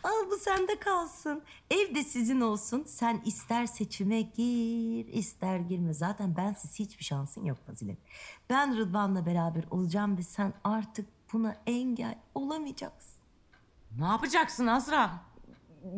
[0.03, 1.43] Al bu sende kalsın.
[1.71, 2.83] Ev de sizin olsun.
[2.87, 5.93] Sen ister seçime gir, ister girme.
[5.93, 7.97] Zaten bensiz hiçbir şansın yok Fazilet.
[8.49, 13.15] Ben Rıdvan'la beraber olacağım ve sen artık buna engel olamayacaksın.
[13.99, 15.11] Ne yapacaksın Azra?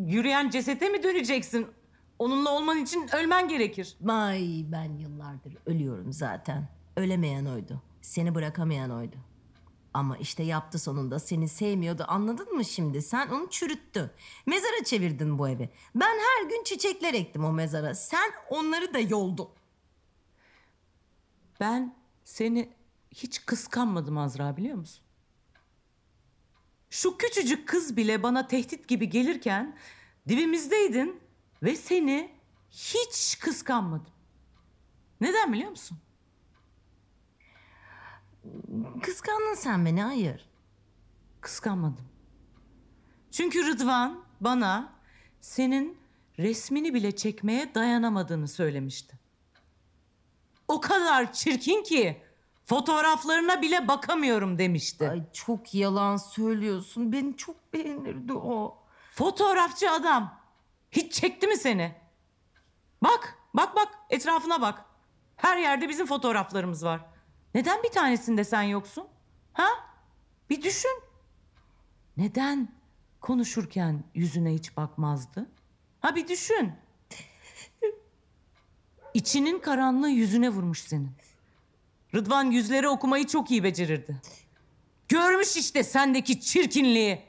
[0.06, 1.68] Yürüyen cesete mi döneceksin?
[2.20, 3.98] Onunla olman için ölmen gerekir.
[4.08, 6.68] Ay ben yıllardır ölüyorum zaten.
[6.96, 7.82] Ölemeyen oydu.
[8.02, 9.16] Seni bırakamayan oydu.
[9.94, 11.20] Ama işte yaptı sonunda.
[11.20, 13.02] Seni sevmiyordu anladın mı şimdi?
[13.02, 14.10] Sen onu çürüttün.
[14.46, 15.70] Mezara çevirdin bu evi.
[15.96, 17.96] Ben her gün çiçekler ektim o mezara.
[17.96, 19.50] Sen onları da yoldun.
[21.60, 22.70] Ben seni
[23.12, 25.04] hiç kıskanmadım Azra biliyor musun?
[26.90, 29.78] Şu küçücük kız bile bana tehdit gibi gelirken
[30.28, 31.20] dibimizdeydin
[31.64, 32.32] ve seni
[32.72, 34.14] hiç kıskanmadım.
[35.22, 35.98] Neden biliyor musun?
[39.04, 40.50] Kıskandın sen beni hayır.
[41.42, 42.06] Kıskanmadım.
[43.32, 44.94] Çünkü Rıdvan bana
[45.42, 45.98] senin
[46.40, 49.18] resmini bile çekmeye dayanamadığını söylemişti.
[50.68, 52.22] O kadar çirkin ki
[52.66, 55.10] fotoğraflarına bile bakamıyorum demişti.
[55.10, 57.12] Ay çok yalan söylüyorsun.
[57.12, 58.78] Beni çok beğenirdi o.
[59.12, 60.37] Fotoğrafçı adam.
[60.98, 61.96] Hiç çekti mi seni?
[63.04, 64.86] Bak, bak bak etrafına bak.
[65.36, 67.06] Her yerde bizim fotoğraflarımız var.
[67.56, 69.08] Neden bir tanesinde sen yoksun?
[69.54, 69.68] Ha?
[70.50, 71.02] Bir düşün.
[72.18, 72.70] Neden
[73.22, 75.50] konuşurken yüzüne hiç bakmazdı?
[76.00, 76.72] Ha bir düşün.
[79.14, 81.12] İçinin karanlığı yüzüne vurmuş senin.
[82.16, 84.22] Rıdvan yüzleri okumayı çok iyi becerirdi.
[85.08, 87.28] Görmüş işte sendeki çirkinliği.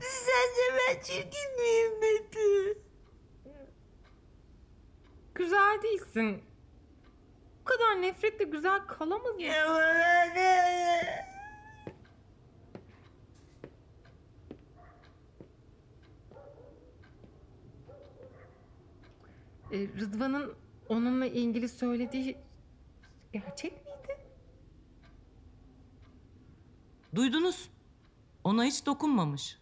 [0.00, 2.74] Sence ben çirkin miyim Betül?
[5.56, 6.42] Güzel değilsin.
[7.60, 9.36] Bu kadar nefretle güzel kalamaz?
[9.40, 9.48] Ee,
[19.72, 20.54] Rıdvan'ın
[20.88, 22.36] onunla ilgili söylediği
[23.32, 24.18] gerçek miydi?
[27.14, 27.70] Duydunuz.
[28.44, 29.58] Ona hiç dokunmamış.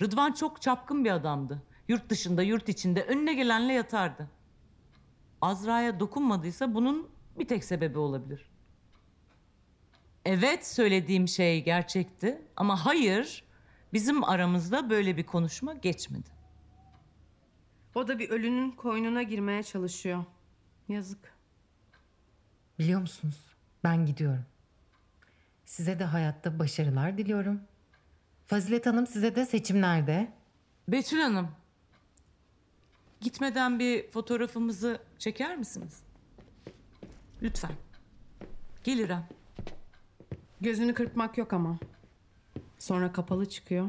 [0.00, 1.62] Rıdvan çok çapkın bir adamdı.
[1.88, 4.35] Yurt dışında, yurt içinde önüne gelenle yatardı.
[5.42, 7.08] Azra'ya dokunmadıysa bunun
[7.38, 8.50] bir tek sebebi olabilir.
[10.24, 13.44] Evet söylediğim şey gerçekti ama hayır
[13.92, 16.28] bizim aramızda böyle bir konuşma geçmedi.
[17.94, 20.24] O da bir ölünün koynuna girmeye çalışıyor.
[20.88, 21.34] Yazık.
[22.78, 23.40] Biliyor musunuz?
[23.84, 24.44] Ben gidiyorum.
[25.64, 27.60] Size de hayatta başarılar diliyorum.
[28.46, 30.32] Fazilet Hanım size de seçimlerde.
[30.88, 31.48] Betül Hanım,
[33.20, 36.00] gitmeden bir fotoğrafımızı çeker misiniz?
[37.42, 37.72] Lütfen.
[38.84, 39.28] Gel İrem.
[40.60, 41.78] Gözünü kırpmak yok ama.
[42.78, 43.88] Sonra kapalı çıkıyor.